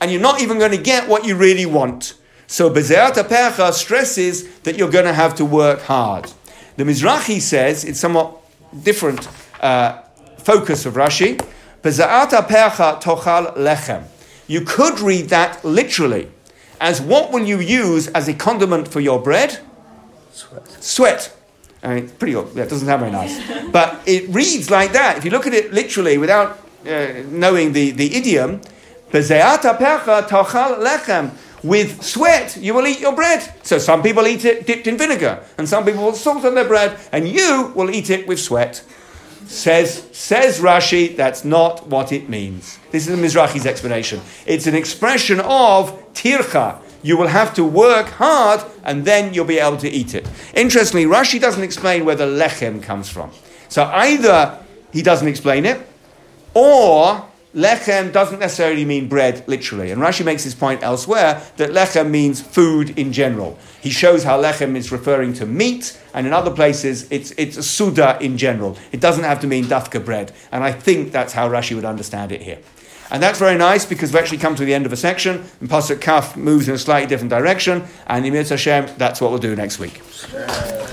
and 0.00 0.10
you're 0.10 0.20
not 0.20 0.40
even 0.40 0.58
going 0.58 0.70
to 0.70 0.78
get 0.78 1.08
what 1.08 1.24
you 1.24 1.36
really 1.36 1.66
want. 1.66 2.14
So 2.46 2.70
Bezeat 2.70 3.12
Apecha 3.12 3.72
stresses 3.72 4.58
that 4.60 4.76
you're 4.76 4.90
going 4.90 5.04
to 5.04 5.12
have 5.12 5.34
to 5.36 5.44
work 5.44 5.82
hard. 5.82 6.32
The 6.80 6.86
Mizrahi 6.86 7.42
says 7.42 7.84
it's 7.84 8.00
somewhat 8.00 8.38
different 8.82 9.28
uh, 9.60 10.00
focus 10.38 10.86
of 10.86 10.94
Rashi. 10.94 11.36
Tochal 11.82 13.54
lechem. 13.54 14.04
You 14.46 14.62
could 14.62 14.98
read 14.98 15.28
that 15.28 15.62
literally 15.62 16.30
as 16.80 17.02
what 17.02 17.32
will 17.32 17.44
you 17.44 17.60
use 17.60 18.08
as 18.08 18.28
a 18.28 18.32
condiment 18.32 18.88
for 18.88 19.00
your 19.00 19.20
bread? 19.20 19.58
Sweat. 20.32 20.82
Sweat. 20.82 21.36
I 21.82 21.88
mean, 21.88 22.04
it's 22.04 22.12
pretty. 22.14 22.32
That 22.32 22.70
doesn't 22.70 22.86
sound 22.86 23.00
very 23.00 23.12
nice, 23.12 23.70
but 23.70 24.00
it 24.06 24.30
reads 24.30 24.70
like 24.70 24.94
that. 24.94 25.18
If 25.18 25.26
you 25.26 25.30
look 25.32 25.46
at 25.46 25.52
it 25.52 25.74
literally 25.74 26.16
without 26.16 26.60
uh, 26.86 27.08
knowing 27.28 27.74
the, 27.74 27.90
the 27.90 28.16
idiom, 28.16 28.62
"Bezeat 29.10 29.58
apecha 29.58 30.26
tachal 30.26 30.78
lechem." 30.78 31.32
With 31.62 32.02
sweat, 32.02 32.56
you 32.56 32.74
will 32.74 32.86
eat 32.86 33.00
your 33.00 33.14
bread. 33.14 33.52
So 33.62 33.78
some 33.78 34.02
people 34.02 34.26
eat 34.26 34.44
it 34.44 34.66
dipped 34.66 34.86
in 34.86 34.96
vinegar, 34.96 35.44
and 35.58 35.68
some 35.68 35.84
people 35.84 36.04
will 36.04 36.14
salt 36.14 36.44
on 36.44 36.54
their 36.54 36.66
bread, 36.66 36.98
and 37.12 37.28
you 37.28 37.72
will 37.74 37.90
eat 37.90 38.10
it 38.10 38.26
with 38.26 38.40
sweat. 38.40 38.82
Says, 39.46 40.08
says 40.12 40.60
Rashi, 40.60 41.16
that's 41.16 41.44
not 41.44 41.88
what 41.88 42.12
it 42.12 42.28
means. 42.28 42.78
This 42.92 43.08
is 43.08 43.16
the 43.16 43.22
Mizrahi's 43.22 43.66
explanation. 43.66 44.20
It's 44.46 44.68
an 44.68 44.76
expression 44.76 45.40
of 45.40 45.92
tircha. 46.14 46.80
You 47.02 47.16
will 47.16 47.26
have 47.26 47.52
to 47.54 47.64
work 47.64 48.06
hard 48.10 48.62
and 48.84 49.04
then 49.04 49.34
you'll 49.34 49.46
be 49.46 49.58
able 49.58 49.78
to 49.78 49.88
eat 49.88 50.14
it. 50.14 50.28
Interestingly, 50.54 51.06
Rashi 51.06 51.40
doesn't 51.40 51.64
explain 51.64 52.04
where 52.04 52.14
the 52.14 52.26
lechem 52.26 52.80
comes 52.80 53.08
from. 53.08 53.32
So 53.68 53.84
either 53.84 54.58
he 54.92 55.02
doesn't 55.02 55.26
explain 55.26 55.66
it, 55.66 55.84
or 56.54 57.26
lechem 57.54 58.12
doesn't 58.12 58.38
necessarily 58.38 58.84
mean 58.84 59.08
bread 59.08 59.44
literally. 59.46 59.90
And 59.90 60.00
Rashi 60.00 60.24
makes 60.24 60.44
his 60.44 60.54
point 60.54 60.82
elsewhere 60.82 61.42
that 61.56 61.70
lechem 61.70 62.10
means 62.10 62.40
food 62.40 62.98
in 62.98 63.12
general. 63.12 63.58
He 63.80 63.90
shows 63.90 64.24
how 64.24 64.40
lechem 64.40 64.76
is 64.76 64.92
referring 64.92 65.32
to 65.34 65.46
meat, 65.46 65.98
and 66.14 66.26
in 66.26 66.32
other 66.32 66.50
places 66.50 67.10
it's, 67.10 67.32
it's 67.32 67.56
a 67.56 67.62
suda 67.62 68.18
in 68.20 68.38
general. 68.38 68.76
It 68.92 69.00
doesn't 69.00 69.24
have 69.24 69.40
to 69.40 69.46
mean 69.46 69.64
dafka 69.64 70.04
bread. 70.04 70.32
And 70.52 70.62
I 70.62 70.72
think 70.72 71.12
that's 71.12 71.32
how 71.32 71.48
Rashi 71.48 71.74
would 71.74 71.84
understand 71.84 72.32
it 72.32 72.42
here. 72.42 72.58
And 73.10 73.20
that's 73.20 73.40
very 73.40 73.58
nice 73.58 73.84
because 73.84 74.12
we've 74.12 74.22
actually 74.22 74.38
come 74.38 74.54
to 74.54 74.64
the 74.64 74.72
end 74.72 74.86
of 74.86 74.92
a 74.92 74.96
section, 74.96 75.44
and 75.60 75.68
Pasuk 75.68 76.00
Kaf 76.00 76.36
moves 76.36 76.68
in 76.68 76.74
a 76.74 76.78
slightly 76.78 77.08
different 77.08 77.30
direction, 77.30 77.84
and 78.06 78.24
in 78.24 78.32
Hashem, 78.34 78.88
that's 78.98 79.20
what 79.20 79.30
we'll 79.30 79.40
do 79.40 79.56
next 79.56 79.80
week. 79.80 80.00